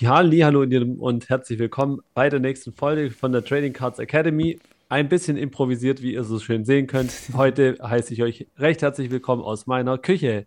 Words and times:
hallo 0.00 0.64
und 0.98 1.28
herzlich 1.28 1.58
willkommen 1.58 2.00
bei 2.14 2.30
der 2.30 2.40
nächsten 2.40 2.72
Folge 2.72 3.10
von 3.10 3.30
der 3.32 3.44
Trading 3.44 3.72
Cards 3.72 3.98
Academy. 3.98 4.58
Ein 4.88 5.08
bisschen 5.08 5.36
improvisiert, 5.36 6.02
wie 6.02 6.14
ihr 6.14 6.24
so 6.24 6.38
schön 6.38 6.64
sehen 6.64 6.86
könnt. 6.86 7.12
Heute 7.34 7.76
heiße 7.82 8.12
ich 8.14 8.22
euch 8.22 8.46
recht 8.58 8.82
herzlich 8.82 9.10
willkommen 9.10 9.42
aus 9.42 9.66
meiner 9.66 9.98
Küche. 9.98 10.46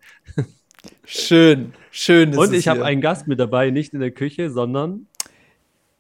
Schön, 1.06 1.74
schön. 1.92 2.36
und 2.36 2.54
ich 2.54 2.68
habe 2.68 2.84
einen 2.84 3.02
Gast 3.02 3.28
mit 3.28 3.40
dabei, 3.40 3.70
nicht 3.70 3.94
in 3.94 4.00
der 4.00 4.12
Küche, 4.12 4.50
sondern 4.50 5.08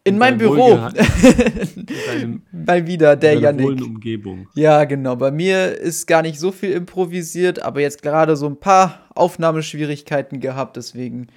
in, 0.04 0.18
meinem 0.18 0.38
Büro. 0.38 0.77
Mal 2.52 2.88
wieder, 2.88 3.16
der 3.16 3.36
Janik. 3.36 3.82
Umgebung. 3.82 4.48
Ja, 4.55 4.84
genau. 4.86 5.16
Bei 5.16 5.32
mir 5.32 5.71
ist 5.71 6.07
gar 6.07 6.21
nicht 6.21 6.39
so 6.39 6.52
viel 6.52 6.71
improvisiert, 6.71 7.62
aber 7.62 7.82
jetzt 7.82 8.02
gerade 8.02 8.36
so 8.36 8.48
ein 8.48 8.59
paar 8.59 9.07
Aufnahmeschwierigkeiten 9.14 10.39
gehabt. 10.39 10.77
Deswegen 10.77 11.27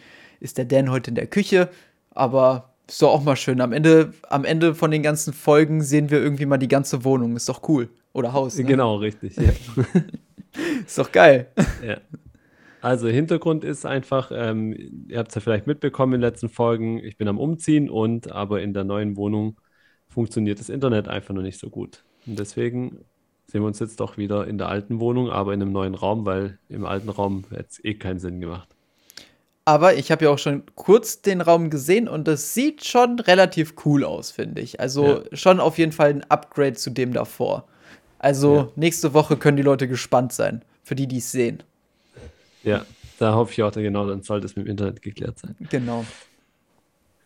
ist 0.41 0.59
der 0.59 0.65
Dan 0.65 0.91
heute 0.91 1.11
in 1.11 1.15
der 1.15 1.27
Küche. 1.27 1.69
Aber 2.11 2.75
ist 2.89 3.03
doch 3.03 3.13
auch 3.13 3.23
mal 3.23 3.37
schön. 3.37 3.61
Am 3.61 3.73
Ende, 3.73 4.15
am 4.29 4.45
Ende 4.45 4.75
von 4.75 4.91
den 4.91 5.03
ganzen 5.03 5.33
Folgen 5.33 5.83
sehen 5.83 6.11
wir 6.11 6.21
irgendwie 6.21 6.47
mal 6.47 6.57
die 6.57 6.69
ganze 6.69 7.05
Wohnung. 7.05 7.37
Ist 7.37 7.49
doch 7.49 7.69
cool. 7.69 7.91
Oder 8.12 8.33
Haus. 8.33 8.57
Ne? 8.57 8.65
Genau, 8.65 8.97
richtig. 8.97 9.37
Ja. 9.37 9.53
ist 10.87 10.99
doch 10.99 11.13
geil. 11.13 11.49
Ja. 11.87 11.99
Also 12.80 13.09
Hintergrund 13.09 13.65
ist 13.65 13.85
einfach, 13.85 14.30
ähm, 14.33 15.07
ihr 15.09 15.19
habt 15.19 15.30
es 15.30 15.35
ja 15.35 15.41
vielleicht 15.41 15.66
mitbekommen 15.66 16.15
in 16.15 16.21
den 16.21 16.30
letzten 16.30 16.49
Folgen, 16.49 16.99
ich 16.99 17.16
bin 17.16 17.29
am 17.29 17.39
Umziehen 17.39 17.91
und 17.91 18.30
aber 18.30 18.63
in 18.63 18.73
der 18.73 18.85
neuen 18.85 19.16
Wohnung 19.16 19.61
funktioniert 20.09 20.61
das 20.61 20.69
Internet 20.69 21.09
einfach 21.09 21.35
noch 21.35 21.43
nicht 21.43 21.59
so 21.59 21.71
gut. 21.71 22.05
Und 22.27 22.38
deswegen 22.38 23.05
sehen 23.47 23.63
wir 23.63 23.66
uns 23.66 23.80
jetzt 23.80 24.01
doch 24.01 24.16
wieder 24.16 24.47
in 24.47 24.59
der 24.59 24.69
alten 24.69 25.01
Wohnung, 25.01 25.30
aber 25.30 25.55
in 25.55 25.61
einem 25.61 25.73
neuen 25.73 25.95
Raum, 25.95 26.25
weil 26.25 26.59
im 26.69 26.85
alten 26.85 27.09
Raum 27.09 27.45
hätte 27.51 27.69
es 27.69 27.85
eh 27.85 27.95
keinen 27.95 28.21
Sinn 28.21 28.41
gemacht. 28.41 28.75
Aber 29.69 29.97
ich 29.97 30.11
habe 30.11 30.25
ja 30.25 30.31
auch 30.31 30.39
schon 30.39 30.63
kurz 30.77 31.21
den 31.21 31.43
Raum 31.43 31.69
gesehen 31.69 32.09
und 32.09 32.27
das 32.27 32.55
sieht 32.55 32.87
schon 32.87 33.21
relativ 33.21 33.75
cool 33.85 34.03
aus, 34.03 34.31
finde 34.31 34.63
ich. 34.63 34.81
Also 34.81 35.07
ja. 35.07 35.37
schon 35.37 35.61
auf 35.61 35.77
jeden 35.77 35.93
Fall 35.93 36.09
ein 36.09 36.25
Upgrade 36.30 36.73
zu 36.73 36.88
dem 36.88 37.13
davor. 37.13 37.69
Also 38.19 38.57
ja. 38.57 38.69
nächste 38.77 39.13
Woche 39.13 39.37
können 39.37 39.59
die 39.59 39.63
Leute 39.63 39.87
gespannt 39.87 40.33
sein, 40.33 40.65
für 40.85 40.95
die, 40.95 41.07
die 41.07 41.19
es 41.19 41.33
sehen. 41.33 41.63
Ja, 42.65 42.87
da 43.19 43.35
hoffe 43.35 43.52
ich 43.52 43.63
auch, 43.63 43.71
genau, 43.71 44.09
dann 44.09 44.23
sollte 44.23 44.47
es 44.47 44.57
mit 44.57 44.65
dem 44.65 44.71
Internet 44.71 45.02
geklärt 45.02 45.38
sein. 45.38 45.55
Genau. 45.69 46.07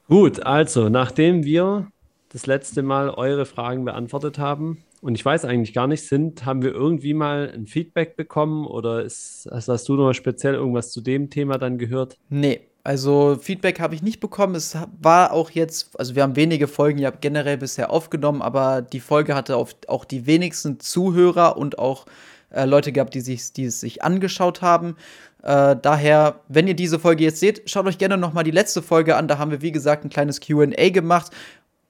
Gut, 0.09 0.45
also, 0.45 0.89
nachdem 0.89 1.45
wir 1.45 1.93
das 2.31 2.47
letzte 2.47 2.83
Mal 2.83 3.11
eure 3.11 3.47
Fragen 3.47 3.85
beantwortet 3.85 4.41
haben, 4.41 4.83
und 5.03 5.17
ich 5.17 5.25
weiß 5.25 5.45
eigentlich 5.45 5.75
gar 5.75 5.89
nicht, 5.89 6.07
sind, 6.07 6.47
haben 6.47 6.63
wir 6.63 6.73
irgendwie 6.73 7.13
mal 7.13 7.53
ein 7.53 7.67
Feedback 7.67 8.17
bekommen 8.17 8.67
oder 8.67 9.03
ist, 9.03 9.49
hast 9.51 9.89
du 9.89 9.97
noch 9.97 10.13
speziell 10.15 10.55
irgendwas 10.55 10.93
zu 10.93 11.01
dem 11.01 11.29
Thema 11.29 11.59
dann 11.59 11.77
gehört? 11.77 12.19
Nee, 12.29 12.61
also 12.85 13.37
Feedback 13.41 13.81
habe 13.81 13.97
ich 13.97 14.03
nicht 14.03 14.21
bekommen. 14.21 14.55
Es 14.55 14.77
war 15.01 15.33
auch 15.33 15.51
jetzt, 15.51 15.99
also 15.99 16.15
wir 16.15 16.23
haben 16.23 16.37
wenige 16.37 16.69
Folgen 16.69 16.99
ja 16.99 17.11
generell 17.11 17.59
bisher 17.59 17.91
aufgenommen, 17.91 18.43
aber 18.43 18.81
die 18.81 19.01
Folge 19.01 19.35
hatte 19.35 19.57
auch 19.57 20.05
die 20.05 20.27
wenigsten 20.27 20.79
Zuhörer 20.79 21.57
und 21.57 21.81
auch 21.81 22.07
äh, 22.51 22.65
Leute 22.65 22.93
gehabt, 22.93 23.15
die, 23.15 23.21
sich, 23.21 23.53
die 23.53 23.65
es 23.65 23.81
sich 23.81 24.05
angeschaut 24.05 24.63
haben. 24.63 24.97
Äh, 25.43 25.77
daher, 25.83 26.41
wenn 26.49 26.69
ihr 26.69 26.75
diese 26.75 26.99
Folge 27.01 27.25
jetzt 27.25 27.41
seht, 27.41 27.69
schaut 27.69 27.87
euch 27.87 27.99
gerne 27.99 28.17
noch 28.17 28.33
mal 28.33 28.45
die 28.45 28.53
letzte 28.53 28.83
Folge 28.83 29.17
an. 29.17 29.27
Da 29.27 29.39
haben 29.39 29.51
wir, 29.51 29.63
wie 29.63 29.73
gesagt, 29.73 30.05
ein 30.05 30.11
kleines 30.11 30.41
QA 30.41 30.91
gemacht. 30.91 31.33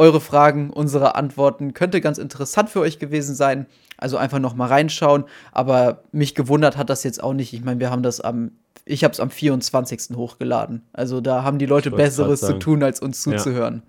Eure 0.02 0.20
Fragen, 0.20 0.70
unsere 0.70 1.14
Antworten 1.14 1.74
könnte 1.74 2.00
ganz 2.00 2.18
interessant 2.18 2.68
für 2.68 2.80
euch 2.80 2.98
gewesen 2.98 3.36
sein. 3.36 3.66
Also 3.96 4.16
einfach 4.16 4.40
noch 4.40 4.56
mal 4.56 4.66
reinschauen. 4.66 5.26
Aber 5.52 6.02
mich 6.10 6.34
gewundert 6.34 6.76
hat 6.76 6.90
das 6.90 7.04
jetzt 7.04 7.22
auch 7.22 7.34
nicht. 7.34 7.52
Ich 7.52 7.62
meine, 7.62 7.78
wir 7.78 7.92
haben 7.92 8.02
das 8.02 8.20
am, 8.20 8.50
ich 8.84 9.04
habe 9.04 9.12
es 9.12 9.20
am 9.20 9.30
24. 9.30 10.16
hochgeladen. 10.16 10.82
Also 10.92 11.20
da 11.20 11.44
haben 11.44 11.58
die 11.58 11.66
Leute 11.66 11.92
Besseres 11.92 12.40
zu 12.40 12.58
tun, 12.58 12.82
als 12.82 12.98
uns 12.98 13.22
zuzuhören. 13.22 13.84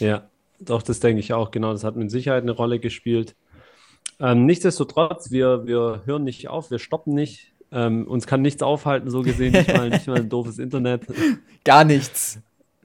Ja. 0.00 0.06
ja, 0.06 0.22
doch, 0.60 0.82
das 0.82 1.00
denke 1.00 1.20
ich 1.20 1.32
auch. 1.32 1.50
Genau, 1.50 1.72
das 1.72 1.82
hat 1.82 1.96
mit 1.96 2.10
Sicherheit 2.10 2.42
eine 2.42 2.52
Rolle 2.52 2.78
gespielt. 2.78 3.34
Ähm, 4.20 4.44
nichtsdestotrotz, 4.44 5.30
wir, 5.30 5.66
wir 5.66 6.02
hören 6.04 6.24
nicht 6.24 6.48
auf, 6.48 6.70
wir 6.70 6.78
stoppen 6.78 7.14
nicht. 7.14 7.54
Ähm, 7.72 8.06
uns 8.06 8.26
kann 8.26 8.42
nichts 8.42 8.62
aufhalten, 8.62 9.08
so 9.08 9.22
gesehen, 9.22 9.52
nicht 9.52 9.74
mal, 9.74 9.88
nicht 9.88 10.08
mal 10.08 10.18
ein 10.18 10.28
doofes 10.28 10.58
Internet. 10.58 11.06
Gar 11.64 11.84
nichts. 11.84 12.38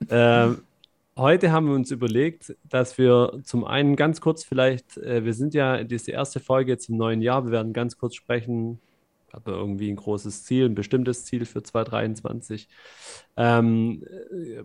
Ähm, 0.10 0.60
heute 1.18 1.52
haben 1.52 1.68
wir 1.68 1.76
uns 1.76 1.92
überlegt, 1.92 2.56
dass 2.64 2.98
wir 2.98 3.40
zum 3.44 3.66
einen 3.66 3.96
ganz 3.96 4.22
kurz 4.22 4.44
vielleicht, 4.44 4.98
äh, 4.98 5.24
wir 5.24 5.34
sind 5.34 5.54
ja, 5.54 5.84
das 5.84 5.94
ist 5.94 6.08
die 6.08 6.12
erste 6.12 6.40
Folge 6.40 6.72
jetzt 6.72 6.90
im 6.90 6.98
neuen 6.98 7.22
Jahr, 7.22 7.46
wir 7.46 7.52
werden 7.52 7.74
ganz 7.74 7.98
kurz 7.98 8.16
sprechen, 8.16 8.80
aber 9.32 9.54
irgendwie 9.54 9.90
ein 9.90 9.96
großes 9.96 10.44
Ziel, 10.44 10.66
ein 10.66 10.76
bestimmtes 10.76 11.26
Ziel 11.26 11.46
für 11.46 11.64
2023. 11.64 12.68
Ähm, 13.38 14.04
äh, 14.32 14.64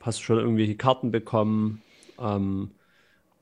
hast 0.00 0.18
du 0.18 0.22
schon 0.24 0.38
irgendwelche 0.38 0.76
Karten 0.76 1.10
bekommen? 1.10 1.82
Ähm, 2.18 2.72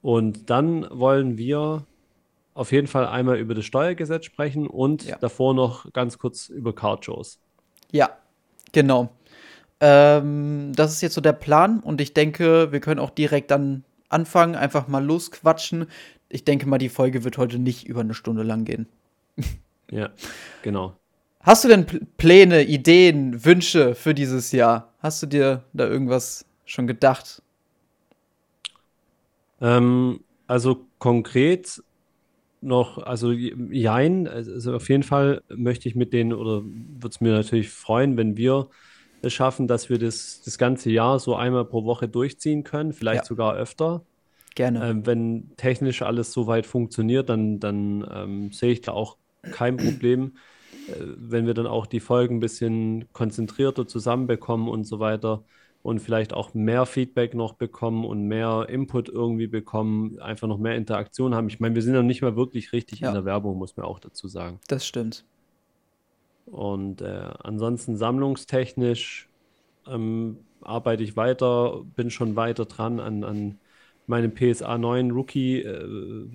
und 0.03 0.51
dann 0.51 0.87
wollen 0.91 1.39
wir 1.39 1.87
auf 2.55 2.73
jeden 2.73 2.87
Fall 2.87 3.07
einmal 3.07 3.39
über 3.39 3.55
das 3.55 3.65
Steuergesetz 3.65 4.25
sprechen 4.25 4.67
und 4.67 5.05
ja. 5.05 5.17
davor 5.19 5.53
noch 5.55 5.93
ganz 5.93 6.19
kurz 6.19 6.49
über 6.49 6.75
Card-Shows. 6.75 7.39
Ja, 7.93 8.17
genau. 8.73 9.11
Ähm, 9.81 10.73
das 10.75 10.93
ist 10.93 11.03
jetzt 11.03 11.15
so 11.15 11.21
der 11.21 11.33
Plan 11.33 11.81
und 11.81 12.01
ich 12.01 12.15
denke, 12.15 12.73
wir 12.73 12.81
können 12.81 13.01
auch 13.01 13.11
direkt 13.11 13.51
dann 13.51 13.85
anfangen, 14.09 14.55
einfach 14.55 14.89
mal 14.89 15.05
losquatschen. 15.05 15.87
Ich 16.29 16.45
denke 16.45 16.67
mal, 16.67 16.79
die 16.79 16.89
Folge 16.89 17.25
wird 17.25 17.39
heute 17.39 17.59
nicht 17.59 17.87
über 17.87 18.01
eine 18.01 18.15
Stunde 18.15 18.43
lang 18.43 18.65
gehen. 18.65 18.87
ja, 19.91 20.11
genau. 20.63 20.97
Hast 21.41 21.65
du 21.65 21.69
denn 21.69 21.87
Pläne, 22.17 22.65
Ideen, 22.65 23.45
Wünsche 23.45 23.95
für 23.95 24.15
dieses 24.15 24.51
Jahr? 24.51 24.93
Hast 24.99 25.23
du 25.23 25.27
dir 25.27 25.63
da 25.73 25.87
irgendwas 25.87 26.45
schon 26.65 26.87
gedacht? 26.87 27.43
Ähm, 29.61 30.21
also 30.47 30.87
konkret 30.99 31.83
noch, 32.61 32.99
also 32.99 33.31
jein, 33.31 34.27
also 34.27 34.75
auf 34.75 34.89
jeden 34.89 35.05
Fall 35.05 35.43
möchte 35.49 35.89
ich 35.89 35.95
mit 35.95 36.13
denen 36.13 36.33
oder 36.33 36.63
würde 36.65 37.09
es 37.09 37.21
mir 37.21 37.33
natürlich 37.33 37.69
freuen, 37.69 38.17
wenn 38.17 38.37
wir 38.37 38.69
es 39.27 39.35
schaffen, 39.35 39.69
dass 39.69 39.91
wir 39.91 39.99
das, 39.99 40.43
das 40.45 40.59
ganze 40.59 40.91
Jahr 40.91 41.19
so 41.19 41.35
einmal 41.37 41.65
pro 41.65 41.85
Woche 41.85 42.09
durchziehen 42.09 42.65
können, 42.65 42.93
vielleicht 42.93 43.23
ja. 43.23 43.25
sogar 43.25 43.55
öfter. 43.55 44.03
Gerne. 44.55 44.89
Ähm, 44.89 45.07
wenn 45.07 45.51
technisch 45.57 46.03
alles 46.03 46.33
so 46.33 46.47
weit 46.47 46.67
funktioniert, 46.67 47.29
dann, 47.29 47.61
dann 47.61 48.07
ähm, 48.11 48.53
sehe 48.53 48.73
ich 48.73 48.81
da 48.81 48.93
auch 48.93 49.19
kein 49.43 49.77
Problem, 49.77 50.33
äh, 50.89 50.93
wenn 51.17 51.47
wir 51.47 51.55
dann 51.55 51.67
auch 51.67 51.87
die 51.87 52.01
Folgen 52.01 52.37
ein 52.37 52.41
bisschen 52.41 53.07
konzentrierter 53.13 53.87
zusammenbekommen 53.87 54.69
und 54.69 54.85
so 54.85 54.99
weiter 54.99 55.45
und 55.83 56.01
vielleicht 56.01 56.33
auch 56.33 56.55
mehr 56.55 56.85
Feedback 56.85 57.35
noch 57.35 57.53
bekommen 57.53 58.05
und 58.05 58.27
mehr 58.27 58.67
Input 58.69 59.09
irgendwie 59.09 59.47
bekommen, 59.47 60.19
einfach 60.19 60.49
noch 60.49 60.59
mehr 60.59 60.75
Interaktion 60.75 61.35
haben. 61.35 61.49
Ich 61.49 61.61
meine, 61.61 61.75
wir 61.75 61.83
sind 61.83 61.95
noch 61.95 62.03
nicht 62.03 62.23
mal 62.23 62.35
wirklich 62.35 62.73
richtig 62.73 63.01
ja. 63.01 63.09
in 63.09 63.15
der 63.15 63.25
Werbung, 63.25 63.57
muss 63.59 63.77
man 63.77 63.87
auch 63.87 64.01
dazu 64.01 64.27
sagen. 64.27 64.59
Das 64.67 64.85
stimmt. 64.87 65.25
Und 66.47 67.01
äh, 67.01 67.29
ansonsten 67.43 67.97
sammlungstechnisch 67.97 69.29
ähm, 69.87 70.39
arbeite 70.63 71.03
ich 71.03 71.17
weiter, 71.17 71.83
bin 71.97 72.11
schon 72.11 72.37
weiter 72.37 72.65
dran 72.65 73.01
an, 73.01 73.25
an 73.25 73.59
meinem 74.07 74.33
PSA 74.35 74.79
9 74.79 75.11
Rookie 75.11 75.63
äh, 75.63 76.29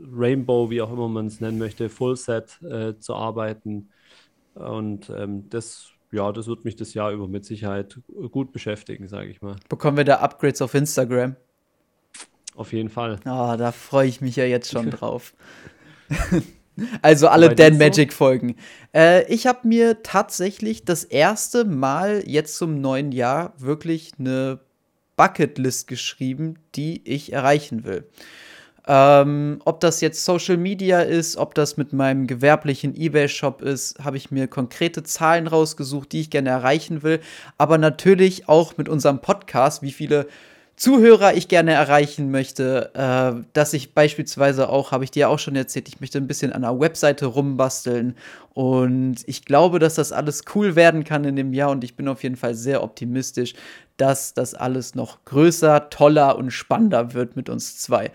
Rainbow, 0.00 0.70
wie 0.70 0.80
auch 0.80 0.92
immer 0.92 1.08
man 1.08 1.26
es 1.26 1.40
nennen 1.40 1.58
möchte, 1.58 1.88
Full 1.88 2.16
Set 2.16 2.62
äh, 2.62 2.98
zu 2.98 3.14
arbeiten. 3.14 3.90
Und 4.54 5.10
ähm, 5.10 5.48
das 5.50 5.92
ja, 6.12 6.30
das 6.30 6.46
wird 6.46 6.64
mich 6.64 6.76
das 6.76 6.92
Jahr 6.94 7.10
über 7.10 7.26
mit 7.26 7.44
Sicherheit 7.46 7.98
gut 8.30 8.52
beschäftigen, 8.52 9.08
sage 9.08 9.30
ich 9.30 9.40
mal. 9.40 9.56
Bekommen 9.68 9.96
wir 9.96 10.04
da 10.04 10.16
Upgrades 10.16 10.60
auf 10.60 10.74
Instagram? 10.74 11.36
Auf 12.54 12.72
jeden 12.74 12.90
Fall. 12.90 13.18
Oh, 13.24 13.54
da 13.56 13.72
freue 13.72 14.08
ich 14.08 14.20
mich 14.20 14.36
ja 14.36 14.44
jetzt 14.44 14.70
schon 14.70 14.90
drauf. 14.90 15.34
also 17.02 17.28
alle 17.28 17.54
Dan 17.54 17.78
Magic 17.78 18.12
Folgen. 18.12 18.56
Äh, 18.94 19.30
ich 19.32 19.46
habe 19.46 19.66
mir 19.68 20.02
tatsächlich 20.02 20.84
das 20.84 21.04
erste 21.04 21.64
Mal 21.64 22.22
jetzt 22.26 22.56
zum 22.56 22.80
neuen 22.80 23.12
Jahr 23.12 23.52
wirklich 23.58 24.12
eine 24.18 24.60
Bucketlist 25.16 25.86
geschrieben, 25.86 26.56
die 26.74 27.02
ich 27.04 27.32
erreichen 27.32 27.84
will. 27.84 28.06
Ähm, 28.86 29.60
ob 29.64 29.78
das 29.78 30.00
jetzt 30.00 30.24
Social 30.24 30.56
Media 30.56 31.02
ist, 31.02 31.36
ob 31.36 31.54
das 31.54 31.76
mit 31.76 31.92
meinem 31.92 32.26
gewerblichen 32.26 32.96
eBay-Shop 32.96 33.62
ist, 33.62 34.02
habe 34.02 34.16
ich 34.16 34.32
mir 34.32 34.48
konkrete 34.48 35.04
Zahlen 35.04 35.46
rausgesucht, 35.46 36.10
die 36.10 36.22
ich 36.22 36.30
gerne 36.30 36.50
erreichen 36.50 37.04
will. 37.04 37.20
Aber 37.58 37.78
natürlich 37.78 38.48
auch 38.48 38.76
mit 38.76 38.88
unserem 38.88 39.20
Podcast, 39.20 39.82
wie 39.82 39.92
viele 39.92 40.26
Zuhörer 40.76 41.34
ich 41.34 41.48
gerne 41.48 41.72
erreichen 41.72 42.30
möchte, 42.30 42.90
äh, 42.94 43.44
dass 43.52 43.72
ich 43.72 43.94
beispielsweise 43.94 44.68
auch, 44.68 44.90
habe 44.90 45.04
ich 45.04 45.10
dir 45.10 45.28
auch 45.28 45.38
schon 45.38 45.54
erzählt, 45.54 45.88
ich 45.88 46.00
möchte 46.00 46.18
ein 46.18 46.26
bisschen 46.26 46.52
an 46.52 46.62
der 46.62 46.80
Webseite 46.80 47.26
rumbasteln 47.26 48.16
und 48.54 49.16
ich 49.26 49.44
glaube, 49.44 49.78
dass 49.78 49.94
das 49.94 50.12
alles 50.12 50.42
cool 50.54 50.74
werden 50.74 51.04
kann 51.04 51.24
in 51.24 51.36
dem 51.36 51.52
Jahr 51.52 51.70
und 51.70 51.84
ich 51.84 51.94
bin 51.94 52.08
auf 52.08 52.22
jeden 52.22 52.36
Fall 52.36 52.54
sehr 52.54 52.82
optimistisch, 52.82 53.54
dass 53.96 54.34
das 54.34 54.54
alles 54.54 54.94
noch 54.94 55.24
größer, 55.26 55.90
toller 55.90 56.36
und 56.38 56.50
spannender 56.50 57.12
wird 57.12 57.36
mit 57.36 57.48
uns 57.48 57.78
zwei. 57.78 58.10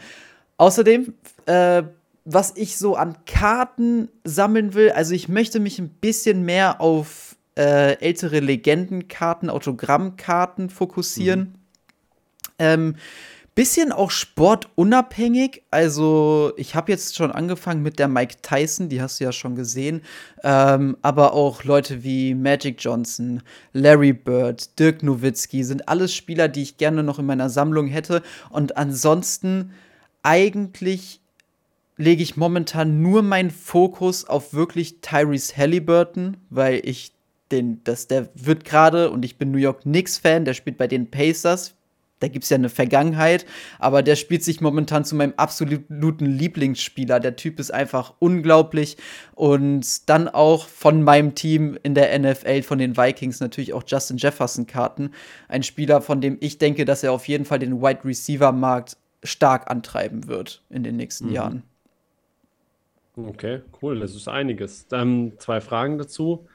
Außerdem, 0.58 1.14
äh, 1.46 1.84
was 2.26 2.54
ich 2.56 2.78
so 2.78 2.96
an 2.96 3.16
Karten 3.26 4.10
sammeln 4.24 4.74
will, 4.74 4.92
also 4.92 5.14
ich 5.14 5.30
möchte 5.30 5.60
mich 5.60 5.80
ein 5.80 5.90
bisschen 5.90 6.44
mehr 6.44 6.82
auf 6.82 7.38
äh, 7.56 7.94
ältere 8.00 8.40
Legendenkarten, 8.40 9.50
Autogrammkarten 9.50 10.70
fokussieren. 10.70 11.56
Ähm, 12.60 12.96
bisschen 13.58 13.92
auch 13.92 14.12
sportunabhängig. 14.12 15.64
Also, 15.72 16.54
ich 16.58 16.76
habe 16.76 16.92
jetzt 16.92 17.16
schon 17.16 17.32
angefangen 17.32 17.82
mit 17.82 17.98
der 17.98 18.08
Mike 18.08 18.36
Tyson, 18.44 18.88
die 18.88 19.02
hast 19.02 19.20
du 19.20 19.24
ja 19.24 19.32
schon 19.32 19.56
gesehen. 19.56 20.04
Ähm, 20.44 20.96
aber 21.02 21.34
auch 21.34 21.64
Leute 21.64 22.04
wie 22.04 22.36
Magic 22.36 22.78
Johnson, 22.80 23.42
Larry 23.74 24.14
Bird, 24.14 24.78
Dirk 24.78 25.02
Nowitzki 25.02 25.64
sind 25.64 25.90
alles 25.90 26.14
Spieler, 26.14 26.50
die 26.50 26.62
ich 26.62 26.78
gerne 26.78 27.02
noch 27.02 27.18
in 27.18 27.26
meiner 27.26 27.50
Sammlung 27.50 27.88
hätte. 27.88 28.22
Und 28.52 28.78
ansonsten 28.78 29.72
eigentlich 30.22 31.20
lege 31.98 32.22
ich 32.22 32.38
momentan 32.38 33.02
nur 33.02 33.24
meinen 33.24 33.50
Fokus 33.50 34.26
auf 34.26 34.54
wirklich 34.54 35.02
Tyrese 35.02 35.58
Halliburton, 35.58 36.38
weil 36.52 36.82
ich 36.84 37.12
den, 37.52 37.82
das, 37.86 38.08
der 38.08 38.30
wird 38.36 38.66
gerade, 38.66 39.10
und 39.10 39.26
ich 39.26 39.38
bin 39.38 39.52
New 39.52 39.58
York 39.58 39.82
Knicks-Fan, 39.82 40.46
der 40.46 40.54
spielt 40.54 40.78
bei 40.78 40.88
den 40.88 41.10
Pacers, 41.10 41.74
da 42.20 42.28
gibt 42.28 42.44
es 42.44 42.50
ja 42.50 42.56
eine 42.56 42.70
Vergangenheit, 42.70 43.46
aber 43.80 44.02
der 44.02 44.16
spielt 44.16 44.44
sich 44.44 44.60
momentan 44.60 45.06
zu 45.06 45.16
meinem 45.16 45.34
absoluten 45.38 46.26
Lieblingsspieler. 46.26 47.20
Der 47.20 47.36
Typ 47.36 47.60
ist 47.60 47.72
einfach 47.72 48.14
unglaublich. 48.20 48.98
Und 49.36 50.10
dann 50.10 50.28
auch 50.28 50.68
von 50.68 51.04
meinem 51.04 51.36
Team 51.36 51.78
in 51.84 51.94
der 51.94 52.18
NFL, 52.18 52.64
von 52.64 52.80
den 52.80 52.98
Vikings, 52.98 53.40
natürlich 53.40 53.74
auch 53.74 53.84
Justin 53.86 54.18
Jefferson-Karten. 54.18 55.12
Ein 55.48 55.64
Spieler, 55.64 56.02
von 56.02 56.22
dem 56.22 56.38
ich 56.40 56.58
denke, 56.58 56.86
dass 56.86 57.04
er 57.04 57.12
auf 57.12 57.28
jeden 57.28 57.46
Fall 57.46 57.60
den 57.60 57.82
Wide 57.82 58.04
Receiver-Markt 58.04 58.98
stark 59.24 59.70
antreiben 59.70 60.28
wird 60.28 60.64
in 60.70 60.84
den 60.84 60.96
nächsten 60.96 61.28
mhm. 61.28 61.34
Jahren. 61.34 61.64
Okay, 63.16 63.62
cool, 63.82 64.00
das 64.00 64.16
ist 64.16 64.28
einiges. 64.28 64.88
Dann 64.88 65.34
zwei 65.40 65.60
Fragen 65.60 65.98
dazu. 65.98 66.48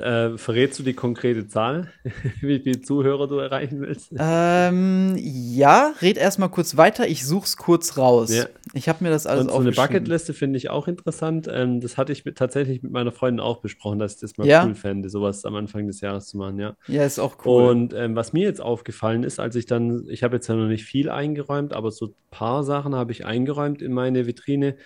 Äh, 0.00 0.38
verrätst 0.38 0.78
du 0.78 0.82
die 0.82 0.94
konkrete 0.94 1.46
Zahl, 1.46 1.88
wie 2.40 2.58
viele 2.58 2.80
Zuhörer 2.80 3.28
du 3.28 3.36
erreichen 3.36 3.80
willst? 3.80 4.12
Ähm, 4.18 5.14
ja, 5.18 5.92
red 6.02 6.16
erstmal 6.16 6.48
kurz 6.48 6.76
weiter. 6.76 7.06
Ich 7.06 7.26
such's 7.26 7.56
kurz 7.56 7.96
raus. 7.96 8.34
Ja. 8.34 8.46
Ich 8.72 8.88
habe 8.88 9.04
mir 9.04 9.10
das 9.10 9.26
alles 9.26 9.46
Und 9.46 9.52
so 9.52 9.58
eine 9.58 9.72
Bucketliste 9.72 10.34
finde 10.34 10.56
ich 10.56 10.70
auch 10.70 10.88
interessant. 10.88 11.48
Ähm, 11.52 11.80
das 11.80 11.96
hatte 11.96 12.12
ich 12.12 12.24
mit, 12.24 12.38
tatsächlich 12.38 12.82
mit 12.82 12.92
meiner 12.92 13.12
Freundin 13.12 13.40
auch 13.40 13.60
besprochen, 13.60 13.98
dass 13.98 14.14
ich 14.14 14.20
das 14.20 14.38
mal 14.38 14.46
ja? 14.46 14.64
cool 14.64 14.74
fände, 14.74 15.10
sowas 15.10 15.44
am 15.44 15.54
Anfang 15.54 15.86
des 15.86 16.00
Jahres 16.00 16.26
zu 16.26 16.38
machen. 16.38 16.58
Ja, 16.58 16.76
ja 16.88 17.04
ist 17.04 17.18
auch 17.18 17.36
cool. 17.44 17.70
Und 17.70 17.94
ähm, 17.94 18.16
was 18.16 18.32
mir 18.32 18.44
jetzt 18.44 18.60
aufgefallen 18.60 19.22
ist, 19.22 19.38
als 19.38 19.54
ich 19.56 19.66
dann, 19.66 20.06
ich 20.08 20.22
habe 20.22 20.36
jetzt 20.36 20.48
ja 20.48 20.56
noch 20.56 20.68
nicht 20.68 20.84
viel 20.84 21.10
eingeräumt, 21.10 21.72
aber 21.72 21.90
so 21.90 22.06
ein 22.06 22.14
paar 22.30 22.64
Sachen 22.64 22.94
habe 22.94 23.12
ich 23.12 23.26
eingeräumt 23.26 23.82
in 23.82 23.92
meine 23.92 24.26
Vitrine 24.26 24.76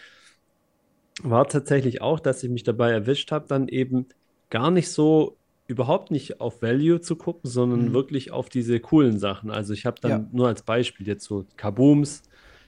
war 1.22 1.46
tatsächlich 1.46 2.02
auch, 2.02 2.20
dass 2.20 2.42
ich 2.42 2.50
mich 2.50 2.64
dabei 2.64 2.90
erwischt 2.90 3.30
habe, 3.30 3.46
dann 3.48 3.68
eben 3.68 4.06
gar 4.54 4.70
nicht 4.70 4.88
so 4.88 5.36
überhaupt 5.66 6.12
nicht 6.12 6.40
auf 6.40 6.62
Value 6.62 7.00
zu 7.00 7.16
gucken, 7.16 7.50
sondern 7.50 7.88
mhm. 7.88 7.92
wirklich 7.92 8.30
auf 8.30 8.48
diese 8.48 8.78
coolen 8.78 9.18
Sachen. 9.18 9.50
Also 9.50 9.74
ich 9.74 9.84
habe 9.84 10.00
dann 10.00 10.10
ja. 10.10 10.28
nur 10.30 10.46
als 10.46 10.62
Beispiel 10.62 11.08
jetzt 11.08 11.24
so 11.24 11.44
Kabooms. 11.56 12.22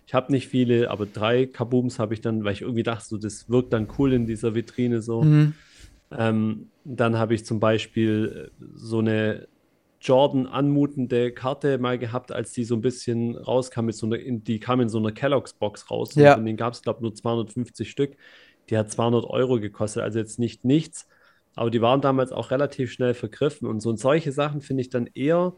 Ich 0.05 0.12
habe 0.12 0.33
nicht 0.33 0.49
viele, 0.49 0.91
aber 0.91 1.06
drei 1.06 1.47
Kabooms 1.47 2.00
habe 2.00 2.12
ich 2.12 2.21
dann, 2.21 2.43
weil 2.43 2.55
ich 2.55 2.62
irgendwie 2.62 2.83
dachte, 2.83 3.06
so, 3.06 3.19
das 3.19 3.49
wirkt 3.49 3.73
dann 3.73 3.87
cool 3.99 4.12
in 4.15 4.27
dieser 4.27 4.56
Vitrine 4.56 5.00
so. 5.00 5.23
Mhm. 5.23 5.55
Ähm, 6.11 6.71
dann 6.83 7.17
habe 7.19 7.35
ich 7.35 7.44
zum 7.44 7.61
Beispiel 7.61 8.50
äh, 8.50 8.65
so 8.75 8.99
eine 8.99 9.47
Jordan 10.00 10.49
anmutende 10.49 11.31
Karte 11.31 11.79
mal 11.79 11.99
gehabt, 12.00 12.32
als 12.32 12.50
die 12.50 12.65
so 12.65 12.75
ein 12.75 12.81
bisschen 12.81 13.37
rauskam, 13.37 13.85
mit 13.85 13.94
so 13.94 14.06
einer, 14.06 14.19
die 14.19 14.59
kam 14.59 14.81
in 14.81 14.89
so 14.89 14.99
einer 14.99 15.12
Kellogg's 15.12 15.53
Box 15.53 15.89
raus. 15.89 16.17
Ja. 16.17 16.31
Und 16.31 16.39
von 16.39 16.47
denen 16.47 16.56
gab 16.56 16.73
es, 16.73 16.82
glaube 16.82 16.99
ich, 16.99 17.03
nur 17.03 17.15
250 17.15 17.89
Stück. 17.89 18.17
Die 18.71 18.77
hat 18.77 18.91
200 18.91 19.25
Euro 19.25 19.61
gekostet, 19.61 20.03
also 20.03 20.19
jetzt 20.19 20.41
nicht 20.41 20.65
nichts. 20.65 21.06
Aber 21.56 21.70
die 21.70 21.81
waren 21.81 22.00
damals 22.00 22.31
auch 22.31 22.50
relativ 22.53 22.93
schnell 22.93 23.14
vergriffen. 23.14 23.67
Und 23.67 23.81
so 23.81 23.91
und 23.91 23.99
solche 23.99 24.31
Sachen 24.31 24.61
finde 24.61 24.82
ich 24.82 24.91
dann 24.91 25.08
eher, 25.14 25.55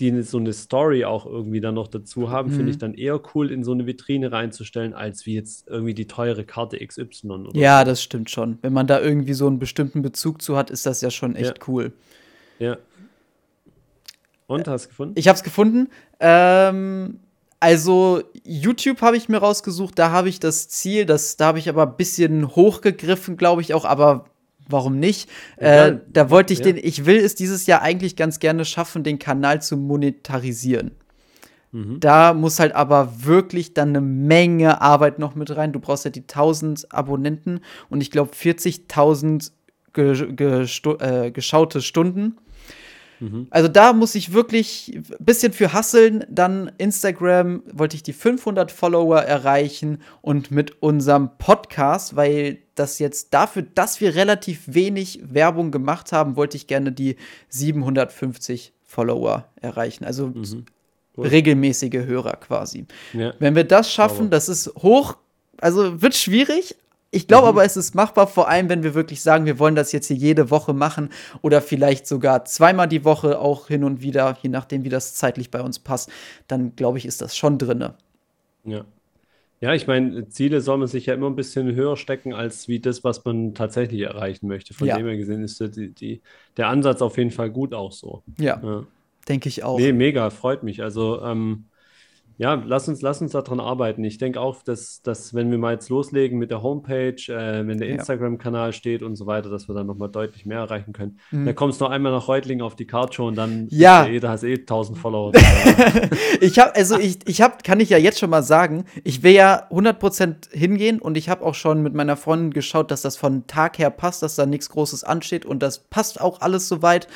die 0.00 0.22
so 0.22 0.38
eine 0.38 0.52
Story 0.52 1.04
auch 1.04 1.26
irgendwie 1.26 1.60
dann 1.60 1.76
noch 1.76 1.86
dazu 1.86 2.30
haben, 2.30 2.50
mhm. 2.50 2.54
finde 2.56 2.70
ich 2.72 2.78
dann 2.78 2.94
eher 2.94 3.20
cool, 3.34 3.52
in 3.52 3.62
so 3.62 3.70
eine 3.70 3.86
Vitrine 3.86 4.32
reinzustellen, 4.32 4.94
als 4.94 5.24
wie 5.24 5.34
jetzt 5.34 5.68
irgendwie 5.68 5.94
die 5.94 6.06
teure 6.06 6.44
Karte 6.44 6.84
XY. 6.84 7.50
ja, 7.52 7.80
so. 7.80 7.84
das 7.84 8.02
stimmt 8.02 8.30
schon. 8.30 8.58
Wenn 8.62 8.72
man 8.72 8.88
da 8.88 9.00
irgendwie 9.00 9.34
so 9.34 9.46
einen 9.46 9.60
bestimmten 9.60 10.02
Bezug 10.02 10.42
zu 10.42 10.56
hat, 10.56 10.70
ist 10.70 10.86
das 10.86 11.00
ja 11.00 11.10
schon 11.10 11.36
echt 11.36 11.58
ja. 11.58 11.64
cool. 11.68 11.92
Ja. 12.58 12.78
Und 14.48 14.66
hast 14.66 14.86
du 14.86 14.88
gefunden? 14.88 15.14
Ich 15.16 15.28
habe 15.28 15.36
es 15.36 15.44
gefunden. 15.44 15.88
Ähm, 16.18 17.20
also 17.60 18.22
YouTube 18.42 19.02
habe 19.02 19.16
ich 19.16 19.28
mir 19.28 19.38
rausgesucht, 19.38 19.96
da 20.00 20.10
habe 20.10 20.28
ich 20.28 20.40
das 20.40 20.68
Ziel, 20.68 21.06
das, 21.06 21.36
da 21.36 21.46
habe 21.46 21.60
ich 21.60 21.68
aber 21.68 21.86
ein 21.86 21.96
bisschen 21.96 22.56
hochgegriffen, 22.56 23.36
glaube 23.36 23.62
ich 23.62 23.72
auch, 23.72 23.84
aber 23.84 24.24
warum 24.68 24.98
nicht? 24.98 25.28
Ja, 25.60 25.88
äh, 25.88 25.98
da 26.12 26.30
wollte 26.30 26.52
ich 26.52 26.60
ja. 26.60 26.66
den, 26.66 26.76
ich 26.76 27.06
will 27.06 27.16
es 27.16 27.34
dieses 27.34 27.66
Jahr 27.66 27.82
eigentlich 27.82 28.16
ganz 28.16 28.38
gerne 28.38 28.64
schaffen, 28.64 29.02
den 29.02 29.18
Kanal 29.18 29.62
zu 29.62 29.76
monetarisieren. 29.76 30.92
Mhm. 31.72 32.00
Da 32.00 32.34
muss 32.34 32.60
halt 32.60 32.74
aber 32.74 33.24
wirklich 33.24 33.74
dann 33.74 33.90
eine 33.90 34.00
Menge 34.00 34.80
Arbeit 34.80 35.18
noch 35.18 35.34
mit 35.34 35.54
rein. 35.56 35.72
Du 35.72 35.80
brauchst 35.80 36.04
ja 36.04 36.10
die 36.10 36.20
1000 36.20 36.92
Abonnenten 36.92 37.60
und 37.88 38.00
ich 38.00 38.10
glaube 38.10 38.30
40.000 38.32 39.50
ge 39.94 40.32
ge 40.34 40.66
äh, 41.00 41.30
geschaute 41.30 41.80
Stunden. 41.80 42.36
Mhm. 43.22 43.46
Also 43.50 43.68
da 43.68 43.92
muss 43.92 44.14
ich 44.14 44.32
wirklich 44.32 44.92
ein 44.96 45.24
bisschen 45.24 45.52
für 45.52 45.72
hasseln. 45.72 46.24
Dann 46.28 46.72
Instagram 46.78 47.62
wollte 47.72 47.96
ich 47.96 48.02
die 48.02 48.12
500 48.12 48.72
Follower 48.72 49.20
erreichen 49.20 50.02
und 50.20 50.50
mit 50.50 50.82
unserem 50.82 51.30
Podcast, 51.38 52.16
weil 52.16 52.58
das 52.74 52.98
jetzt 52.98 53.32
dafür, 53.32 53.62
dass 53.62 54.00
wir 54.00 54.14
relativ 54.16 54.62
wenig 54.66 55.20
Werbung 55.22 55.70
gemacht 55.70 56.10
haben, 56.10 56.36
wollte 56.36 56.56
ich 56.56 56.66
gerne 56.66 56.90
die 56.90 57.16
750 57.48 58.72
Follower 58.82 59.46
erreichen. 59.60 60.04
Also 60.04 60.28
mhm. 60.28 60.64
regelmäßige 61.16 62.04
Hörer 62.06 62.36
quasi. 62.36 62.86
Ja. 63.12 63.34
Wenn 63.38 63.54
wir 63.54 63.64
das 63.64 63.92
schaffen, 63.92 64.30
das 64.30 64.48
ist 64.48 64.74
hoch, 64.78 65.16
also 65.58 66.02
wird 66.02 66.16
schwierig, 66.16 66.74
ich 67.14 67.28
glaube 67.28 67.44
mhm. 67.44 67.48
aber, 67.50 67.64
es 67.64 67.76
ist 67.76 67.94
machbar, 67.94 68.26
vor 68.26 68.48
allem, 68.48 68.70
wenn 68.70 68.82
wir 68.82 68.94
wirklich 68.94 69.20
sagen, 69.20 69.44
wir 69.44 69.58
wollen 69.58 69.74
das 69.74 69.92
jetzt 69.92 70.06
hier 70.06 70.16
jede 70.16 70.50
Woche 70.50 70.72
machen 70.72 71.10
oder 71.42 71.60
vielleicht 71.60 72.06
sogar 72.06 72.46
zweimal 72.46 72.88
die 72.88 73.04
Woche 73.04 73.38
auch 73.38 73.68
hin 73.68 73.84
und 73.84 74.00
wieder, 74.00 74.38
je 74.40 74.48
nachdem, 74.48 74.82
wie 74.82 74.88
das 74.88 75.14
zeitlich 75.14 75.50
bei 75.50 75.60
uns 75.60 75.78
passt. 75.78 76.10
Dann 76.48 76.74
glaube 76.74 76.96
ich, 76.96 77.04
ist 77.04 77.20
das 77.20 77.36
schon 77.36 77.58
drinne. 77.58 77.94
Ja. 78.64 78.86
Ja, 79.60 79.74
ich 79.74 79.86
meine, 79.86 80.28
Ziele 80.28 80.60
soll 80.60 80.78
man 80.78 80.88
sich 80.88 81.06
ja 81.06 81.14
immer 81.14 81.28
ein 81.28 81.36
bisschen 81.36 81.72
höher 81.76 81.96
stecken, 81.96 82.32
als 82.32 82.66
wie 82.66 82.80
das, 82.80 83.04
was 83.04 83.24
man 83.24 83.54
tatsächlich 83.54 84.00
erreichen 84.00 84.48
möchte. 84.48 84.74
Von 84.74 84.88
ja. 84.88 84.96
dem 84.96 85.06
her 85.06 85.16
gesehen 85.16 85.44
ist 85.44 85.60
die, 85.60 85.90
die, 85.90 86.22
der 86.56 86.66
Ansatz 86.66 87.00
auf 87.00 87.16
jeden 87.16 87.30
Fall 87.30 87.50
gut 87.50 87.72
auch 87.72 87.92
so. 87.92 88.24
Ja, 88.38 88.60
ja. 88.60 88.84
denke 89.28 89.48
ich 89.48 89.62
auch. 89.62 89.78
Nee, 89.78 89.92
mega, 89.92 90.30
freut 90.30 90.64
mich. 90.64 90.82
Also, 90.82 91.22
ähm, 91.22 91.66
ja, 92.38 92.54
lass 92.54 92.88
uns, 92.88 93.02
lass 93.02 93.20
uns 93.20 93.32
daran 93.32 93.60
arbeiten. 93.60 94.02
Ich 94.04 94.18
denke 94.18 94.40
auch, 94.40 94.62
dass, 94.62 95.02
dass, 95.02 95.34
wenn 95.34 95.50
wir 95.50 95.58
mal 95.58 95.74
jetzt 95.74 95.88
loslegen 95.88 96.38
mit 96.38 96.50
der 96.50 96.62
Homepage, 96.62 97.16
äh, 97.28 97.66
wenn 97.66 97.78
der 97.78 97.88
Instagram-Kanal 97.88 98.72
steht 98.72 99.02
und 99.02 99.16
so 99.16 99.26
weiter, 99.26 99.50
dass 99.50 99.68
wir 99.68 99.74
dann 99.74 99.86
nochmal 99.86 100.08
deutlich 100.08 100.46
mehr 100.46 100.58
erreichen 100.58 100.92
können. 100.92 101.18
Mhm. 101.30 101.46
Dann 101.46 101.54
kommst 101.54 101.80
du 101.80 101.84
noch 101.84 101.90
einmal 101.90 102.12
nach 102.12 102.28
Reutlingen 102.28 102.62
auf 102.62 102.74
die 102.74 102.86
Card 102.86 103.18
und 103.20 103.36
dann 103.36 103.66
ja. 103.70 104.06
jeder 104.06 104.30
hast 104.30 104.44
eh 104.44 104.54
1000 104.54 104.98
Follower. 104.98 105.32
ich 106.40 106.58
habe, 106.58 106.74
also 106.74 106.98
ich, 106.98 107.18
ich 107.26 107.42
habe, 107.42 107.56
kann 107.62 107.80
ich 107.80 107.90
ja 107.90 107.98
jetzt 107.98 108.18
schon 108.18 108.30
mal 108.30 108.42
sagen, 108.42 108.84
ich 109.04 109.22
will 109.22 109.32
ja 109.32 109.68
100% 109.70 110.52
hingehen 110.52 111.00
und 111.00 111.16
ich 111.16 111.28
habe 111.28 111.44
auch 111.44 111.54
schon 111.54 111.82
mit 111.82 111.94
meiner 111.94 112.16
Freundin 112.16 112.52
geschaut, 112.52 112.90
dass 112.90 113.02
das 113.02 113.16
von 113.16 113.46
Tag 113.46 113.78
her 113.78 113.90
passt, 113.90 114.22
dass 114.22 114.36
da 114.36 114.46
nichts 114.46 114.70
Großes 114.70 115.04
ansteht 115.04 115.44
und 115.44 115.62
das 115.62 115.78
passt 115.78 116.20
auch 116.20 116.40
alles 116.40 116.68
soweit. 116.68 117.08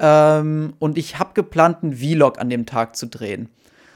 Ähm, 0.00 0.74
und 0.78 0.96
ich 0.98 1.18
habe 1.18 1.30
geplant, 1.34 1.78
einen 1.82 1.94
Vlog 1.94 2.38
an 2.38 2.50
dem 2.50 2.66
Tag 2.66 2.96
zu 2.96 3.06
drehen. 3.06 3.48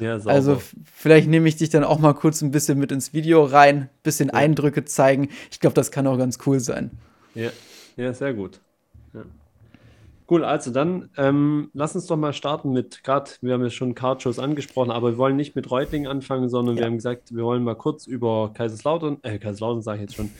Ja, 0.03 0.19
also 0.25 0.61
vielleicht 0.93 1.29
nehme 1.29 1.49
ich 1.49 1.57
dich 1.57 1.71
dann 1.71 1.85
auch 1.85 1.99
mal 1.99 2.13
kurz 2.13 2.43
ein 2.43 2.51
bisschen 2.51 2.79
mit 2.79 2.91
ins 2.91 3.13
Video 3.13 3.45
rein, 3.45 3.89
bisschen 4.03 4.29
ja. 4.29 4.35
Eindrücke 4.35 4.85
zeigen. 4.85 5.29
Ich 5.51 5.61
glaube, 5.61 5.75
das 5.75 5.91
kann 5.91 6.07
auch 6.07 6.19
ganz 6.19 6.39
cool 6.47 6.61
sein. 6.61 6.91
Ja, 7.35 7.51
ja 7.97 8.13
sehr 8.13 8.35
gut. 8.35 8.61
Ja. 9.15 9.23
Cool, 10.31 10.45
also 10.45 10.71
dann 10.71 11.11
ähm, 11.19 11.71
lass 11.75 11.95
uns 11.95 12.07
doch 12.07 12.17
mal 12.17 12.33
starten 12.33 12.73
mit, 12.73 13.05
gerade, 13.05 13.33
wir 13.43 13.53
haben 13.53 13.63
ja 13.63 13.71
schon 13.71 13.95
Cardshows 13.95 14.39
angesprochen, 14.39 14.91
aber 14.91 15.13
wir 15.13 15.19
wollen 15.19 15.37
nicht 15.37 15.55
mit 15.55 15.71
Reutling 15.71 16.07
anfangen, 16.07 16.49
sondern 16.49 16.77
wir 16.77 16.87
haben 16.87 16.97
gesagt, 16.97 17.35
wir 17.35 17.45
wollen 17.45 17.63
mal 17.63 17.75
kurz 17.75 18.07
über 18.07 18.51
Kaiserslautern, 18.55 19.19
äh, 19.23 19.39
Kaiserslautern 19.39 19.83
sage 19.83 19.99
ich 19.99 20.03
jetzt 20.03 20.15
schon, 20.15 20.31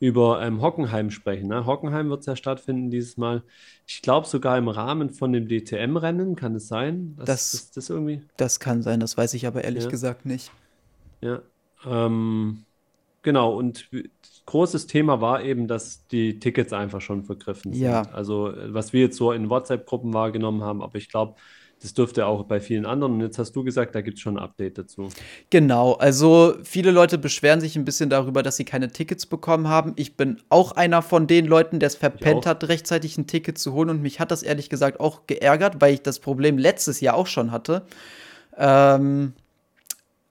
über 0.00 0.42
ähm, 0.42 0.62
Hockenheim 0.62 1.10
sprechen. 1.10 1.48
Ne? 1.48 1.66
Hockenheim 1.66 2.08
wird 2.08 2.20
es 2.20 2.26
ja 2.26 2.34
stattfinden 2.34 2.90
dieses 2.90 3.18
Mal. 3.18 3.42
Ich 3.86 4.00
glaube 4.00 4.26
sogar 4.26 4.56
im 4.56 4.68
Rahmen 4.68 5.10
von 5.10 5.32
dem 5.32 5.46
DTM-Rennen, 5.46 6.36
kann 6.36 6.54
es 6.54 6.68
sein? 6.68 7.14
Das, 7.18 7.26
das, 7.52 7.70
das, 7.72 7.90
irgendwie? 7.90 8.22
Das 8.38 8.60
kann 8.60 8.82
sein, 8.82 8.98
das 8.98 9.18
weiß 9.18 9.34
ich 9.34 9.46
aber 9.46 9.62
ehrlich 9.62 9.84
ja. 9.84 9.90
gesagt 9.90 10.24
nicht. 10.24 10.50
Ja. 11.20 11.42
Ähm, 11.86 12.64
genau, 13.20 13.54
und 13.54 13.90
großes 14.46 14.86
Thema 14.86 15.20
war 15.20 15.42
eben, 15.42 15.68
dass 15.68 16.06
die 16.08 16.40
Tickets 16.40 16.72
einfach 16.72 17.02
schon 17.02 17.22
vergriffen 17.24 17.74
sind. 17.74 17.82
Ja. 17.82 18.02
Also, 18.12 18.54
was 18.68 18.94
wir 18.94 19.02
jetzt 19.02 19.18
so 19.18 19.32
in 19.32 19.50
WhatsApp-Gruppen 19.50 20.14
wahrgenommen 20.14 20.62
haben, 20.62 20.82
aber 20.82 20.96
ich 20.96 21.10
glaube, 21.10 21.34
das 21.82 21.94
dürfte 21.94 22.26
auch 22.26 22.44
bei 22.44 22.60
vielen 22.60 22.84
anderen. 22.84 23.14
Und 23.14 23.20
jetzt 23.20 23.38
hast 23.38 23.52
du 23.52 23.64
gesagt, 23.64 23.94
da 23.94 24.02
gibt 24.02 24.18
es 24.18 24.22
schon 24.22 24.36
ein 24.36 24.42
Update 24.42 24.76
dazu. 24.76 25.08
Genau, 25.48 25.94
also 25.94 26.54
viele 26.62 26.90
Leute 26.90 27.16
beschweren 27.16 27.60
sich 27.60 27.76
ein 27.76 27.84
bisschen 27.84 28.10
darüber, 28.10 28.42
dass 28.42 28.56
sie 28.56 28.64
keine 28.64 28.90
Tickets 28.90 29.24
bekommen 29.26 29.68
haben. 29.68 29.94
Ich 29.96 30.16
bin 30.16 30.40
auch 30.50 30.72
einer 30.72 31.00
von 31.00 31.26
den 31.26 31.46
Leuten, 31.46 31.78
der 31.80 31.86
es 31.86 31.94
verpennt 31.94 32.44
hat, 32.44 32.68
rechtzeitig 32.68 33.16
ein 33.16 33.26
Ticket 33.26 33.56
zu 33.56 33.72
holen. 33.72 33.88
Und 33.88 34.02
mich 34.02 34.20
hat 34.20 34.30
das 34.30 34.42
ehrlich 34.42 34.68
gesagt 34.68 35.00
auch 35.00 35.26
geärgert, 35.26 35.80
weil 35.80 35.94
ich 35.94 36.02
das 36.02 36.18
Problem 36.18 36.58
letztes 36.58 37.00
Jahr 37.00 37.14
auch 37.14 37.26
schon 37.26 37.50
hatte. 37.50 37.82
Ähm, 38.58 39.32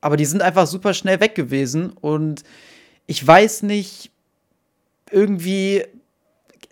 aber 0.01 0.17
die 0.17 0.25
sind 0.25 0.41
einfach 0.41 0.67
super 0.67 0.93
schnell 0.93 1.19
weg 1.19 1.35
gewesen 1.35 1.91
und 1.91 2.43
ich 3.07 3.25
weiß 3.25 3.63
nicht, 3.63 4.11
irgendwie, 5.11 5.83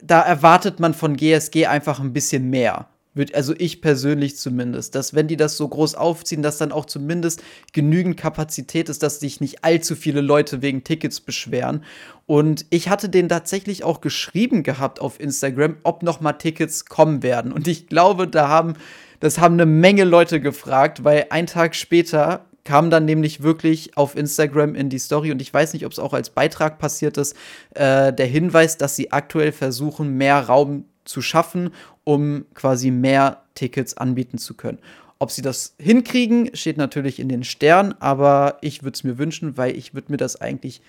da 0.02 0.22
erwartet 0.22 0.80
man 0.80 0.94
von 0.94 1.18
GSG 1.18 1.66
einfach 1.66 2.00
ein 2.00 2.14
bisschen 2.14 2.50
mehr 2.52 2.88
also 3.34 3.54
ich 3.58 3.82
persönlich 3.82 4.38
zumindest, 4.38 4.96
dass 4.96 5.14
wenn 5.14 5.28
die 5.28 5.38
das 5.38 5.58
so 5.58 5.68
groß 5.68 5.96
aufziehen, 5.96 6.42
dass 6.42 6.58
dann 6.58 6.72
auch 6.72 6.86
zumindest 6.86 7.42
genügend 7.74 8.18
Kapazität 8.18 8.90
ist, 8.90 9.04
dass 9.04 9.20
sich 9.20 9.42
nicht 9.42 9.64
allzu 9.64 9.96
viele 9.96 10.22
Leute 10.22 10.62
wegen 10.62 10.84
Tickets 10.84 11.22
beschweren. 11.22 11.84
Und 12.26 12.66
ich 12.70 12.90
hatte 12.90 13.10
den 13.10 13.30
tatsächlich 13.30 13.84
auch 13.84 14.02
geschrieben 14.02 14.64
gehabt 14.64 15.00
auf 15.00 15.20
Instagram, 15.20 15.78
ob 15.84 16.04
noch 16.04 16.20
mal 16.20 16.34
Tickets 16.34 16.86
kommen 16.86 17.24
werden. 17.24 17.52
Und 17.52 17.68
ich 17.68 17.88
glaube, 17.88 18.28
da 18.28 18.48
haben 18.48 18.74
das 19.20 19.40
haben 19.40 19.54
eine 19.56 19.66
Menge 19.66 20.04
Leute 20.04 20.40
gefragt, 20.40 21.04
weil 21.04 21.26
ein 21.32 21.48
Tag 21.48 21.76
später 21.76 22.46
kam 22.64 22.90
dann 22.90 23.06
nämlich 23.06 23.42
wirklich 23.42 23.96
auf 23.96 24.16
Instagram 24.16 24.76
in 24.76 24.90
die 24.90 25.00
Story 25.00 25.32
und 25.32 25.42
ich 25.42 25.54
weiß 25.54 25.72
nicht, 25.74 25.86
ob 25.86 25.94
es 25.94 26.00
auch 26.00 26.14
als 26.14 26.30
Beitrag 26.30 26.80
passiert 26.80 27.18
ist, 27.18 27.34
äh, 27.74 28.12
der 28.12 28.26
Hinweis, 28.26 28.78
dass 28.78 28.96
sie 28.98 29.14
aktuell 29.14 29.54
versuchen, 29.54 30.18
mehr 30.18 30.42
Raum 30.42 30.84
zu 31.08 31.22
schaffen, 31.22 31.72
um 32.04 32.46
quasi 32.54 32.92
mehr 32.92 33.44
Tickets 33.56 33.96
anbieten 33.98 34.38
zu 34.38 34.54
können. 34.54 34.80
Ob 35.20 35.32
sie 35.32 35.42
das 35.42 35.76
hinkriegen, 35.80 36.56
steht 36.56 36.78
natürlich 36.78 37.20
in 37.20 37.30
den 37.30 37.44
Sternen, 37.44 37.96
aber 38.00 38.60
ich 38.62 38.84
würde 38.84 38.96
es 38.96 39.04
mir 39.04 39.18
wünschen, 39.18 39.58
weil 39.58 39.76
ich 39.76 39.94
würde 39.94 40.12
mir 40.12 40.18
das 40.18 40.40
eigentlich 40.40 40.82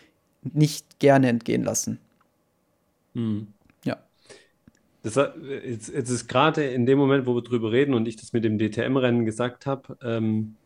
nicht 0.42 0.98
gerne 0.98 1.28
entgehen 1.28 1.64
lassen. 1.64 1.98
Hm. 3.14 3.48
Ja. 3.84 3.96
Das, 5.02 5.16
jetzt, 5.64 5.88
jetzt 5.92 6.10
ist 6.10 6.28
gerade 6.28 6.64
in 6.64 6.84
dem 6.84 6.98
Moment, 6.98 7.26
wo 7.26 7.34
wir 7.34 7.42
drüber 7.42 7.72
reden 7.72 7.94
und 7.94 8.06
ich 8.06 8.16
das 8.16 8.32
mit 8.32 8.44
dem 8.44 8.58
DTM-Rennen 8.58 9.24
gesagt 9.24 9.64
habe, 9.64 9.96
ähm, 10.02 10.56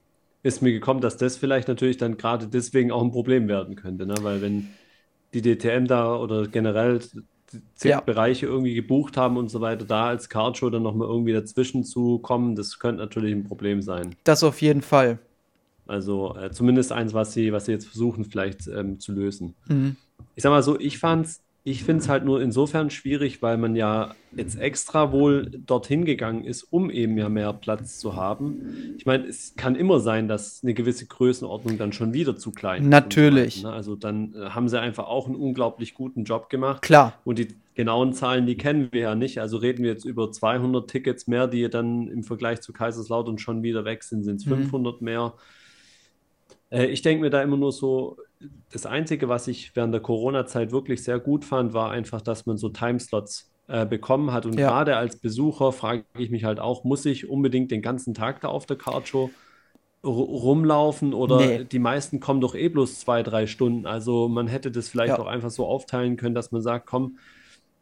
ist 0.42 0.60
mir 0.60 0.72
gekommen, 0.72 1.00
dass 1.00 1.16
das 1.16 1.36
vielleicht 1.36 1.68
natürlich 1.68 1.98
dann 1.98 2.16
gerade 2.16 2.48
deswegen 2.48 2.90
auch 2.90 3.02
ein 3.02 3.12
Problem 3.12 3.46
werden 3.46 3.76
könnte, 3.76 4.06
ne? 4.06 4.14
weil 4.22 4.42
wenn 4.42 4.68
die 5.34 5.40
DTM 5.40 5.86
da 5.86 6.16
oder 6.16 6.48
generell 6.48 7.00
zehn 7.74 7.90
ja. 7.90 8.00
Bereiche 8.00 8.46
irgendwie 8.46 8.74
gebucht 8.74 9.16
haben 9.16 9.36
und 9.36 9.48
so 9.48 9.60
weiter, 9.60 9.84
da 9.84 10.06
als 10.06 10.28
Cardshow 10.28 10.70
dann 10.70 10.82
nochmal 10.82 11.08
irgendwie 11.08 11.32
dazwischen 11.32 11.84
zu 11.84 12.18
kommen, 12.18 12.54
das 12.54 12.78
könnte 12.78 13.00
natürlich 13.02 13.32
ein 13.34 13.44
Problem 13.44 13.82
sein. 13.82 14.14
Das 14.24 14.42
auf 14.42 14.62
jeden 14.62 14.82
Fall. 14.82 15.18
Also 15.86 16.36
äh, 16.36 16.50
zumindest 16.50 16.92
eins, 16.92 17.12
was 17.12 17.32
sie, 17.32 17.52
was 17.52 17.66
sie 17.66 17.72
jetzt 17.72 17.86
versuchen, 17.86 18.24
vielleicht 18.24 18.68
ähm, 18.68 19.00
zu 19.00 19.12
lösen. 19.12 19.54
Mhm. 19.68 19.96
Ich 20.34 20.42
sag 20.42 20.50
mal 20.50 20.62
so, 20.62 20.78
ich 20.78 20.98
fand's 20.98 21.42
ich 21.64 21.84
finde 21.84 22.02
es 22.02 22.08
halt 22.08 22.24
nur 22.24 22.42
insofern 22.42 22.90
schwierig, 22.90 23.40
weil 23.40 23.56
man 23.56 23.76
ja 23.76 24.16
jetzt 24.34 24.58
extra 24.58 25.12
wohl 25.12 25.48
dorthin 25.64 26.04
gegangen 26.04 26.44
ist, 26.44 26.64
um 26.64 26.90
eben 26.90 27.16
ja 27.16 27.28
mehr 27.28 27.52
Platz 27.52 28.00
zu 28.00 28.16
haben. 28.16 28.94
Ich 28.98 29.06
meine, 29.06 29.26
es 29.26 29.54
kann 29.54 29.76
immer 29.76 30.00
sein, 30.00 30.26
dass 30.26 30.64
eine 30.64 30.74
gewisse 30.74 31.06
Größenordnung 31.06 31.78
dann 31.78 31.92
schon 31.92 32.14
wieder 32.14 32.36
zu 32.36 32.50
klein 32.50 32.82
ist. 32.82 32.88
Natürlich. 32.88 33.62
Ne? 33.62 33.70
Also 33.70 33.94
dann 33.94 34.34
äh, 34.34 34.50
haben 34.50 34.68
sie 34.68 34.80
einfach 34.80 35.06
auch 35.06 35.26
einen 35.26 35.36
unglaublich 35.36 35.94
guten 35.94 36.24
Job 36.24 36.50
gemacht. 36.50 36.82
Klar. 36.82 37.20
Und 37.24 37.38
die 37.38 37.48
genauen 37.74 38.12
Zahlen, 38.12 38.46
die 38.46 38.56
kennen 38.56 38.88
wir 38.90 39.00
ja 39.00 39.14
nicht. 39.14 39.40
Also 39.40 39.58
reden 39.58 39.84
wir 39.84 39.92
jetzt 39.92 40.04
über 40.04 40.32
200 40.32 40.90
Tickets 40.90 41.28
mehr, 41.28 41.46
die 41.46 41.70
dann 41.70 42.08
im 42.08 42.24
Vergleich 42.24 42.60
zu 42.60 42.72
Kaiserslautern 42.72 43.38
schon 43.38 43.62
wieder 43.62 43.84
weg 43.84 44.02
sind. 44.02 44.24
Sind 44.24 44.40
es 44.40 44.46
mhm. 44.46 44.62
500 44.62 45.00
mehr? 45.00 45.34
Äh, 46.70 46.86
ich 46.86 47.02
denke 47.02 47.22
mir 47.22 47.30
da 47.30 47.40
immer 47.40 47.56
nur 47.56 47.70
so, 47.70 48.16
das 48.70 48.86
Einzige, 48.86 49.28
was 49.28 49.48
ich 49.48 49.74
während 49.76 49.92
der 49.92 50.00
Corona-Zeit 50.00 50.72
wirklich 50.72 51.04
sehr 51.04 51.18
gut 51.18 51.44
fand, 51.44 51.72
war 51.72 51.90
einfach, 51.90 52.20
dass 52.20 52.46
man 52.46 52.56
so 52.56 52.68
Timeslots 52.68 53.52
äh, 53.68 53.86
bekommen 53.86 54.32
hat. 54.32 54.46
Und 54.46 54.58
ja. 54.58 54.68
gerade 54.68 54.96
als 54.96 55.16
Besucher 55.16 55.72
frage 55.72 56.04
ich 56.18 56.30
mich 56.30 56.44
halt 56.44 56.60
auch, 56.60 56.84
muss 56.84 57.04
ich 57.06 57.28
unbedingt 57.28 57.70
den 57.70 57.82
ganzen 57.82 58.14
Tag 58.14 58.40
da 58.40 58.48
auf 58.48 58.66
der 58.66 58.76
Cardshow 58.76 59.30
rumlaufen 60.04 61.14
oder 61.14 61.36
nee. 61.36 61.64
die 61.64 61.78
meisten 61.78 62.18
kommen 62.18 62.40
doch 62.40 62.56
eh 62.56 62.68
bloß 62.68 62.98
zwei, 62.98 63.22
drei 63.22 63.46
Stunden. 63.46 63.86
Also 63.86 64.28
man 64.28 64.48
hätte 64.48 64.72
das 64.72 64.88
vielleicht 64.88 65.16
ja. 65.16 65.18
auch 65.20 65.26
einfach 65.26 65.50
so 65.50 65.64
aufteilen 65.64 66.16
können, 66.16 66.34
dass 66.34 66.50
man 66.50 66.60
sagt, 66.60 66.86
komm, 66.86 67.18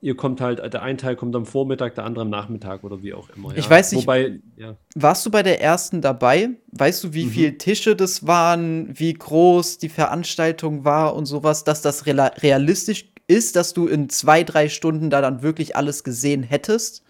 ihr 0.00 0.16
kommt 0.16 0.40
halt, 0.40 0.60
der 0.72 0.82
ein 0.82 0.98
Teil 0.98 1.16
kommt 1.16 1.36
am 1.36 1.44
Vormittag, 1.44 1.94
der 1.94 2.04
andere 2.04 2.22
am 2.22 2.30
Nachmittag 2.30 2.84
oder 2.84 3.02
wie 3.02 3.12
auch 3.12 3.28
immer. 3.30 3.50
Ja. 3.50 3.58
Ich 3.58 3.68
weiß 3.68 3.92
nicht, 3.92 4.02
Wobei, 4.02 4.40
ja. 4.56 4.76
warst 4.94 5.26
du 5.26 5.30
bei 5.30 5.42
der 5.42 5.60
ersten 5.60 6.00
dabei? 6.00 6.50
Weißt 6.72 7.04
du, 7.04 7.12
wie 7.12 7.26
mhm. 7.26 7.30
viele 7.30 7.58
Tische 7.58 7.96
das 7.96 8.26
waren, 8.26 8.98
wie 8.98 9.12
groß 9.12 9.78
die 9.78 9.88
Veranstaltung 9.88 10.84
war 10.84 11.14
und 11.14 11.26
sowas, 11.26 11.64
dass 11.64 11.82
das 11.82 12.06
realistisch 12.06 13.12
ist, 13.26 13.56
dass 13.56 13.74
du 13.74 13.86
in 13.86 14.08
zwei, 14.08 14.42
drei 14.42 14.68
Stunden 14.68 15.10
da 15.10 15.20
dann 15.20 15.42
wirklich 15.42 15.76
alles 15.76 16.02
gesehen 16.02 16.42
hättest? 16.42 17.04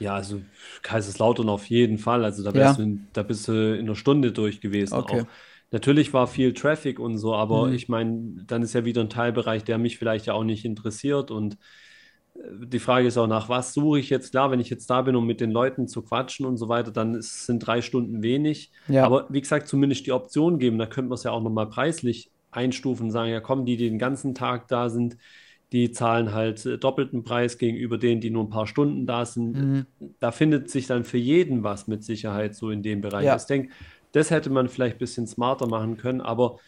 Ja, 0.00 0.14
also 0.14 0.40
Kaiserslautern 0.82 1.48
auf 1.48 1.66
jeden 1.66 1.98
Fall. 1.98 2.24
Also 2.24 2.42
da, 2.42 2.58
ja. 2.58 2.72
du 2.72 2.98
da 3.12 3.22
bist 3.22 3.46
du 3.46 3.76
in 3.78 3.86
einer 3.86 3.94
Stunde 3.94 4.32
durch 4.32 4.60
gewesen. 4.60 4.94
Okay. 4.94 5.22
Auch. 5.22 5.26
Natürlich 5.70 6.12
war 6.12 6.26
viel 6.26 6.52
Traffic 6.52 6.98
und 6.98 7.16
so, 7.16 7.34
aber 7.34 7.68
mhm. 7.68 7.74
ich 7.74 7.88
meine, 7.88 8.44
dann 8.46 8.62
ist 8.62 8.74
ja 8.74 8.84
wieder 8.84 9.00
ein 9.00 9.08
Teilbereich, 9.08 9.64
der 9.64 9.78
mich 9.78 9.96
vielleicht 9.96 10.26
ja 10.26 10.34
auch 10.34 10.44
nicht 10.44 10.64
interessiert 10.64 11.30
und 11.30 11.56
die 12.34 12.78
Frage 12.78 13.06
ist 13.06 13.18
auch, 13.18 13.26
nach 13.26 13.48
was 13.48 13.74
suche 13.74 13.98
ich 13.98 14.10
jetzt? 14.10 14.30
Klar, 14.30 14.50
wenn 14.50 14.60
ich 14.60 14.70
jetzt 14.70 14.88
da 14.88 15.02
bin, 15.02 15.16
um 15.16 15.26
mit 15.26 15.40
den 15.40 15.50
Leuten 15.50 15.86
zu 15.86 16.02
quatschen 16.02 16.46
und 16.46 16.56
so 16.56 16.68
weiter, 16.68 16.90
dann 16.90 17.14
ist, 17.14 17.46
sind 17.46 17.60
drei 17.60 17.82
Stunden 17.82 18.22
wenig. 18.22 18.72
Ja. 18.88 19.04
Aber 19.04 19.26
wie 19.28 19.40
gesagt, 19.40 19.68
zumindest 19.68 20.06
die 20.06 20.12
Option 20.12 20.58
geben, 20.58 20.78
da 20.78 20.86
könnte 20.86 21.10
man 21.10 21.16
es 21.16 21.24
ja 21.24 21.30
auch 21.30 21.42
nochmal 21.42 21.68
preislich 21.68 22.30
einstufen 22.50 23.06
und 23.06 23.10
sagen, 23.12 23.30
ja 23.30 23.40
komm, 23.40 23.64
die, 23.64 23.76
die 23.76 23.88
den 23.88 23.98
ganzen 23.98 24.34
Tag 24.34 24.68
da 24.68 24.88
sind, 24.88 25.16
die 25.72 25.90
zahlen 25.90 26.32
halt 26.32 26.64
äh, 26.66 26.78
doppelten 26.78 27.22
Preis 27.24 27.58
gegenüber 27.58 27.98
denen, 27.98 28.20
die 28.20 28.30
nur 28.30 28.44
ein 28.44 28.50
paar 28.50 28.66
Stunden 28.66 29.06
da 29.06 29.24
sind. 29.24 29.52
Mhm. 29.52 29.86
Da 30.20 30.30
findet 30.30 30.70
sich 30.70 30.86
dann 30.86 31.04
für 31.04 31.18
jeden 31.18 31.64
was 31.64 31.86
mit 31.86 32.04
Sicherheit 32.04 32.54
so 32.54 32.70
in 32.70 32.82
dem 32.82 33.00
Bereich. 33.00 33.24
Ja. 33.24 33.36
Ich 33.36 33.44
denke, 33.44 33.72
das 34.12 34.30
hätte 34.30 34.50
man 34.50 34.68
vielleicht 34.68 34.96
ein 34.96 34.98
bisschen 34.98 35.26
smarter 35.26 35.66
machen 35.66 35.96
können, 35.96 36.20
aber 36.20 36.58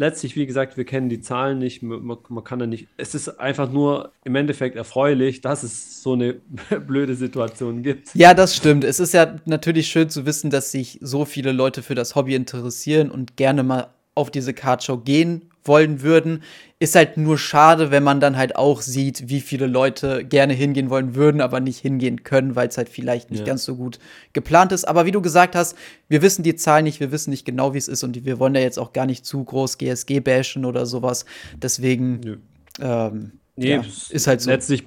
letztlich, 0.00 0.34
wie 0.34 0.46
gesagt, 0.46 0.76
wir 0.78 0.84
kennen 0.84 1.08
die 1.08 1.20
Zahlen 1.20 1.58
nicht, 1.58 1.82
man, 1.82 2.18
man, 2.28 2.42
kann 2.42 2.58
da 2.58 2.66
nicht. 2.66 2.88
Es 2.96 3.14
ist 3.14 3.28
einfach 3.38 3.70
nur 3.70 4.12
im 4.24 4.34
Endeffekt 4.34 4.74
erfreulich, 4.74 5.42
dass 5.42 5.62
es 5.62 6.02
so 6.02 6.14
eine 6.14 6.40
blöde 6.86 7.14
Situation 7.14 7.82
gibt. 7.82 8.14
Ja, 8.14 8.34
das 8.34 8.56
stimmt. 8.56 8.82
Es 8.82 8.98
ist 8.98 9.12
ja 9.12 9.36
natürlich 9.44 9.88
schön 9.88 10.08
zu 10.08 10.26
wissen, 10.26 10.50
dass 10.50 10.72
sich 10.72 10.98
so 11.02 11.24
viele 11.24 11.52
Leute 11.52 11.82
für 11.82 11.94
das 11.94 12.16
Hobby 12.16 12.34
interessieren 12.34 13.10
und 13.10 13.36
gerne 13.36 13.62
mal 13.62 13.90
auf 14.14 14.30
diese 14.30 14.54
Cardshow 14.54 14.98
gehen 14.98 15.49
wollen 15.64 16.02
würden. 16.02 16.42
Ist 16.78 16.94
halt 16.94 17.16
nur 17.16 17.36
schade, 17.36 17.90
wenn 17.90 18.02
man 18.02 18.20
dann 18.20 18.36
halt 18.36 18.56
auch 18.56 18.80
sieht, 18.80 19.28
wie 19.28 19.40
viele 19.40 19.66
Leute 19.66 20.24
gerne 20.24 20.54
hingehen 20.54 20.88
wollen 20.88 21.14
würden, 21.14 21.40
aber 21.40 21.60
nicht 21.60 21.78
hingehen 21.78 22.22
können, 22.22 22.56
weil 22.56 22.68
es 22.68 22.78
halt 22.78 22.88
vielleicht 22.88 23.30
nicht 23.30 23.40
ja. 23.40 23.46
ganz 23.46 23.64
so 23.64 23.76
gut 23.76 23.98
geplant 24.32 24.72
ist. 24.72 24.84
Aber 24.84 25.04
wie 25.04 25.12
du 25.12 25.20
gesagt 25.20 25.54
hast, 25.54 25.76
wir 26.08 26.22
wissen 26.22 26.42
die 26.42 26.56
Zahlen 26.56 26.84
nicht, 26.84 27.00
wir 27.00 27.12
wissen 27.12 27.30
nicht 27.30 27.44
genau, 27.44 27.74
wie 27.74 27.78
es 27.78 27.88
ist 27.88 28.02
und 28.02 28.24
wir 28.24 28.38
wollen 28.38 28.54
da 28.54 28.60
jetzt 28.60 28.78
auch 28.78 28.92
gar 28.92 29.06
nicht 29.06 29.26
zu 29.26 29.44
groß 29.44 29.78
GSG 29.78 30.20
bashen 30.20 30.64
oder 30.64 30.86
sowas. 30.86 31.26
Deswegen. 31.60 32.42
Ähm, 32.80 33.32
Nee, 33.56 33.74
ja, 33.74 33.84
ist 34.08 34.26
halt 34.26 34.40
so. 34.40 34.48
Letztlich, 34.48 34.84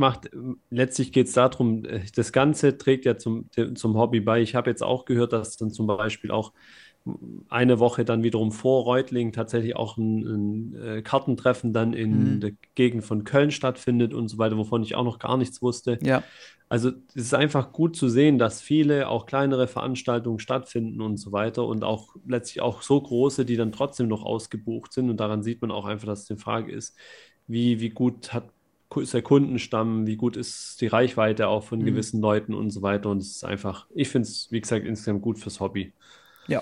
letztlich 0.72 1.12
geht 1.12 1.28
es 1.28 1.34
darum, 1.34 1.86
äh, 1.86 2.00
das 2.16 2.32
Ganze 2.32 2.76
trägt 2.76 3.06
ja 3.06 3.18
zum, 3.18 3.48
zum 3.76 3.98
Hobby 3.98 4.20
bei. 4.20 4.42
Ich 4.42 4.56
habe 4.56 4.72
jetzt 4.72 4.82
auch 4.82 5.06
gehört, 5.06 5.32
dass 5.32 5.58
dann 5.58 5.70
zum 5.70 5.86
Beispiel 5.86 6.32
auch 6.32 6.54
eine 7.50 7.80
Woche 7.80 8.06
dann 8.06 8.24
wiederum 8.24 8.52
vor 8.52 8.86
Reutling 8.86 9.34
tatsächlich 9.34 9.76
auch 9.76 9.98
ein, 9.98 10.24
ein 10.24 10.82
äh, 10.82 11.02
Kartentreffen 11.02 11.74
dann 11.74 11.92
in 11.94 12.36
mhm. 12.36 12.40
der 12.40 12.52
Gegend 12.76 13.04
von 13.04 13.26
Köln 13.26 13.52
stattfindet 13.52 14.14
und 14.14 14.30
so 14.30 14.38
weiter, 14.38 14.58
wovon 14.58 14.84
ich 14.84 14.96
auch 14.96 15.04
noch 15.04 15.20
gar 15.20 15.38
nichts 15.38 15.62
wusste. 15.62 16.00
Ja. 16.02 16.24
Also 16.70 16.92
es 17.10 17.26
ist 17.26 17.34
einfach 17.34 17.74
gut 17.74 17.98
zu 17.98 18.08
sehen, 18.08 18.40
dass 18.40 18.62
viele 18.62 19.10
auch 19.10 19.26
kleinere 19.26 19.68
Veranstaltungen 19.68 20.40
stattfinden 20.40 21.02
und 21.02 21.18
so 21.18 21.34
weiter 21.34 21.68
und 21.68 21.84
auch 21.84 22.16
letztlich 22.26 22.62
auch 22.62 22.82
so 22.82 23.00
große, 23.00 23.44
die 23.44 23.58
dann 23.58 23.74
trotzdem 23.74 24.08
noch 24.08 24.24
ausgebucht 24.24 24.94
sind. 24.94 25.10
Und 25.10 25.18
daran 25.18 25.44
sieht 25.44 25.62
man 25.62 25.72
auch 25.72 25.86
einfach, 25.86 26.08
dass 26.08 26.22
es 26.22 26.28
die 26.28 26.38
Frage 26.38 26.72
ist, 26.72 26.98
wie, 27.48 27.82
wie 27.82 27.90
gut 27.90 28.34
hat 28.34 28.50
ist 28.96 29.16
der 29.16 29.24
Kundenstamm, 29.24 30.06
wie 30.06 30.16
gut 30.16 30.38
ist 30.38 30.80
die 30.80 30.86
Reichweite 30.86 31.48
auch 31.48 31.64
von 31.64 31.80
mhm. 31.80 31.86
gewissen 31.86 32.22
Leuten 32.22 32.54
und 32.54 32.70
so 32.70 32.84
weiter. 32.84 33.10
Und 33.10 33.24
es 33.24 33.38
ist 33.38 33.44
einfach, 33.44 33.88
ich 33.96 34.08
finde 34.08 34.28
es, 34.28 34.52
wie 34.52 34.62
gesagt, 34.62 34.86
insgesamt 34.86 35.24
gut 35.24 35.40
fürs 35.40 35.60
Hobby. 35.60 35.94
Ja, 36.48 36.62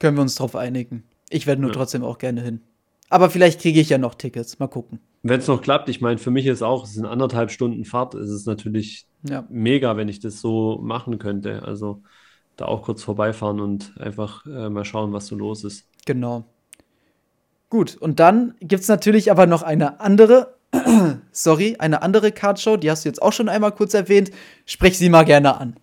können 0.00 0.16
wir 0.16 0.22
uns 0.22 0.34
drauf 0.34 0.56
einigen. 0.56 1.04
Ich 1.28 1.46
werde 1.46 1.62
nur 1.62 1.70
ja. 1.70 1.76
trotzdem 1.76 2.02
auch 2.02 2.18
gerne 2.18 2.40
hin. 2.42 2.60
Aber 3.08 3.30
vielleicht 3.30 3.60
kriege 3.60 3.80
ich 3.80 3.88
ja 3.88 3.98
noch 3.98 4.14
Tickets. 4.14 4.58
Mal 4.58 4.68
gucken. 4.68 4.98
Wenn 5.22 5.40
es 5.40 5.46
noch 5.46 5.62
klappt, 5.62 5.88
ich 5.88 6.00
meine, 6.00 6.18
für 6.18 6.30
mich 6.30 6.46
ist 6.46 6.62
auch, 6.62 6.84
es 6.84 6.94
sind 6.94 7.04
anderthalb 7.04 7.50
Stunden 7.50 7.84
Fahrt. 7.84 8.14
Es 8.14 8.30
ist 8.30 8.46
natürlich 8.46 9.06
ja. 9.28 9.44
mega, 9.48 9.96
wenn 9.96 10.08
ich 10.08 10.20
das 10.20 10.40
so 10.40 10.80
machen 10.82 11.18
könnte. 11.18 11.62
Also 11.62 12.02
da 12.56 12.64
auch 12.64 12.82
kurz 12.82 13.02
vorbeifahren 13.02 13.60
und 13.60 13.94
einfach 13.98 14.46
äh, 14.46 14.68
mal 14.68 14.84
schauen, 14.84 15.12
was 15.12 15.26
so 15.26 15.36
los 15.36 15.64
ist. 15.64 15.86
Genau. 16.06 16.44
Gut, 17.68 17.96
und 17.96 18.18
dann 18.18 18.54
gibt 18.60 18.82
es 18.82 18.88
natürlich 18.88 19.30
aber 19.30 19.46
noch 19.46 19.62
eine 19.62 20.00
andere, 20.00 20.54
sorry, 21.30 21.76
eine 21.78 22.02
andere 22.02 22.32
Cardshow, 22.32 22.76
die 22.76 22.90
hast 22.90 23.04
du 23.04 23.08
jetzt 23.08 23.22
auch 23.22 23.32
schon 23.32 23.48
einmal 23.48 23.72
kurz 23.72 23.94
erwähnt. 23.94 24.30
Sprech 24.66 24.98
sie 24.98 25.08
mal 25.08 25.24
gerne 25.24 25.58
an. 25.58 25.76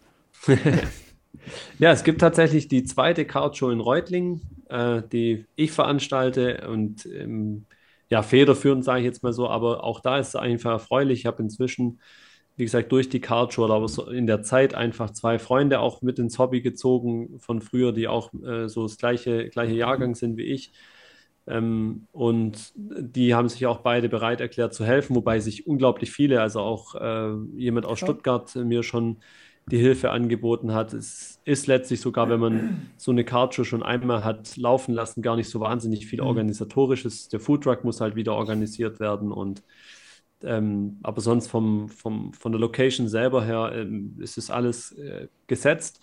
Ja, 1.79 1.91
es 1.91 2.03
gibt 2.03 2.21
tatsächlich 2.21 2.67
die 2.67 2.83
zweite 2.83 3.25
Cardshow 3.25 3.69
in 3.69 3.79
Reutlingen, 3.79 4.41
äh, 4.69 5.01
die 5.11 5.45
ich 5.55 5.71
veranstalte 5.71 6.67
und 6.69 7.05
ähm, 7.05 7.65
ja, 8.09 8.23
federführend 8.23 8.85
sage 8.85 8.99
ich 9.01 9.05
jetzt 9.05 9.23
mal 9.23 9.33
so, 9.33 9.49
aber 9.49 9.83
auch 9.83 9.99
da 9.99 10.17
ist 10.17 10.29
es 10.29 10.35
einfach 10.35 10.71
erfreulich. 10.71 11.19
Ich 11.19 11.25
habe 11.25 11.43
inzwischen 11.43 11.99
wie 12.57 12.63
gesagt, 12.63 12.91
durch 12.91 13.07
die 13.07 13.21
Card 13.21 13.57
aber 13.59 13.87
so 13.87 14.09
in 14.09 14.25
der 14.25 14.41
Zeit 14.41 14.73
einfach 14.73 15.11
zwei 15.11 15.37
Freunde 15.37 15.79
auch 15.79 16.01
mit 16.01 16.17
ins 16.17 16.39
Hobby 16.39 16.61
gezogen 16.61 17.39
von 17.39 17.61
früher, 17.61 17.93
die 17.93 18.07
auch 18.07 18.33
äh, 18.33 18.67
so 18.67 18.83
das 18.83 18.97
gleiche, 18.97 19.47
gleiche 19.49 19.75
Jahrgang 19.75 20.15
sind 20.15 20.37
wie 20.37 20.45
ich. 20.45 20.71
Ähm, 21.45 22.07
und 22.11 22.73
die 22.75 23.35
haben 23.35 23.47
sich 23.47 23.67
auch 23.67 23.81
beide 23.81 24.09
bereit 24.09 24.41
erklärt 24.41 24.73
zu 24.73 24.83
helfen, 24.85 25.15
wobei 25.15 25.39
sich 25.39 25.67
unglaublich 25.67 26.11
viele, 26.11 26.41
also 26.41 26.61
auch 26.61 26.95
äh, 26.95 27.35
jemand 27.55 27.85
aus. 27.85 27.99
Stuttgart 27.99 28.53
mir 28.55 28.81
schon 28.81 29.17
die 29.69 29.77
Hilfe 29.77 30.11
angeboten 30.11 30.73
hat. 30.73 30.93
Es 30.93 31.41
ist 31.43 31.67
letztlich 31.67 31.99
sogar, 31.99 32.29
wenn 32.29 32.39
man 32.39 32.91
so 32.97 33.11
eine 33.11 33.25
Cardshow 33.25 33.65
schon 33.65 33.83
einmal 33.83 34.23
hat 34.23 34.55
laufen 34.55 34.93
lassen, 34.93 35.21
gar 35.21 35.35
nicht 35.35 35.49
so 35.49 35.59
wahnsinnig 35.59 36.07
viel 36.07 36.21
mhm. 36.21 36.27
organisatorisches. 36.27 37.27
Der 37.29 37.39
Foodtruck 37.39 37.83
muss 37.83 37.99
halt 38.01 38.15
wieder 38.15 38.33
organisiert 38.33 38.99
werden 38.99 39.31
und 39.31 39.63
ähm, 40.43 40.99
aber 41.01 41.19
sonst 41.19 41.47
vom, 41.47 41.89
vom, 41.89 42.31
von 42.31 42.51
der 42.51 42.61
Location 42.61 43.07
selber 43.07 43.43
her 43.43 43.71
ähm, 43.73 44.15
ist 44.19 44.37
es 44.37 44.51
alles 44.51 44.91
äh, 44.91 45.27
gesetzt. 45.47 45.99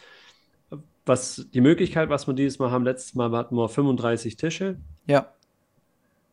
Was 1.07 1.47
die 1.55 1.61
Möglichkeit, 1.61 2.09
was 2.09 2.27
wir 2.27 2.35
dieses 2.35 2.59
Mal 2.59 2.71
haben, 2.71 2.85
letztes 2.85 3.15
Mal 3.15 3.31
hatten 3.33 3.57
wir 3.57 3.69
35 3.69 4.37
Tische. 4.37 4.77
Ja. 5.07 5.33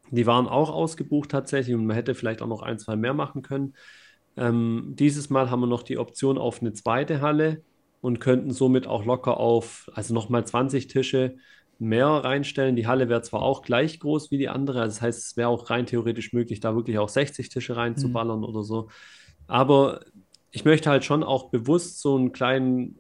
Die 0.09 0.25
waren 0.25 0.47
auch 0.47 0.71
ausgebucht 0.71 1.29
tatsächlich 1.29 1.75
und 1.75 1.85
man 1.85 1.95
hätte 1.95 2.15
vielleicht 2.15 2.41
auch 2.41 2.47
noch 2.47 2.63
ein, 2.63 2.79
zwei 2.79 2.95
mehr 2.95 3.13
machen 3.13 3.43
können. 3.43 3.75
Ähm, 4.38 4.93
dieses 4.97 5.29
Mal 5.29 5.50
haben 5.50 5.61
wir 5.61 5.67
noch 5.67 5.83
die 5.83 5.97
Option 5.97 6.38
auf 6.38 6.61
eine 6.61 6.73
zweite 6.73 7.21
Halle 7.21 7.63
und 8.01 8.19
könnten 8.19 8.51
somit 8.51 8.88
auch 8.88 9.05
locker 9.05 9.38
auf, 9.38 9.89
also 9.93 10.13
nochmal 10.13 10.45
20 10.45 10.88
Tische 10.88 11.35
mehr 11.79 12.07
reinstellen. 12.07 12.75
Die 12.75 12.88
Halle 12.88 13.09
wäre 13.09 13.21
zwar 13.21 13.41
auch 13.41 13.61
gleich 13.61 14.00
groß 14.00 14.31
wie 14.31 14.38
die 14.38 14.50
andere, 14.50 14.81
also 14.81 14.95
das 14.95 15.01
heißt, 15.01 15.19
es 15.19 15.38
wäre 15.38 15.50
auch 15.50 15.69
rein 15.69 15.85
theoretisch 15.85 16.33
möglich, 16.33 16.59
da 16.59 16.75
wirklich 16.75 16.97
auch 17.00 17.09
60 17.09 17.50
Tische 17.50 17.75
reinzuballern 17.75 18.39
mhm. 18.39 18.45
oder 18.45 18.63
so. 18.63 18.89
Aber 19.47 20.01
ich 20.51 20.65
möchte 20.65 20.89
halt 20.89 21.03
schon 21.03 21.23
auch 21.23 21.50
bewusst 21.50 22.01
so 22.01 22.17
ein 22.17 22.31
klein, 22.31 22.95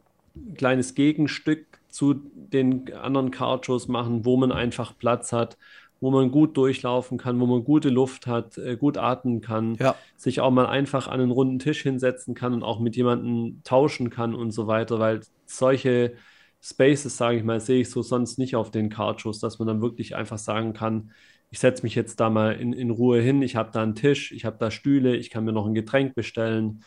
kleines 0.55 0.95
Gegenstück 0.95 1.79
zu 1.89 2.15
den 2.33 2.91
anderen 2.93 3.31
Card-Shows 3.31 3.87
machen, 3.87 4.25
wo 4.25 4.37
man 4.37 4.51
einfach 4.51 4.97
Platz 4.97 5.33
hat, 5.33 5.57
wo 6.01 6.11
man 6.11 6.31
gut 6.31 6.57
durchlaufen 6.57 7.17
kann, 7.17 7.39
wo 7.39 7.45
man 7.45 7.63
gute 7.63 7.89
Luft 7.89 8.27
hat, 8.27 8.57
äh, 8.57 8.75
gut 8.75 8.97
atmen 8.97 9.39
kann, 9.39 9.75
ja. 9.75 9.95
sich 10.17 10.41
auch 10.41 10.51
mal 10.51 10.65
einfach 10.65 11.07
an 11.07 11.21
einen 11.21 11.31
runden 11.31 11.59
Tisch 11.59 11.83
hinsetzen 11.83 12.33
kann 12.33 12.53
und 12.53 12.63
auch 12.63 12.79
mit 12.79 12.95
jemandem 12.95 13.61
tauschen 13.63 14.09
kann 14.09 14.35
und 14.35 14.51
so 14.51 14.67
weiter, 14.67 14.99
weil 14.99 15.21
solche 15.45 16.15
Spaces, 16.61 17.17
sage 17.17 17.37
ich 17.37 17.43
mal, 17.43 17.59
sehe 17.59 17.81
ich 17.81 17.89
so 17.89 18.01
sonst 18.01 18.39
nicht 18.39 18.55
auf 18.55 18.71
den 18.71 18.89
Cardshows, 18.89 19.39
dass 19.39 19.59
man 19.59 19.67
dann 19.67 19.81
wirklich 19.81 20.15
einfach 20.15 20.39
sagen 20.39 20.73
kann, 20.73 21.11
ich 21.51 21.59
setze 21.59 21.83
mich 21.83 21.95
jetzt 21.95 22.19
da 22.19 22.29
mal 22.29 22.53
in, 22.53 22.73
in 22.73 22.89
Ruhe 22.89 23.21
hin, 23.21 23.41
ich 23.41 23.55
habe 23.55 23.71
da 23.71 23.83
einen 23.83 23.95
Tisch, 23.95 24.31
ich 24.31 24.45
habe 24.45 24.57
da 24.59 24.71
Stühle, 24.71 25.15
ich 25.15 25.29
kann 25.29 25.43
mir 25.43 25.51
noch 25.51 25.65
ein 25.65 25.73
Getränk 25.73 26.15
bestellen. 26.15 26.83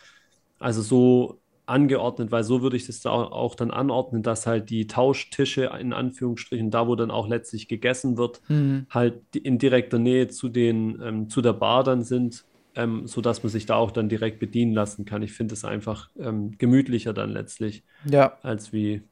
Also 0.58 0.80
so 0.82 1.40
angeordnet, 1.66 2.30
weil 2.30 2.44
so 2.44 2.62
würde 2.62 2.76
ich 2.76 2.86
das 2.86 3.04
auch, 3.06 3.32
auch, 3.32 3.54
dann 3.54 3.70
anordnen, 3.70 4.22
dass 4.22 4.46
halt 4.46 4.70
die 4.70 4.86
Tauschtische 4.86 5.70
in 5.80 5.92
Anführungsstrichen, 5.92 6.70
da 6.70 6.86
wo 6.86 6.94
dann 6.94 7.10
auch 7.10 7.28
letztlich 7.28 7.68
gegessen 7.68 8.16
wird, 8.18 8.40
mhm. 8.48 8.86
halt 8.90 9.34
in 9.34 9.58
direkter 9.58 9.98
Nähe 9.98 10.28
zu 10.28 10.48
den, 10.48 11.00
ähm, 11.02 11.28
zu 11.30 11.40
der 11.40 11.54
Bar 11.54 11.84
dann 11.84 12.02
sind, 12.02 12.44
ähm, 12.74 13.06
sodass 13.06 13.42
man 13.42 13.50
sich 13.50 13.66
da 13.66 13.76
auch 13.76 13.90
dann 13.92 14.08
direkt 14.08 14.40
bedienen 14.40 14.74
lassen 14.74 15.04
kann. 15.04 15.22
Ich 15.22 15.32
finde 15.32 15.54
es 15.54 15.64
einfach 15.64 16.10
ähm, 16.18 16.56
gemütlicher 16.58 17.12
dann 17.12 17.30
letztlich, 17.30 17.82
ja. 18.04 18.36
als 18.42 18.72
wie 18.72 19.02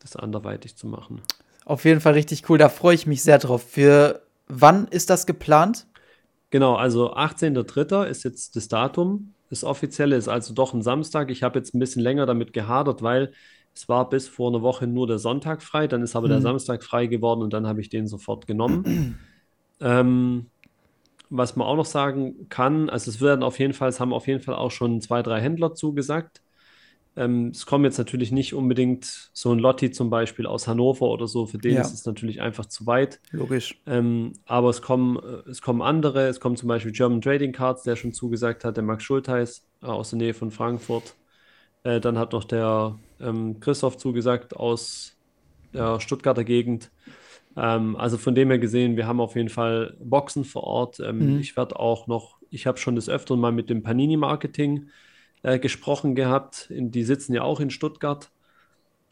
das 0.00 0.16
anderweitig 0.16 0.76
zu 0.76 0.86
machen. 0.86 1.20
Auf 1.64 1.84
jeden 1.84 2.00
Fall 2.00 2.14
richtig 2.14 2.48
cool, 2.48 2.58
da 2.58 2.68
freue 2.68 2.94
ich 2.94 3.06
mich 3.06 3.22
sehr 3.22 3.38
drauf. 3.38 3.62
Für 3.62 4.22
wann 4.48 4.88
ist 4.88 5.10
das 5.10 5.26
geplant? 5.26 5.86
Genau, 6.50 6.74
also 6.74 7.14
18.03. 7.14 8.06
ist 8.06 8.24
jetzt 8.24 8.56
das 8.56 8.66
Datum. 8.66 9.34
Das 9.50 9.64
offizielle 9.64 10.16
ist 10.16 10.28
also 10.28 10.54
doch 10.54 10.72
ein 10.72 10.82
Samstag. 10.82 11.30
Ich 11.30 11.42
habe 11.42 11.58
jetzt 11.58 11.74
ein 11.74 11.80
bisschen 11.80 12.02
länger 12.02 12.24
damit 12.24 12.52
gehadert, 12.52 13.02
weil 13.02 13.32
es 13.74 13.88
war 13.88 14.08
bis 14.08 14.28
vor 14.28 14.50
einer 14.50 14.62
Woche 14.62 14.86
nur 14.86 15.06
der 15.06 15.18
Sonntag 15.18 15.62
frei, 15.62 15.86
dann 15.86 16.02
ist 16.02 16.16
aber 16.16 16.26
mhm. 16.26 16.32
der 16.32 16.40
Samstag 16.40 16.82
frei 16.82 17.06
geworden 17.06 17.42
und 17.42 17.52
dann 17.52 17.66
habe 17.66 17.80
ich 17.80 17.88
den 17.88 18.06
sofort 18.06 18.46
genommen. 18.46 19.18
ähm, 19.80 20.46
was 21.30 21.54
man 21.54 21.66
auch 21.66 21.76
noch 21.76 21.86
sagen 21.86 22.48
kann, 22.48 22.90
also 22.90 23.10
es 23.10 23.20
werden 23.20 23.44
auf 23.44 23.58
jeden 23.58 23.72
Fall, 23.72 23.88
es 23.88 24.00
haben 24.00 24.12
auf 24.12 24.26
jeden 24.26 24.42
Fall 24.42 24.56
auch 24.56 24.72
schon 24.72 25.00
zwei, 25.00 25.22
drei 25.22 25.40
Händler 25.40 25.74
zugesagt. 25.74 26.42
Ähm, 27.16 27.48
es 27.48 27.66
kommen 27.66 27.84
jetzt 27.84 27.98
natürlich 27.98 28.30
nicht 28.30 28.54
unbedingt 28.54 29.30
so 29.32 29.52
ein 29.52 29.58
Lotti 29.58 29.90
zum 29.90 30.10
Beispiel 30.10 30.46
aus 30.46 30.68
Hannover 30.68 31.06
oder 31.06 31.26
so, 31.26 31.46
für 31.46 31.58
den 31.58 31.74
ja. 31.74 31.80
ist 31.80 31.92
es 31.92 32.06
natürlich 32.06 32.40
einfach 32.40 32.66
zu 32.66 32.86
weit. 32.86 33.20
Logisch. 33.32 33.80
Ähm, 33.86 34.34
aber 34.46 34.70
es 34.70 34.80
kommen, 34.80 35.16
äh, 35.16 35.50
es 35.50 35.60
kommen 35.60 35.82
andere, 35.82 36.28
es 36.28 36.38
kommen 36.38 36.56
zum 36.56 36.68
Beispiel 36.68 36.92
German 36.92 37.20
Trading 37.20 37.52
Cards, 37.52 37.82
der 37.82 37.96
schon 37.96 38.12
zugesagt 38.12 38.64
hat, 38.64 38.76
der 38.76 38.84
Max 38.84 39.02
Schulteis 39.02 39.66
äh, 39.82 39.86
aus 39.86 40.10
der 40.10 40.18
Nähe 40.18 40.34
von 40.34 40.50
Frankfurt. 40.50 41.16
Äh, 41.82 42.00
dann 42.00 42.16
hat 42.16 42.32
noch 42.32 42.44
der 42.44 42.96
ähm, 43.20 43.58
Christoph 43.58 43.96
zugesagt 43.96 44.54
aus 44.54 45.16
der 45.74 45.98
Stuttgarter 45.98 46.44
Gegend. 46.44 46.90
Ähm, 47.56 47.96
also 47.96 48.18
von 48.18 48.36
dem 48.36 48.50
her 48.50 48.60
gesehen, 48.60 48.96
wir 48.96 49.08
haben 49.08 49.20
auf 49.20 49.34
jeden 49.34 49.48
Fall 49.48 49.96
Boxen 49.98 50.44
vor 50.44 50.62
Ort. 50.62 51.00
Ähm, 51.00 51.34
mhm. 51.34 51.40
Ich 51.40 51.56
werde 51.56 51.78
auch 51.78 52.06
noch, 52.06 52.36
ich 52.50 52.68
habe 52.68 52.78
schon 52.78 52.94
des 52.94 53.08
Öfteren 53.08 53.40
mal 53.40 53.52
mit 53.52 53.68
dem 53.68 53.82
Panini-Marketing 53.82 54.78
äh, 54.78 54.88
gesprochen 55.42 56.14
gehabt. 56.14 56.70
In, 56.70 56.90
die 56.90 57.04
sitzen 57.04 57.34
ja 57.34 57.42
auch 57.42 57.60
in 57.60 57.70
Stuttgart. 57.70 58.30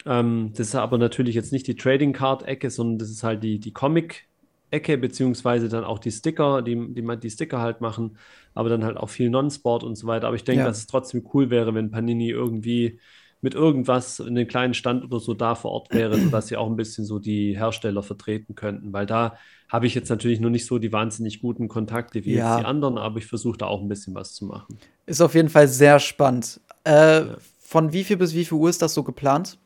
Ähm, 0.07 0.53
das 0.57 0.69
ist 0.69 0.75
aber 0.75 0.99
natürlich 0.99 1.35
jetzt 1.35 1.53
nicht 1.53 1.67
die 1.67 1.77
Trading 1.77 2.13
Card 2.13 2.43
Ecke, 2.45 2.71
sondern 2.71 2.99
das 2.99 3.11
ist 3.11 3.23
halt 3.23 3.43
die, 3.43 3.59
die 3.59 3.73
Comic 3.73 4.29
Ecke, 4.71 4.99
beziehungsweise 4.99 5.69
dann 5.69 5.85
auch 5.85 5.99
die 5.99 6.11
Sticker, 6.11 6.63
die, 6.63 6.95
die 6.95 7.19
die 7.19 7.31
Sticker 7.31 7.61
halt 7.61 7.81
machen, 7.81 8.19
aber 8.55 8.69
dann 8.69 8.85
halt 8.85 8.97
auch 8.97 9.09
viel 9.09 9.31
Non-Sport 9.31 9.83
und 9.83 9.97
so 9.97 10.07
weiter. 10.07 10.27
Aber 10.27 10.37
ich 10.37 10.45
denke, 10.45 10.61
ja. 10.61 10.67
dass 10.67 10.79
es 10.79 10.87
trotzdem 10.87 11.27
cool 11.33 11.51
wäre, 11.51 11.75
wenn 11.75 11.91
Panini 11.91 12.29
irgendwie 12.29 13.01
mit 13.41 13.55
irgendwas 13.55 14.19
in 14.21 14.29
einem 14.29 14.49
kleinen 14.49 14.75
Stand 14.75 15.05
oder 15.05 15.21
so 15.21 15.35
da 15.35 15.55
vor 15.55 15.71
Ort 15.73 15.93
wäre, 15.93 16.19
sodass 16.21 16.49
sie 16.49 16.57
auch 16.57 16.69
ein 16.69 16.77
bisschen 16.77 17.05
so 17.05 17.19
die 17.19 17.57
Hersteller 17.57 18.03
vertreten 18.03 18.55
könnten, 18.55 18.93
weil 18.93 19.07
da 19.07 19.37
habe 19.69 19.87
ich 19.87 19.95
jetzt 19.95 20.09
natürlich 20.09 20.41
noch 20.41 20.51
nicht 20.51 20.67
so 20.67 20.79
die 20.79 20.93
wahnsinnig 20.93 21.41
guten 21.41 21.69
Kontakte 21.69 22.25
wie 22.25 22.35
ja. 22.35 22.55
jetzt 22.55 22.63
die 22.63 22.67
anderen, 22.67 22.99
aber 22.99 23.19
ich 23.19 23.27
versuche 23.27 23.59
da 23.59 23.67
auch 23.67 23.83
ein 23.83 23.89
bisschen 23.89 24.15
was 24.15 24.35
zu 24.35 24.47
machen. 24.47 24.79
Ist 25.07 25.21
auf 25.21 25.35
jeden 25.35 25.51
Fall 25.51 25.69
sehr 25.69 26.01
spannend. 26.01 26.61
Äh, 26.85 26.91
ja. 27.21 27.37
Von 27.61 27.93
wie 27.93 28.05
viel 28.05 28.17
bis 28.17 28.35
wie 28.35 28.45
viel 28.45 28.57
Uhr 28.57 28.71
ist 28.71 28.81
das 28.81 28.95
so 28.95 29.03
geplant? 29.03 29.59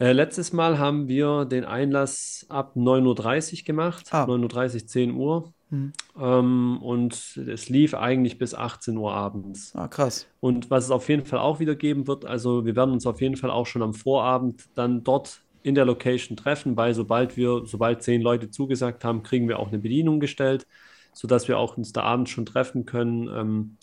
Äh, 0.00 0.12
letztes 0.12 0.52
Mal 0.52 0.78
haben 0.78 1.08
wir 1.08 1.44
den 1.44 1.64
Einlass 1.64 2.46
ab 2.48 2.76
9.30 2.76 3.60
Uhr 3.60 3.64
gemacht. 3.64 4.06
Ah. 4.12 4.24
9.30 4.24 4.74
Uhr, 4.74 4.86
10 4.86 5.14
Uhr. 5.14 5.52
Mhm. 5.70 5.92
Ähm, 6.18 6.78
und 6.82 7.36
es 7.36 7.68
lief 7.68 7.94
eigentlich 7.94 8.38
bis 8.38 8.54
18 8.54 8.96
Uhr 8.96 9.12
abends. 9.12 9.74
Ah, 9.74 9.88
krass. 9.88 10.26
Und 10.40 10.70
was 10.70 10.84
es 10.84 10.90
auf 10.90 11.08
jeden 11.08 11.26
Fall 11.26 11.38
auch 11.40 11.60
wieder 11.60 11.74
geben 11.74 12.06
wird, 12.06 12.24
also 12.24 12.64
wir 12.64 12.76
werden 12.76 12.92
uns 12.92 13.06
auf 13.06 13.20
jeden 13.20 13.36
Fall 13.36 13.50
auch 13.50 13.66
schon 13.66 13.82
am 13.82 13.94
Vorabend 13.94 14.68
dann 14.74 15.04
dort 15.04 15.42
in 15.62 15.74
der 15.74 15.84
Location 15.84 16.36
treffen, 16.36 16.76
weil 16.76 16.94
sobald 16.94 17.36
wir, 17.36 17.62
sobald 17.66 18.02
zehn 18.02 18.22
Leute 18.22 18.50
zugesagt 18.50 19.04
haben, 19.04 19.22
kriegen 19.22 19.48
wir 19.48 19.58
auch 19.58 19.68
eine 19.68 19.78
Bedienung 19.78 20.20
gestellt, 20.20 20.66
sodass 21.12 21.48
wir 21.48 21.58
auch 21.58 21.76
uns 21.76 21.92
da 21.92 22.02
abends 22.02 22.30
schon 22.30 22.46
treffen 22.46 22.86
können, 22.86 23.28
ähm, 23.28 23.76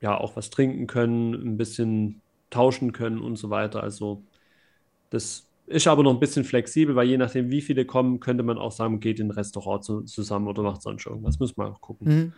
ja, 0.00 0.16
auch 0.18 0.36
was 0.36 0.50
trinken 0.50 0.86
können, 0.86 1.34
ein 1.34 1.56
bisschen 1.56 2.22
tauschen 2.50 2.92
können 2.92 3.20
und 3.20 3.36
so 3.36 3.50
weiter. 3.50 3.82
Also 3.82 4.24
das 5.10 5.47
ist 5.68 5.86
aber 5.86 6.02
noch 6.02 6.12
ein 6.12 6.20
bisschen 6.20 6.44
flexibel, 6.44 6.96
weil 6.96 7.08
je 7.08 7.18
nachdem, 7.18 7.50
wie 7.50 7.60
viele 7.60 7.84
kommen, 7.84 8.20
könnte 8.20 8.42
man 8.42 8.58
auch 8.58 8.72
sagen, 8.72 9.00
geht 9.00 9.20
in 9.20 9.28
ein 9.28 9.32
Restaurant 9.32 9.84
zu, 9.84 10.02
zusammen 10.02 10.48
oder 10.48 10.62
macht 10.62 10.82
sonst 10.82 11.06
irgendwas. 11.06 11.38
Müssen 11.38 11.56
wir 11.56 11.66
auch 11.66 11.80
gucken. 11.80 12.08
Mhm. 12.08 12.32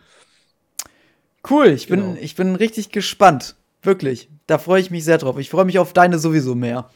Cool, 1.49 1.67
ich, 1.67 1.87
genau. 1.87 2.13
bin, 2.13 2.17
ich 2.21 2.35
bin 2.35 2.55
richtig 2.55 2.91
gespannt. 2.91 3.55
Wirklich. 3.81 4.29
Da 4.45 4.57
freue 4.57 4.81
ich 4.81 4.91
mich 4.91 5.03
sehr 5.03 5.17
drauf. 5.17 5.39
Ich 5.39 5.49
freue 5.49 5.65
mich 5.65 5.79
auf 5.79 5.93
deine 5.93 6.19
sowieso 6.19 6.53
mehr. 6.53 6.89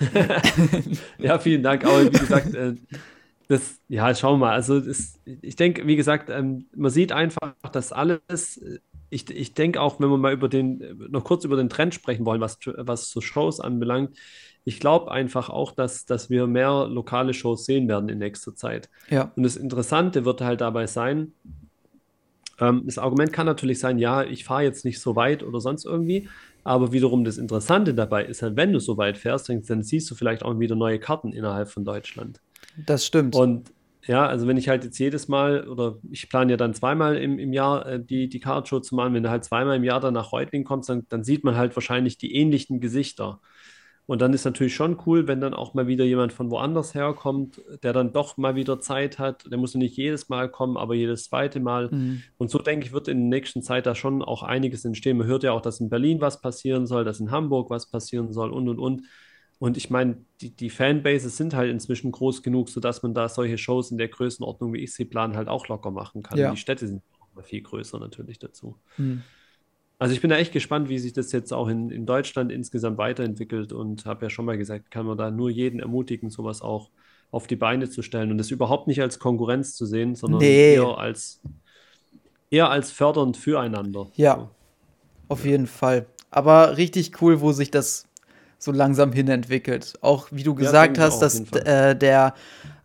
ja, 1.18 1.38
vielen 1.38 1.62
Dank. 1.62 1.84
Aber 1.84 2.04
wie 2.04 2.18
gesagt, 2.18 2.54
äh, 2.54 2.74
das, 3.48 3.78
ja, 3.88 4.14
schauen 4.14 4.40
wir 4.40 4.46
mal. 4.46 4.54
Also, 4.54 4.80
das, 4.80 5.20
ich 5.24 5.56
denke, 5.56 5.86
wie 5.86 5.96
gesagt, 5.96 6.30
ähm, 6.30 6.66
man 6.74 6.90
sieht 6.90 7.12
einfach, 7.12 7.54
dass 7.72 7.92
alles, 7.92 8.60
ich, 9.10 9.30
ich 9.30 9.54
denke 9.54 9.80
auch, 9.80 10.00
wenn 10.00 10.10
wir 10.10 10.16
mal 10.16 10.32
über 10.32 10.48
den, 10.48 11.06
noch 11.10 11.24
kurz 11.24 11.44
über 11.44 11.56
den 11.56 11.68
Trend 11.68 11.94
sprechen 11.94 12.26
wollen, 12.26 12.40
was, 12.40 12.58
was 12.64 13.10
so 13.10 13.20
Shows 13.20 13.60
anbelangt, 13.60 14.16
ich 14.64 14.80
glaube 14.80 15.12
einfach 15.12 15.48
auch, 15.48 15.72
dass, 15.72 16.06
dass 16.06 16.28
wir 16.28 16.46
mehr 16.46 16.88
lokale 16.88 17.34
Shows 17.34 17.66
sehen 17.66 17.88
werden 17.88 18.08
in 18.08 18.18
nächster 18.18 18.54
Zeit. 18.56 18.90
Ja. 19.10 19.32
Und 19.36 19.44
das 19.44 19.56
Interessante 19.56 20.24
wird 20.24 20.40
halt 20.40 20.60
dabei 20.60 20.86
sein, 20.86 21.32
ähm, 22.58 22.82
das 22.84 22.98
Argument 22.98 23.32
kann 23.32 23.46
natürlich 23.46 23.78
sein, 23.78 23.98
ja, 23.98 24.24
ich 24.24 24.44
fahre 24.44 24.62
jetzt 24.62 24.84
nicht 24.84 25.00
so 25.00 25.14
weit 25.14 25.42
oder 25.42 25.60
sonst 25.60 25.84
irgendwie, 25.84 26.28
aber 26.64 26.92
wiederum 26.92 27.24
das 27.24 27.38
Interessante 27.38 27.94
dabei 27.94 28.24
ist 28.24 28.42
halt, 28.42 28.56
wenn 28.56 28.72
du 28.72 28.80
so 28.80 28.96
weit 28.96 29.18
fährst, 29.18 29.48
dann, 29.48 29.62
dann 29.62 29.82
siehst 29.82 30.10
du 30.10 30.14
vielleicht 30.14 30.42
auch 30.42 30.58
wieder 30.58 30.74
neue 30.74 30.98
Karten 30.98 31.32
innerhalb 31.32 31.68
von 31.68 31.84
Deutschland. 31.84 32.40
Das 32.86 33.06
stimmt. 33.06 33.36
Und 33.36 33.70
ja, 34.06 34.26
also 34.26 34.46
wenn 34.46 34.56
ich 34.56 34.68
halt 34.68 34.84
jetzt 34.84 34.98
jedes 34.98 35.28
Mal 35.28 35.68
oder 35.68 35.98
ich 36.10 36.28
plane 36.28 36.52
ja 36.52 36.56
dann 36.56 36.74
zweimal 36.74 37.16
im, 37.16 37.38
im 37.38 37.52
Jahr 37.52 37.86
äh, 37.86 38.04
die, 38.04 38.28
die 38.28 38.40
Card-Show 38.40 38.80
zu 38.80 38.94
machen, 38.94 39.14
wenn 39.14 39.22
du 39.22 39.30
halt 39.30 39.44
zweimal 39.44 39.76
im 39.76 39.84
Jahr 39.84 40.00
dann 40.00 40.14
nach 40.14 40.32
Reutling 40.32 40.64
kommst, 40.64 40.88
dann, 40.88 41.06
dann 41.08 41.24
sieht 41.24 41.44
man 41.44 41.56
halt 41.56 41.74
wahrscheinlich 41.76 42.18
die 42.18 42.34
ähnlichen 42.34 42.80
Gesichter. 42.80 43.40
Und 44.06 44.22
dann 44.22 44.32
ist 44.32 44.44
natürlich 44.44 44.74
schon 44.74 44.98
cool, 45.04 45.26
wenn 45.26 45.40
dann 45.40 45.52
auch 45.52 45.74
mal 45.74 45.88
wieder 45.88 46.04
jemand 46.04 46.32
von 46.32 46.48
woanders 46.50 46.94
herkommt, 46.94 47.60
der 47.82 47.92
dann 47.92 48.12
doch 48.12 48.36
mal 48.36 48.54
wieder 48.54 48.78
Zeit 48.78 49.18
hat. 49.18 49.50
Der 49.50 49.58
muss 49.58 49.74
nicht 49.74 49.96
jedes 49.96 50.28
Mal 50.28 50.48
kommen, 50.48 50.76
aber 50.76 50.94
jedes 50.94 51.24
zweite 51.24 51.58
Mal. 51.58 51.90
Mhm. 51.90 52.22
Und 52.38 52.48
so 52.48 52.60
denke 52.60 52.86
ich, 52.86 52.92
wird 52.92 53.08
in 53.08 53.28
der 53.28 53.40
nächsten 53.40 53.62
Zeit 53.62 53.84
da 53.84 53.96
schon 53.96 54.22
auch 54.22 54.44
einiges 54.44 54.84
entstehen. 54.84 55.18
Man 55.18 55.26
hört 55.26 55.42
ja 55.42 55.50
auch, 55.50 55.60
dass 55.60 55.80
in 55.80 55.90
Berlin 55.90 56.20
was 56.20 56.40
passieren 56.40 56.86
soll, 56.86 57.04
dass 57.04 57.18
in 57.18 57.32
Hamburg 57.32 57.68
was 57.68 57.90
passieren 57.90 58.32
soll 58.32 58.52
und 58.52 58.68
und 58.68 58.78
und. 58.78 59.02
Und 59.58 59.76
ich 59.76 59.88
meine, 59.88 60.18
die, 60.40 60.50
die 60.50 60.68
Fanbases 60.68 61.36
sind 61.36 61.54
halt 61.54 61.70
inzwischen 61.70 62.12
groß 62.12 62.42
genug, 62.42 62.68
sodass 62.68 63.02
man 63.02 63.14
da 63.14 63.28
solche 63.28 63.56
Shows 63.56 63.90
in 63.90 63.98
der 63.98 64.08
Größenordnung, 64.08 64.74
wie 64.74 64.82
ich 64.82 64.94
sie 64.94 65.06
plane, 65.06 65.34
halt 65.34 65.48
auch 65.48 65.68
locker 65.68 65.90
machen 65.90 66.22
kann. 66.22 66.38
Ja. 66.38 66.50
Die 66.50 66.58
Städte 66.58 66.86
sind 66.86 67.02
auch 67.20 67.42
viel 67.42 67.62
größer 67.62 67.98
natürlich 67.98 68.38
dazu. 68.38 68.76
Mhm. 68.98 69.22
Also 69.98 70.14
ich 70.14 70.20
bin 70.20 70.28
da 70.28 70.36
echt 70.36 70.52
gespannt, 70.52 70.90
wie 70.90 70.98
sich 70.98 71.14
das 71.14 71.32
jetzt 71.32 71.52
auch 71.52 71.68
in, 71.68 71.90
in 71.90 72.04
Deutschland 72.04 72.52
insgesamt 72.52 72.98
weiterentwickelt 72.98 73.72
und 73.72 74.04
habe 74.04 74.26
ja 74.26 74.30
schon 74.30 74.44
mal 74.44 74.58
gesagt, 74.58 74.90
kann 74.90 75.06
man 75.06 75.16
da 75.16 75.30
nur 75.30 75.48
jeden 75.48 75.80
ermutigen, 75.80 76.28
sowas 76.28 76.60
auch 76.60 76.90
auf 77.30 77.46
die 77.46 77.56
Beine 77.56 77.88
zu 77.88 78.02
stellen 78.02 78.30
und 78.30 78.38
das 78.38 78.50
überhaupt 78.50 78.88
nicht 78.88 79.00
als 79.00 79.18
Konkurrenz 79.18 79.74
zu 79.74 79.86
sehen, 79.86 80.14
sondern 80.14 80.40
nee. 80.40 80.74
eher 80.74 80.98
als 80.98 81.40
eher 82.50 82.70
als 82.70 82.92
fördernd 82.92 83.36
füreinander. 83.36 84.08
Ja, 84.14 84.36
so. 84.36 84.50
auf 85.28 85.44
jeden 85.44 85.66
Fall. 85.66 86.06
Aber 86.30 86.76
richtig 86.76 87.22
cool, 87.22 87.40
wo 87.40 87.52
sich 87.52 87.70
das 87.70 88.05
so 88.58 88.72
langsam 88.72 89.12
hin 89.12 89.28
entwickelt. 89.28 89.94
Auch 90.00 90.28
wie 90.30 90.42
du 90.42 90.54
gesagt 90.54 90.96
ja, 90.96 91.04
hast, 91.04 91.20
dass 91.20 91.40
äh, 91.52 91.94
der 91.94 92.34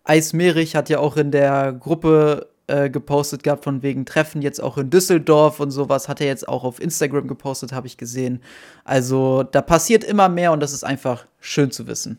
Eismerich 0.04 0.76
hat 0.76 0.90
ja 0.90 1.00
auch 1.00 1.18
in 1.18 1.32
der 1.32 1.74
Gruppe 1.74 2.48
äh, 2.68 2.90
gepostet 2.90 3.44
gehabt, 3.44 3.64
von 3.64 3.84
wegen 3.84 4.06
Treffen 4.06 4.42
jetzt 4.42 4.62
auch 4.62 4.78
in 4.78 4.90
Düsseldorf 4.90 5.60
und 5.60 5.72
sowas. 5.72 6.08
Hat 6.08 6.22
er 6.22 6.28
jetzt 6.28 6.48
auch 6.48 6.64
auf 6.64 6.82
Instagram 6.82 7.28
gepostet, 7.28 7.74
habe 7.74 7.88
ich 7.88 7.98
gesehen. 7.98 8.42
Also 8.84 9.44
da 9.44 9.62
passiert 9.62 10.04
immer 10.04 10.30
mehr 10.30 10.52
und 10.52 10.62
das 10.62 10.74
ist 10.74 10.84
einfach 10.84 11.26
schön 11.40 11.72
zu 11.72 11.88
wissen. 11.88 12.18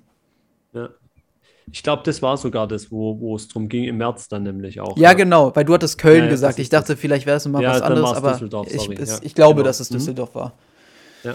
Ja. 0.73 0.91
Ich 1.71 1.83
glaube, 1.83 2.03
das 2.05 2.21
war 2.23 2.37
sogar 2.37 2.67
das, 2.67 2.91
wo, 2.91 3.19
wo 3.21 3.37
es 3.37 3.49
drum 3.49 3.69
ging, 3.69 3.85
im 3.85 3.97
März 3.97 4.29
dann 4.29 4.43
nämlich 4.43 4.81
auch. 4.81 4.97
Ja, 4.97 5.11
ja. 5.11 5.13
genau, 5.15 5.55
weil 5.55 5.65
du 5.65 5.73
hattest 5.73 5.97
Köln 5.97 6.25
ja, 6.25 6.31
gesagt. 6.31 6.59
Ich 6.59 6.69
dachte, 6.69 6.97
vielleicht 6.97 7.25
wäre 7.25 7.37
es 7.37 7.47
mal 7.47 7.65
was 7.65 7.81
anderes, 7.81 8.13
aber 8.13 8.67
ich, 8.67 8.91
es, 8.99 9.21
ich, 9.23 9.35
glaube, 9.35 9.57
genau. 9.57 9.67
dass 9.67 9.81
es 9.81 9.91
mhm. 9.91 9.95
Düsseldorf 9.95 10.35
mhm. 10.35 10.39
war. 10.39 10.53
Ja. 11.23 11.35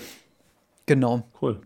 Genau. 0.85 1.23
Cool. 1.41 1.61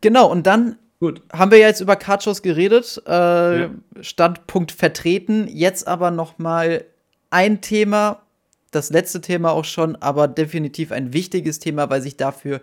Genau, 0.00 0.30
und 0.30 0.46
dann 0.46 0.76
Gut. 1.00 1.22
Haben 1.32 1.50
wir 1.50 1.58
jetzt 1.58 1.80
über 1.80 1.96
Kartshows 1.96 2.42
geredet, 2.42 3.02
äh, 3.06 3.60
ja. 3.60 3.70
Standpunkt 4.02 4.70
vertreten. 4.70 5.48
Jetzt 5.48 5.88
aber 5.88 6.10
noch 6.10 6.38
mal 6.38 6.84
ein 7.30 7.62
Thema, 7.62 8.20
das 8.70 8.90
letzte 8.90 9.22
Thema 9.22 9.52
auch 9.52 9.64
schon, 9.64 9.96
aber 9.96 10.28
definitiv 10.28 10.92
ein 10.92 11.14
wichtiges 11.14 11.58
Thema, 11.58 11.88
weil 11.88 12.02
sich 12.02 12.18
dafür, 12.18 12.60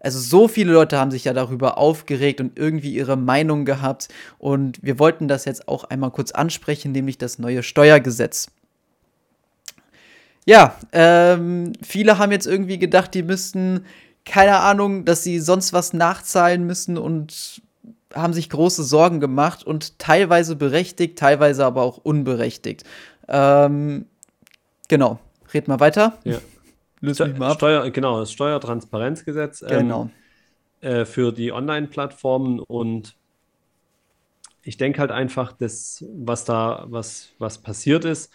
also 0.00 0.18
so 0.18 0.48
viele 0.48 0.72
Leute 0.72 0.98
haben 0.98 1.10
sich 1.10 1.24
ja 1.24 1.34
darüber 1.34 1.76
aufgeregt 1.76 2.40
und 2.40 2.58
irgendwie 2.58 2.94
ihre 2.94 3.16
Meinung 3.16 3.66
gehabt. 3.66 4.08
Und 4.38 4.82
wir 4.82 4.98
wollten 4.98 5.28
das 5.28 5.44
jetzt 5.44 5.68
auch 5.68 5.84
einmal 5.84 6.12
kurz 6.12 6.32
ansprechen, 6.32 6.92
nämlich 6.92 7.18
das 7.18 7.38
neue 7.38 7.62
Steuergesetz. 7.62 8.46
Ja, 10.46 10.76
ähm, 10.92 11.74
viele 11.82 12.16
haben 12.16 12.32
jetzt 12.32 12.46
irgendwie 12.46 12.78
gedacht, 12.78 13.12
die 13.12 13.22
müssten 13.22 13.84
keine 14.26 14.58
Ahnung, 14.58 15.04
dass 15.06 15.22
sie 15.22 15.38
sonst 15.38 15.72
was 15.72 15.92
nachzahlen 15.92 16.66
müssen 16.66 16.98
und 16.98 17.62
haben 18.12 18.34
sich 18.34 18.50
große 18.50 18.82
Sorgen 18.82 19.20
gemacht 19.20 19.64
und 19.64 19.98
teilweise 19.98 20.56
berechtigt, 20.56 21.18
teilweise 21.18 21.64
aber 21.64 21.82
auch 21.82 21.98
unberechtigt. 21.98 22.84
Ähm, 23.28 24.06
genau. 24.88 25.20
Red 25.54 25.68
mal 25.68 25.80
weiter. 25.80 26.18
Ja. 26.24 26.38
Löse 27.00 27.26
mich 27.26 27.38
mal 27.38 27.50
ab. 27.50 27.56
Steuer, 27.56 27.88
genau, 27.90 28.18
das 28.20 28.32
Steuertransparenzgesetz 28.32 29.62
ähm, 29.62 29.68
genau. 29.68 30.10
äh, 30.80 31.04
für 31.04 31.32
die 31.32 31.52
Online-Plattformen 31.52 32.58
und 32.58 33.14
ich 34.62 34.76
denke 34.76 34.98
halt 34.98 35.12
einfach, 35.12 35.52
dass 35.52 36.04
was 36.12 36.44
da, 36.44 36.86
was, 36.88 37.28
was 37.38 37.58
passiert 37.58 38.04
ist, 38.04 38.32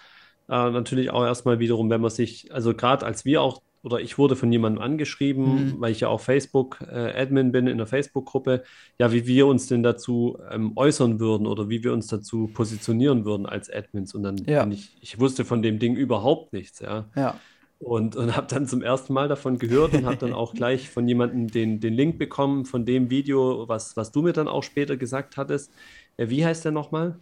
äh, 0.47 0.69
natürlich 0.69 1.12
auch 1.12 1.25
erstmal 1.25 1.60
wiederum, 1.60 1.89
wenn 1.89 1.99
man 1.99 2.12
sich, 2.12 2.54
also 2.54 2.73
gerade 2.73 3.06
als 3.06 3.25
wir 3.25 3.41
auch 3.41 3.62
oder 3.83 3.99
ich 3.99 4.17
wurde 4.17 4.35
von 4.35 4.51
jemandem 4.51 4.81
angeschrieben, 4.81 5.45
mhm. 5.45 5.75
weil 5.79 5.91
ich 5.91 6.01
ja 6.01 6.07
auch 6.07 6.21
Facebook-Admin 6.21 7.47
äh, 7.47 7.51
bin 7.51 7.67
in 7.67 7.77
der 7.77 7.87
Facebook-Gruppe, 7.87 8.63
ja, 8.99 9.11
wie 9.11 9.25
wir 9.25 9.47
uns 9.47 9.67
denn 9.67 9.81
dazu 9.81 10.37
ähm, 10.51 10.73
äußern 10.75 11.19
würden 11.19 11.47
oder 11.47 11.69
wie 11.69 11.83
wir 11.83 11.91
uns 11.93 12.07
dazu 12.07 12.47
positionieren 12.53 13.25
würden 13.25 13.45
als 13.45 13.71
Admins. 13.71 14.13
Und 14.13 14.23
dann 14.23 14.37
ja. 14.45 14.67
ich, 14.67 14.95
ich 15.01 15.19
wusste 15.19 15.45
von 15.45 15.61
dem 15.61 15.79
Ding 15.79 15.95
überhaupt 15.95 16.53
nichts, 16.53 16.79
ja. 16.79 17.05
Ja. 17.15 17.35
Und, 17.79 18.15
und 18.15 18.37
habe 18.37 18.45
dann 18.47 18.67
zum 18.67 18.83
ersten 18.83 19.11
Mal 19.13 19.27
davon 19.27 19.57
gehört 19.57 19.93
und 19.93 20.05
habe 20.05 20.17
dann 20.17 20.33
auch 20.33 20.53
gleich 20.55 20.87
von 20.87 21.07
jemandem 21.07 21.47
den, 21.47 21.79
den 21.79 21.95
Link 21.95 22.19
bekommen 22.19 22.65
von 22.65 22.85
dem 22.85 23.09
Video, 23.09 23.67
was, 23.67 23.97
was 23.97 24.11
du 24.11 24.21
mir 24.21 24.33
dann 24.33 24.47
auch 24.47 24.61
später 24.61 24.97
gesagt 24.97 25.37
hattest. 25.37 25.71
Ja, 26.17 26.29
wie 26.29 26.45
heißt 26.45 26.63
der 26.63 26.71
nochmal? 26.71 27.17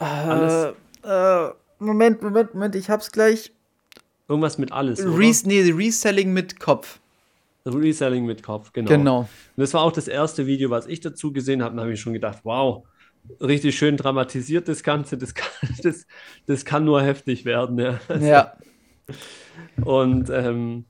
Äh, 0.00 0.68
äh, 1.02 1.52
Moment, 1.78 2.22
Moment, 2.22 2.54
Moment, 2.54 2.74
ich 2.74 2.88
hab's 2.88 3.12
gleich. 3.12 3.52
Irgendwas 4.28 4.58
mit 4.58 4.72
alles. 4.72 5.04
Res 5.04 5.46
nee, 5.46 5.60
Reselling 5.70 6.32
mit 6.32 6.58
Kopf. 6.58 7.00
Reselling 7.64 8.26
mit 8.26 8.42
Kopf, 8.42 8.72
genau. 8.72 8.88
Genau. 8.88 9.18
Und 9.20 9.28
das 9.56 9.74
war 9.74 9.82
auch 9.82 9.92
das 9.92 10.08
erste 10.08 10.46
Video, 10.46 10.70
was 10.70 10.86
ich 10.86 11.00
dazu 11.00 11.32
gesehen 11.32 11.62
habe. 11.62 11.76
Da 11.76 11.82
habe 11.82 11.92
ich 11.92 12.00
schon 12.00 12.12
gedacht, 12.12 12.40
wow, 12.44 12.84
richtig 13.40 13.76
schön 13.76 13.96
dramatisiert 13.96 14.68
das 14.68 14.82
Ganze. 14.82 15.18
Das 15.18 15.34
kann, 15.34 15.50
das, 15.82 16.06
das 16.46 16.64
kann 16.64 16.84
nur 16.84 17.02
heftig 17.02 17.44
werden. 17.44 17.78
Ja. 17.78 18.00
ja. 18.20 18.52
Und 19.84 20.30
ähm, 20.30 20.84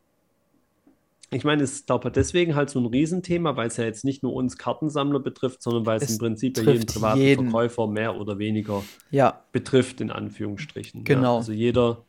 ich 1.30 1.44
meine, 1.44 1.62
es 1.62 1.72
ist, 1.72 1.86
glaube 1.86 2.10
deswegen 2.10 2.54
halt 2.54 2.70
so 2.70 2.78
ein 2.78 2.86
Riesenthema, 2.86 3.56
weil 3.56 3.68
es 3.68 3.76
ja 3.76 3.84
jetzt 3.84 4.04
nicht 4.04 4.22
nur 4.22 4.32
uns 4.32 4.56
Kartensammler 4.56 5.20
betrifft, 5.20 5.62
sondern 5.62 5.84
weil 5.84 5.96
es, 5.96 6.04
es 6.04 6.10
im 6.12 6.18
Prinzip 6.18 6.56
ja 6.56 6.64
jeden 6.64 6.86
privaten 6.86 7.20
jeden. 7.20 7.50
Verkäufer 7.50 7.86
mehr 7.88 8.16
oder 8.16 8.38
weniger 8.38 8.84
ja. 9.10 9.42
betrifft, 9.52 10.00
in 10.00 10.10
Anführungsstrichen. 10.10 11.04
Genau. 11.04 11.32
Ja. 11.34 11.36
Also 11.38 11.52
jeder 11.52 12.04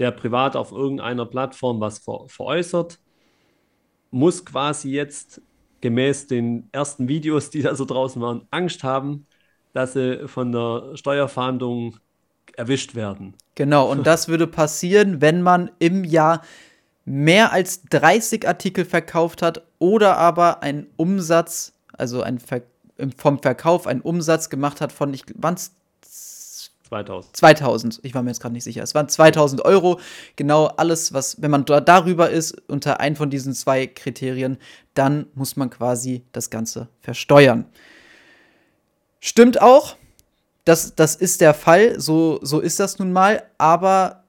der 0.00 0.10
privat 0.10 0.56
auf 0.56 0.72
irgendeiner 0.72 1.26
Plattform 1.26 1.78
was 1.78 1.98
ver 1.98 2.24
veräußert, 2.26 2.98
muss 4.10 4.44
quasi 4.44 4.90
jetzt 4.90 5.40
gemäß 5.80 6.26
den 6.26 6.68
ersten 6.72 7.06
Videos, 7.06 7.50
die 7.50 7.62
da 7.62 7.74
so 7.74 7.84
draußen 7.84 8.20
waren, 8.20 8.46
Angst 8.50 8.82
haben, 8.82 9.26
dass 9.72 9.92
sie 9.92 10.26
von 10.26 10.52
der 10.52 10.96
Steuerfahndung 10.96 11.98
erwischt 12.56 12.94
werden. 12.94 13.36
Genau, 13.54 13.90
und 13.90 14.06
das 14.06 14.26
würde 14.26 14.46
passieren, 14.46 15.20
wenn 15.20 15.42
man 15.42 15.70
im 15.78 16.02
Jahr 16.02 16.42
mehr 17.04 17.52
als 17.52 17.82
30 17.84 18.48
Artikel 18.48 18.84
verkauft 18.84 19.42
hat 19.42 19.66
oder 19.78 20.16
aber 20.16 20.62
einen 20.62 20.86
Umsatz, 20.96 21.74
also 21.92 22.22
ein 22.22 22.38
Ver 22.38 22.62
vom 23.16 23.40
Verkauf 23.40 23.86
einen 23.86 24.02
Umsatz 24.02 24.50
gemacht 24.50 24.82
hat 24.82 24.92
von, 24.92 25.14
ich, 25.14 25.24
waren 25.34 25.54
es 25.54 25.74
2000. 26.90 27.36
2000, 27.36 28.00
ich 28.02 28.14
war 28.14 28.22
mir 28.22 28.30
jetzt 28.30 28.40
gerade 28.40 28.52
nicht 28.52 28.64
sicher. 28.64 28.82
Es 28.82 28.94
waren 28.94 29.08
2000 29.08 29.64
Euro. 29.64 30.00
Genau 30.34 30.66
alles, 30.66 31.12
was, 31.12 31.40
wenn 31.40 31.50
man 31.50 31.64
da 31.64 31.80
darüber 31.80 32.30
ist, 32.30 32.60
unter 32.68 32.98
einem 32.98 33.14
von 33.14 33.30
diesen 33.30 33.54
zwei 33.54 33.86
Kriterien, 33.86 34.58
dann 34.94 35.26
muss 35.34 35.56
man 35.56 35.70
quasi 35.70 36.24
das 36.32 36.50
Ganze 36.50 36.88
versteuern. 37.00 37.66
Stimmt 39.20 39.62
auch. 39.62 39.96
Das, 40.64 40.96
das 40.96 41.14
ist 41.14 41.40
der 41.40 41.54
Fall. 41.54 42.00
So, 42.00 42.40
so 42.42 42.58
ist 42.58 42.80
das 42.80 42.98
nun 42.98 43.12
mal. 43.12 43.44
Aber 43.56 44.24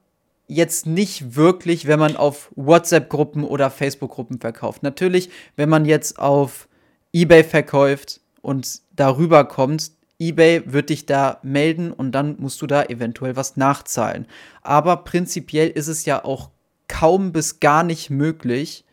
jetzt 0.46 0.86
nicht 0.86 1.34
wirklich, 1.34 1.88
wenn 1.88 1.98
man 1.98 2.16
auf 2.16 2.50
WhatsApp-Gruppen 2.54 3.42
oder 3.42 3.70
Facebook-Gruppen 3.70 4.38
verkauft. 4.38 4.84
Natürlich, 4.84 5.30
wenn 5.56 5.68
man 5.68 5.84
jetzt 5.84 6.18
auf 6.18 6.68
eBay 7.12 7.42
verkauft 7.42 8.20
und 8.40 8.82
darüber 8.94 9.44
kommt, 9.46 9.90
eBay 10.22 10.62
wird 10.66 10.90
dich 10.90 11.06
da 11.06 11.38
melden 11.42 11.92
und 11.92 12.12
dann 12.12 12.36
musst 12.38 12.62
du 12.62 12.66
da 12.66 12.84
eventuell 12.84 13.34
was 13.34 13.56
nachzahlen. 13.56 14.26
Aber 14.62 14.98
prinzipiell 14.98 15.68
ist 15.68 15.88
es 15.88 16.04
ja 16.04 16.24
auch 16.24 16.50
kaum 16.86 17.32
bis 17.32 17.58
gar 17.58 17.82
nicht 17.82 18.10
möglich, 18.10 18.84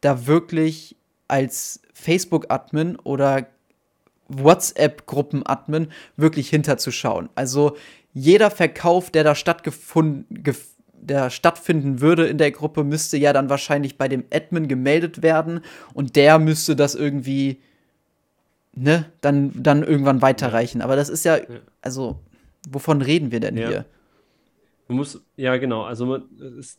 da 0.00 0.26
wirklich 0.26 0.96
als 1.26 1.82
Facebook-Admin 1.92 2.96
oder 2.96 3.48
WhatsApp-Gruppen-Admin 4.28 5.88
wirklich 6.16 6.48
hinterzuschauen. 6.50 7.28
Also 7.34 7.76
jeder 8.12 8.50
Verkauf, 8.50 9.10
der 9.10 9.24
da 9.24 9.34
stattgefunden, 9.34 10.26
der 10.92 11.30
stattfinden 11.30 12.00
würde 12.00 12.26
in 12.26 12.38
der 12.38 12.50
Gruppe, 12.50 12.84
müsste 12.84 13.16
ja 13.16 13.32
dann 13.32 13.50
wahrscheinlich 13.50 13.98
bei 13.98 14.08
dem 14.08 14.24
Admin 14.32 14.68
gemeldet 14.68 15.22
werden 15.22 15.60
und 15.94 16.16
der 16.16 16.38
müsste 16.38 16.76
das 16.76 16.94
irgendwie 16.94 17.60
ne, 18.78 19.06
dann, 19.20 19.52
dann 19.54 19.82
irgendwann 19.82 20.22
weiterreichen. 20.22 20.82
Aber 20.82 20.96
das 20.96 21.08
ist 21.08 21.24
ja, 21.24 21.38
also, 21.80 22.20
wovon 22.68 23.02
reden 23.02 23.30
wir 23.32 23.40
denn 23.40 23.56
ja. 23.56 23.68
hier? 23.68 23.84
Man 24.88 24.98
muss, 24.98 25.22
ja, 25.36 25.56
genau. 25.56 25.82
Also, 25.82 26.18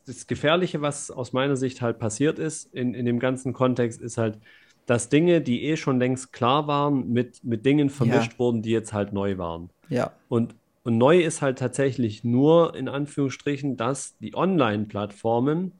das, 0.05 0.27
Gefährliche, 0.27 0.81
was 0.81 1.11
aus 1.11 1.33
meiner 1.33 1.55
Sicht 1.55 1.81
halt 1.81 1.99
passiert 1.99 2.39
ist, 2.39 2.73
in, 2.73 2.93
in 2.93 3.05
dem 3.05 3.19
ganzen 3.19 3.53
Kontext, 3.53 4.01
ist 4.01 4.17
halt, 4.17 4.39
dass 4.85 5.09
Dinge, 5.09 5.41
die 5.41 5.65
eh 5.65 5.77
schon 5.77 5.99
längst 5.99 6.33
klar 6.33 6.67
waren, 6.67 7.09
mit, 7.09 7.43
mit 7.43 7.65
Dingen 7.65 7.89
vermischt 7.89 8.33
ja. 8.33 8.39
wurden, 8.39 8.63
die 8.63 8.71
jetzt 8.71 8.93
halt 8.93 9.13
neu 9.13 9.37
waren. 9.37 9.69
Ja. 9.89 10.13
Und, 10.27 10.55
und 10.83 10.97
neu 10.97 11.19
ist 11.19 11.43
halt 11.43 11.59
tatsächlich 11.59 12.23
nur, 12.23 12.75
in 12.75 12.89
Anführungsstrichen, 12.89 13.77
dass 13.77 14.17
die 14.17 14.35
Online-Plattformen 14.35 15.73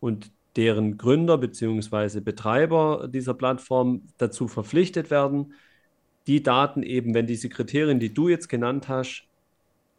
und 0.00 0.32
deren 0.56 0.96
Gründer 0.96 1.38
bzw. 1.38 2.20
Betreiber 2.20 3.08
dieser 3.12 3.34
Plattform 3.34 4.02
dazu 4.18 4.48
verpflichtet 4.48 5.10
werden, 5.10 5.54
die 6.26 6.42
Daten 6.42 6.82
eben, 6.82 7.14
wenn 7.14 7.26
diese 7.26 7.48
Kriterien, 7.48 8.00
die 8.00 8.12
du 8.12 8.28
jetzt 8.28 8.48
genannt 8.48 8.88
hast, 8.88 9.24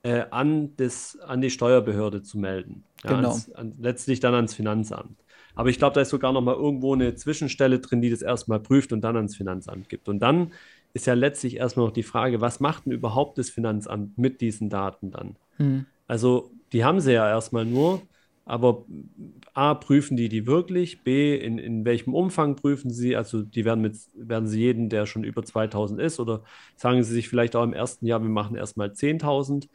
äh, 0.03 0.25
an, 0.29 0.75
das, 0.77 1.17
an 1.19 1.41
die 1.41 1.49
Steuerbehörde 1.49 2.21
zu 2.21 2.37
melden. 2.37 2.83
Ja, 3.03 3.15
genau. 3.15 3.29
Ans, 3.29 3.51
an, 3.53 3.73
letztlich 3.79 4.19
dann 4.19 4.33
ans 4.33 4.53
Finanzamt. 4.53 5.17
Aber 5.55 5.69
ich 5.69 5.79
glaube, 5.79 5.95
da 5.95 6.01
ist 6.01 6.09
sogar 6.09 6.33
noch 6.33 6.41
mal 6.41 6.55
irgendwo 6.55 6.93
eine 6.93 7.15
Zwischenstelle 7.15 7.79
drin, 7.79 8.01
die 8.01 8.09
das 8.09 8.21
erstmal 8.21 8.59
prüft 8.59 8.93
und 8.93 9.01
dann 9.01 9.15
ans 9.15 9.35
Finanzamt 9.35 9.89
gibt. 9.89 10.07
Und 10.07 10.19
dann 10.19 10.51
ist 10.93 11.07
ja 11.07 11.13
letztlich 11.13 11.57
erstmal 11.57 11.87
noch 11.87 11.93
die 11.93 12.03
Frage, 12.03 12.41
was 12.41 12.59
macht 12.59 12.85
denn 12.85 12.93
überhaupt 12.93 13.37
das 13.37 13.49
Finanzamt 13.49 14.17
mit 14.17 14.39
diesen 14.39 14.69
Daten 14.69 15.11
dann? 15.11 15.35
Hm. 15.57 15.85
Also, 16.07 16.51
die 16.73 16.85
haben 16.85 16.99
sie 16.99 17.13
ja 17.13 17.27
erstmal 17.27 17.65
nur, 17.65 18.01
aber 18.45 18.85
A, 19.57 19.73
prüfen 19.73 20.15
die 20.15 20.29
die 20.29 20.45
wirklich? 20.45 21.03
B, 21.03 21.35
in, 21.35 21.57
in 21.57 21.83
welchem 21.83 22.13
Umfang 22.13 22.55
prüfen 22.55 22.91
sie? 22.91 23.15
Also, 23.15 23.41
die 23.41 23.65
werden, 23.65 23.81
mit, 23.81 23.97
werden 24.13 24.47
sie 24.47 24.59
jeden, 24.59 24.87
der 24.89 25.07
schon 25.07 25.23
über 25.23 25.41
2000 25.41 25.99
ist, 25.99 26.19
oder 26.19 26.43
sagen 26.75 27.01
sie 27.01 27.11
sich 27.11 27.27
vielleicht 27.27 27.55
auch 27.55 27.63
im 27.63 27.73
ersten 27.73 28.05
Jahr, 28.05 28.21
wir 28.21 28.29
machen 28.29 28.55
erstmal 28.55 28.89
10.000? 28.89 29.67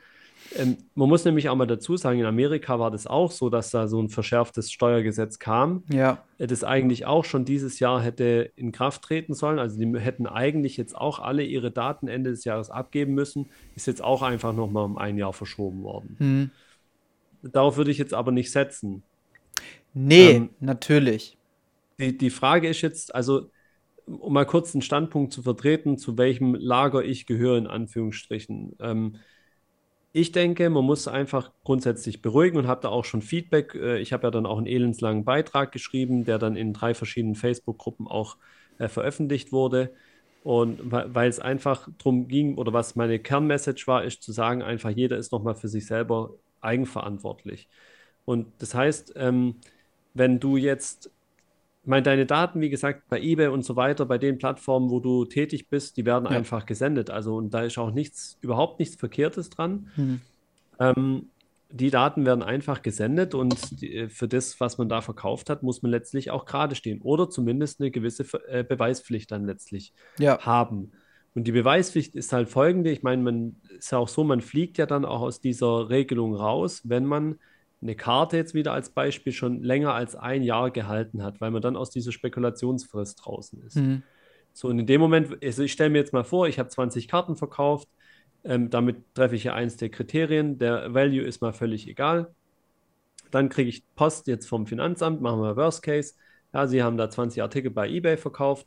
Ähm, 0.56 0.76
man 0.94 1.08
muss 1.08 1.24
nämlich 1.24 1.48
auch 1.48 1.56
mal 1.56 1.66
dazu 1.66 1.96
sagen, 1.96 2.20
in 2.20 2.26
Amerika 2.26 2.78
war 2.78 2.92
das 2.92 3.08
auch 3.08 3.32
so, 3.32 3.50
dass 3.50 3.70
da 3.70 3.88
so 3.88 4.00
ein 4.00 4.08
verschärftes 4.08 4.70
Steuergesetz 4.70 5.40
kam. 5.40 5.82
Ja. 5.92 6.22
Äh, 6.38 6.46
das 6.46 6.62
eigentlich 6.62 7.06
auch 7.06 7.24
schon 7.24 7.44
dieses 7.44 7.80
Jahr 7.80 8.00
hätte 8.00 8.52
in 8.54 8.70
Kraft 8.70 9.02
treten 9.02 9.34
sollen. 9.34 9.58
Also 9.58 9.80
die 9.80 9.98
hätten 9.98 10.28
eigentlich 10.28 10.76
jetzt 10.76 10.96
auch 10.96 11.18
alle 11.18 11.42
ihre 11.42 11.72
Daten 11.72 12.06
Ende 12.06 12.30
des 12.30 12.44
Jahres 12.44 12.70
abgeben 12.70 13.14
müssen. 13.14 13.46
Ist 13.74 13.88
jetzt 13.88 14.02
auch 14.02 14.22
einfach 14.22 14.52
nochmal 14.52 14.84
um 14.84 14.96
ein 14.96 15.18
Jahr 15.18 15.32
verschoben 15.32 15.82
worden. 15.82 16.16
Hm. 16.18 16.50
Darauf 17.50 17.76
würde 17.76 17.90
ich 17.90 17.98
jetzt 17.98 18.14
aber 18.14 18.30
nicht 18.30 18.52
setzen. 18.52 19.02
Nee, 19.94 20.30
ähm, 20.32 20.50
natürlich. 20.60 21.36
Die, 21.98 22.16
die 22.16 22.30
Frage 22.30 22.68
ist 22.68 22.80
jetzt, 22.80 23.14
also 23.14 23.50
um 24.06 24.32
mal 24.32 24.46
kurz 24.46 24.74
einen 24.74 24.82
Standpunkt 24.82 25.32
zu 25.32 25.42
vertreten, 25.42 25.98
zu 25.98 26.18
welchem 26.18 26.54
Lager 26.54 27.04
ich 27.04 27.26
gehöre, 27.26 27.58
in 27.58 27.66
Anführungsstrichen. 27.66 28.76
Ähm, 28.80 29.16
ich 30.12 30.32
denke, 30.32 30.68
man 30.68 30.84
muss 30.84 31.08
einfach 31.08 31.52
grundsätzlich 31.64 32.20
beruhigen 32.20 32.58
und 32.58 32.66
habe 32.66 32.82
da 32.82 32.88
auch 32.88 33.04
schon 33.04 33.22
Feedback. 33.22 33.74
Äh, 33.74 33.98
ich 34.00 34.12
habe 34.12 34.26
ja 34.26 34.30
dann 34.30 34.46
auch 34.46 34.58
einen 34.58 34.66
elendslangen 34.66 35.24
Beitrag 35.24 35.72
geschrieben, 35.72 36.24
der 36.24 36.38
dann 36.38 36.56
in 36.56 36.72
drei 36.72 36.94
verschiedenen 36.94 37.34
Facebook-Gruppen 37.34 38.06
auch 38.06 38.36
äh, 38.78 38.88
veröffentlicht 38.88 39.52
wurde. 39.52 39.92
Und 40.44 40.80
weil 40.90 41.28
es 41.28 41.38
einfach 41.38 41.88
darum 41.98 42.26
ging, 42.26 42.56
oder 42.58 42.72
was 42.72 42.96
meine 42.96 43.20
Kernmessage 43.20 43.86
war, 43.86 44.02
ist 44.02 44.24
zu 44.24 44.32
sagen, 44.32 44.60
einfach 44.60 44.90
jeder 44.90 45.16
ist 45.16 45.30
nochmal 45.30 45.54
für 45.54 45.68
sich 45.68 45.86
selber 45.86 46.34
eigenverantwortlich. 46.60 47.68
Und 48.24 48.48
das 48.58 48.74
heißt, 48.74 49.12
ähm, 49.16 49.60
wenn 50.14 50.40
du 50.40 50.56
jetzt 50.56 51.10
meine, 51.84 52.02
deine 52.02 52.26
Daten, 52.26 52.60
wie 52.60 52.70
gesagt, 52.70 53.08
bei 53.08 53.20
eBay 53.20 53.48
und 53.48 53.64
so 53.64 53.76
weiter, 53.76 54.06
bei 54.06 54.18
den 54.18 54.38
Plattformen, 54.38 54.90
wo 54.90 55.00
du 55.00 55.24
tätig 55.24 55.68
bist, 55.68 55.96
die 55.96 56.06
werden 56.06 56.24
ja. 56.24 56.30
einfach 56.30 56.66
gesendet. 56.66 57.10
Also, 57.10 57.36
und 57.36 57.52
da 57.52 57.62
ist 57.62 57.78
auch 57.78 57.90
nichts, 57.90 58.38
überhaupt 58.40 58.78
nichts 58.78 58.96
Verkehrtes 58.96 59.50
dran. 59.50 59.88
Mhm. 59.96 60.20
Ähm, 60.78 61.26
die 61.70 61.90
Daten 61.90 62.24
werden 62.26 62.42
einfach 62.42 62.82
gesendet 62.82 63.34
und 63.34 63.80
die, 63.80 63.96
äh, 63.96 64.08
für 64.08 64.28
das, 64.28 64.60
was 64.60 64.78
man 64.78 64.88
da 64.88 65.00
verkauft 65.00 65.50
hat, 65.50 65.62
muss 65.62 65.82
man 65.82 65.90
letztlich 65.90 66.30
auch 66.30 66.44
gerade 66.44 66.74
stehen 66.74 67.00
oder 67.00 67.30
zumindest 67.30 67.80
eine 67.80 67.90
gewisse 67.90 68.26
äh, 68.48 68.62
Beweispflicht 68.62 69.30
dann 69.30 69.46
letztlich 69.46 69.92
ja. 70.18 70.38
haben. 70.40 70.92
Und 71.34 71.44
die 71.44 71.52
Beweispflicht 71.52 72.14
ist 72.14 72.32
halt 72.32 72.48
folgende: 72.50 72.90
Ich 72.90 73.02
meine, 73.02 73.22
man 73.22 73.56
ist 73.78 73.90
ja 73.90 73.98
auch 73.98 74.08
so, 74.08 74.22
man 74.22 74.42
fliegt 74.42 74.76
ja 74.78 74.86
dann 74.86 75.04
auch 75.04 75.22
aus 75.22 75.40
dieser 75.40 75.88
Regelung 75.88 76.34
raus, 76.34 76.82
wenn 76.84 77.06
man 77.06 77.38
eine 77.82 77.96
Karte 77.96 78.36
jetzt 78.36 78.54
wieder 78.54 78.72
als 78.72 78.90
Beispiel 78.90 79.32
schon 79.32 79.62
länger 79.62 79.92
als 79.92 80.14
ein 80.14 80.42
Jahr 80.42 80.70
gehalten 80.70 81.22
hat, 81.22 81.40
weil 81.40 81.50
man 81.50 81.62
dann 81.62 81.76
aus 81.76 81.90
dieser 81.90 82.12
Spekulationsfrist 82.12 83.20
draußen 83.24 83.62
ist. 83.62 83.76
Mhm. 83.76 84.02
So, 84.52 84.68
und 84.68 84.78
in 84.78 84.86
dem 84.86 85.00
Moment, 85.00 85.36
also 85.42 85.62
ich 85.62 85.72
stelle 85.72 85.90
mir 85.90 85.98
jetzt 85.98 86.12
mal 86.12 86.24
vor, 86.24 86.46
ich 86.46 86.58
habe 86.58 86.68
20 86.68 87.08
Karten 87.08 87.36
verkauft, 87.36 87.88
ähm, 88.44 88.70
damit 88.70 89.14
treffe 89.14 89.34
ich 89.34 89.44
ja 89.44 89.54
eins 89.54 89.76
der 89.76 89.88
Kriterien, 89.88 90.58
der 90.58 90.94
Value 90.94 91.22
ist 91.22 91.40
mal 91.40 91.52
völlig 91.52 91.88
egal. 91.88 92.32
Dann 93.30 93.48
kriege 93.48 93.70
ich 93.70 93.82
Post 93.94 94.26
jetzt 94.26 94.46
vom 94.46 94.66
Finanzamt, 94.66 95.20
machen 95.20 95.40
wir 95.40 95.56
Worst 95.56 95.82
Case. 95.82 96.14
Ja, 96.52 96.66
Sie 96.66 96.82
haben 96.82 96.96
da 96.98 97.08
20 97.08 97.42
Artikel 97.42 97.70
bei 97.70 97.88
eBay 97.88 98.16
verkauft. 98.16 98.66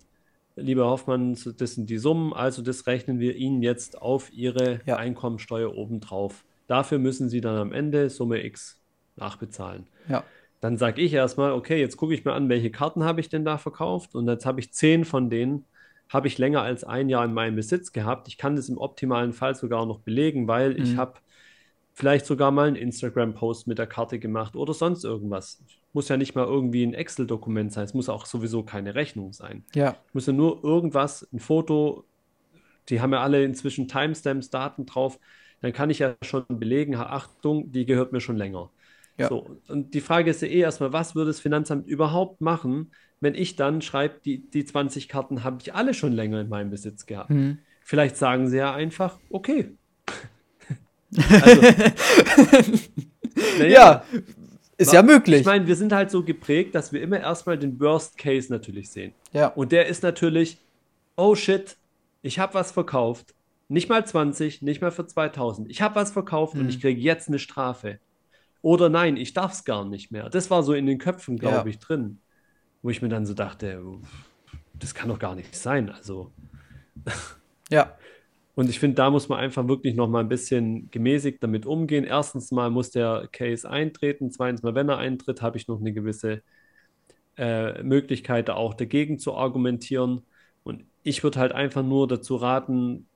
Lieber 0.55 0.85
Hoffmann, 0.85 1.37
das 1.57 1.75
sind 1.75 1.89
die 1.89 1.97
Summen, 1.97 2.33
also 2.33 2.61
das 2.61 2.87
rechnen 2.87 3.19
wir 3.19 3.35
Ihnen 3.35 3.61
jetzt 3.61 4.01
auf 4.01 4.31
Ihre 4.31 4.79
ja. 4.85 4.95
Einkommensteuer 4.95 5.75
obendrauf. 5.75 6.45
Dafür 6.67 6.97
müssen 6.97 7.29
Sie 7.29 7.41
dann 7.41 7.57
am 7.57 7.73
Ende 7.73 8.09
Summe 8.09 8.43
X 8.43 8.81
nachbezahlen. 9.15 9.87
Ja. 10.07 10.23
Dann 10.61 10.77
sage 10.77 11.01
ich 11.01 11.13
erstmal, 11.13 11.51
okay, 11.51 11.79
jetzt 11.79 11.97
gucke 11.97 12.13
ich 12.13 12.25
mir 12.25 12.33
an, 12.33 12.49
welche 12.49 12.71
Karten 12.71 13.03
habe 13.03 13.21
ich 13.21 13.29
denn 13.29 13.45
da 13.45 13.57
verkauft 13.57 14.15
und 14.15 14.27
jetzt 14.27 14.45
habe 14.45 14.59
ich 14.59 14.73
zehn 14.73 15.05
von 15.05 15.29
denen, 15.29 15.65
habe 16.09 16.27
ich 16.27 16.37
länger 16.37 16.61
als 16.61 16.83
ein 16.83 17.09
Jahr 17.09 17.25
in 17.25 17.33
meinem 17.33 17.55
Besitz 17.55 17.91
gehabt. 17.91 18.27
Ich 18.27 18.37
kann 18.37 18.55
das 18.55 18.69
im 18.69 18.77
optimalen 18.77 19.33
Fall 19.33 19.55
sogar 19.55 19.85
noch 19.85 19.99
belegen, 19.99 20.47
weil 20.47 20.71
mhm. 20.71 20.83
ich 20.83 20.97
habe 20.97 21.19
vielleicht 21.93 22.25
sogar 22.25 22.51
mal 22.51 22.67
einen 22.67 22.75
Instagram-Post 22.75 23.67
mit 23.67 23.77
der 23.77 23.87
Karte 23.87 24.19
gemacht 24.19 24.55
oder 24.55 24.73
sonst 24.73 25.03
irgendwas. 25.03 25.63
Muss 25.93 26.09
ja 26.09 26.17
nicht 26.17 26.35
mal 26.35 26.45
irgendwie 26.45 26.83
ein 26.83 26.93
Excel-Dokument 26.93 27.71
sein, 27.71 27.85
es 27.85 27.93
muss 27.93 28.09
auch 28.09 28.25
sowieso 28.25 28.63
keine 28.63 28.95
Rechnung 28.95 29.33
sein. 29.33 29.63
Ja. 29.73 29.95
Muss 30.13 30.27
ja 30.27 30.33
nur 30.33 30.63
irgendwas, 30.63 31.27
ein 31.31 31.39
Foto, 31.39 32.03
die 32.89 33.01
haben 33.01 33.13
ja 33.13 33.21
alle 33.21 33.43
inzwischen 33.43 33.87
Timestamps, 33.87 34.49
Daten 34.49 34.85
drauf, 34.85 35.19
dann 35.61 35.73
kann 35.73 35.89
ich 35.89 35.99
ja 35.99 36.15
schon 36.21 36.45
belegen, 36.49 36.95
Achtung, 36.95 37.71
die 37.71 37.85
gehört 37.85 38.11
mir 38.11 38.19
schon 38.19 38.35
länger. 38.35 38.69
Ja. 39.17 39.29
So, 39.29 39.59
und 39.67 39.93
die 39.93 40.01
Frage 40.01 40.31
ist 40.31 40.41
ja 40.41 40.47
eh 40.47 40.59
erstmal, 40.59 40.91
was 40.91 41.15
würde 41.15 41.29
das 41.29 41.39
Finanzamt 41.39 41.87
überhaupt 41.87 42.41
machen, 42.41 42.91
wenn 43.21 43.33
ich 43.33 43.55
dann 43.55 43.81
schreibe, 43.81 44.19
die, 44.23 44.49
die 44.49 44.65
20 44.65 45.07
Karten 45.07 45.43
habe 45.43 45.57
ich 45.61 45.73
alle 45.73 45.93
schon 45.93 46.11
länger 46.11 46.41
in 46.41 46.49
meinem 46.49 46.69
Besitz 46.69 47.05
gehabt. 47.05 47.29
Mhm. 47.29 47.59
Vielleicht 47.81 48.17
sagen 48.17 48.49
sie 48.49 48.57
ja 48.57 48.73
einfach, 48.73 49.19
okay. 49.29 49.71
also, 51.41 51.61
ja, 53.59 53.65
ja, 53.65 54.03
ist 54.77 54.91
ja 54.91 55.01
möglich. 55.01 55.41
Ich 55.41 55.45
meine, 55.45 55.65
wir 55.67 55.75
sind 55.75 55.93
halt 55.93 56.11
so 56.11 56.23
geprägt, 56.23 56.75
dass 56.75 56.91
wir 56.91 57.01
immer 57.01 57.19
erstmal 57.19 57.57
den 57.57 57.79
Worst 57.79 58.17
Case 58.17 58.51
natürlich 58.51 58.89
sehen. 58.89 59.13
Ja. 59.31 59.47
Und 59.47 59.71
der 59.71 59.87
ist 59.87 60.03
natürlich, 60.03 60.57
oh 61.15 61.35
shit, 61.35 61.77
ich 62.21 62.39
habe 62.39 62.53
was 62.55 62.71
verkauft. 62.71 63.33
Nicht 63.67 63.87
mal 63.87 64.05
20, 64.05 64.61
nicht 64.61 64.81
mal 64.81 64.91
für 64.91 65.07
2000. 65.07 65.69
Ich 65.71 65.81
habe 65.81 65.95
was 65.95 66.11
verkauft 66.11 66.55
mhm. 66.55 66.61
und 66.61 66.69
ich 66.69 66.81
kriege 66.81 66.99
jetzt 66.99 67.29
eine 67.29 67.39
Strafe. 67.39 67.99
Oder 68.65 68.89
nein, 68.89 69.15
ich 69.15 69.33
darf 69.33 69.51
es 69.51 69.63
gar 69.63 69.85
nicht 69.85 70.09
mehr. 70.09 70.27
Das 70.27 70.49
war 70.49 70.63
so 70.63 70.73
in 70.73 70.87
den 70.87 70.97
Köpfen, 70.97 71.37
glaube 71.37 71.55
ja. 71.57 71.65
ich, 71.67 71.77
drin. 71.77 72.17
Wo 72.81 72.89
ich 72.89 72.99
mir 72.99 73.09
dann 73.09 73.27
so 73.27 73.35
dachte, 73.35 73.79
das 74.73 74.95
kann 74.95 75.09
doch 75.09 75.19
gar 75.19 75.35
nicht 75.35 75.55
sein. 75.55 75.91
Also. 75.91 76.31
Ja. 77.69 77.95
Und 78.55 78.69
ich 78.69 78.79
finde, 78.79 78.95
da 78.95 79.09
muss 79.09 79.27
man 79.27 79.39
einfach 79.39 79.67
wirklich 79.67 79.95
noch 79.95 80.07
mal 80.07 80.19
ein 80.19 80.29
bisschen 80.29 80.89
gemäßigt 80.91 81.43
damit 81.43 81.65
umgehen. 81.65 82.05
Erstens 82.05 82.51
mal 82.51 82.69
muss 82.71 82.89
der 82.89 83.27
Case 83.31 83.69
eintreten. 83.69 84.31
Zweitens 84.31 84.61
mal, 84.63 84.75
wenn 84.75 84.89
er 84.89 84.97
eintritt, 84.97 85.41
habe 85.41 85.57
ich 85.57 85.67
noch 85.67 85.79
eine 85.79 85.93
gewisse 85.93 86.41
äh, 87.37 87.81
Möglichkeit, 87.83 88.49
auch 88.49 88.73
dagegen 88.73 89.19
zu 89.19 89.35
argumentieren. 89.35 90.23
Und 90.63 90.85
ich 91.03 91.23
würde 91.23 91.39
halt 91.39 91.51
einfach 91.53 91.83
nur 91.83 92.07
dazu 92.07 92.35
raten, 92.35 93.07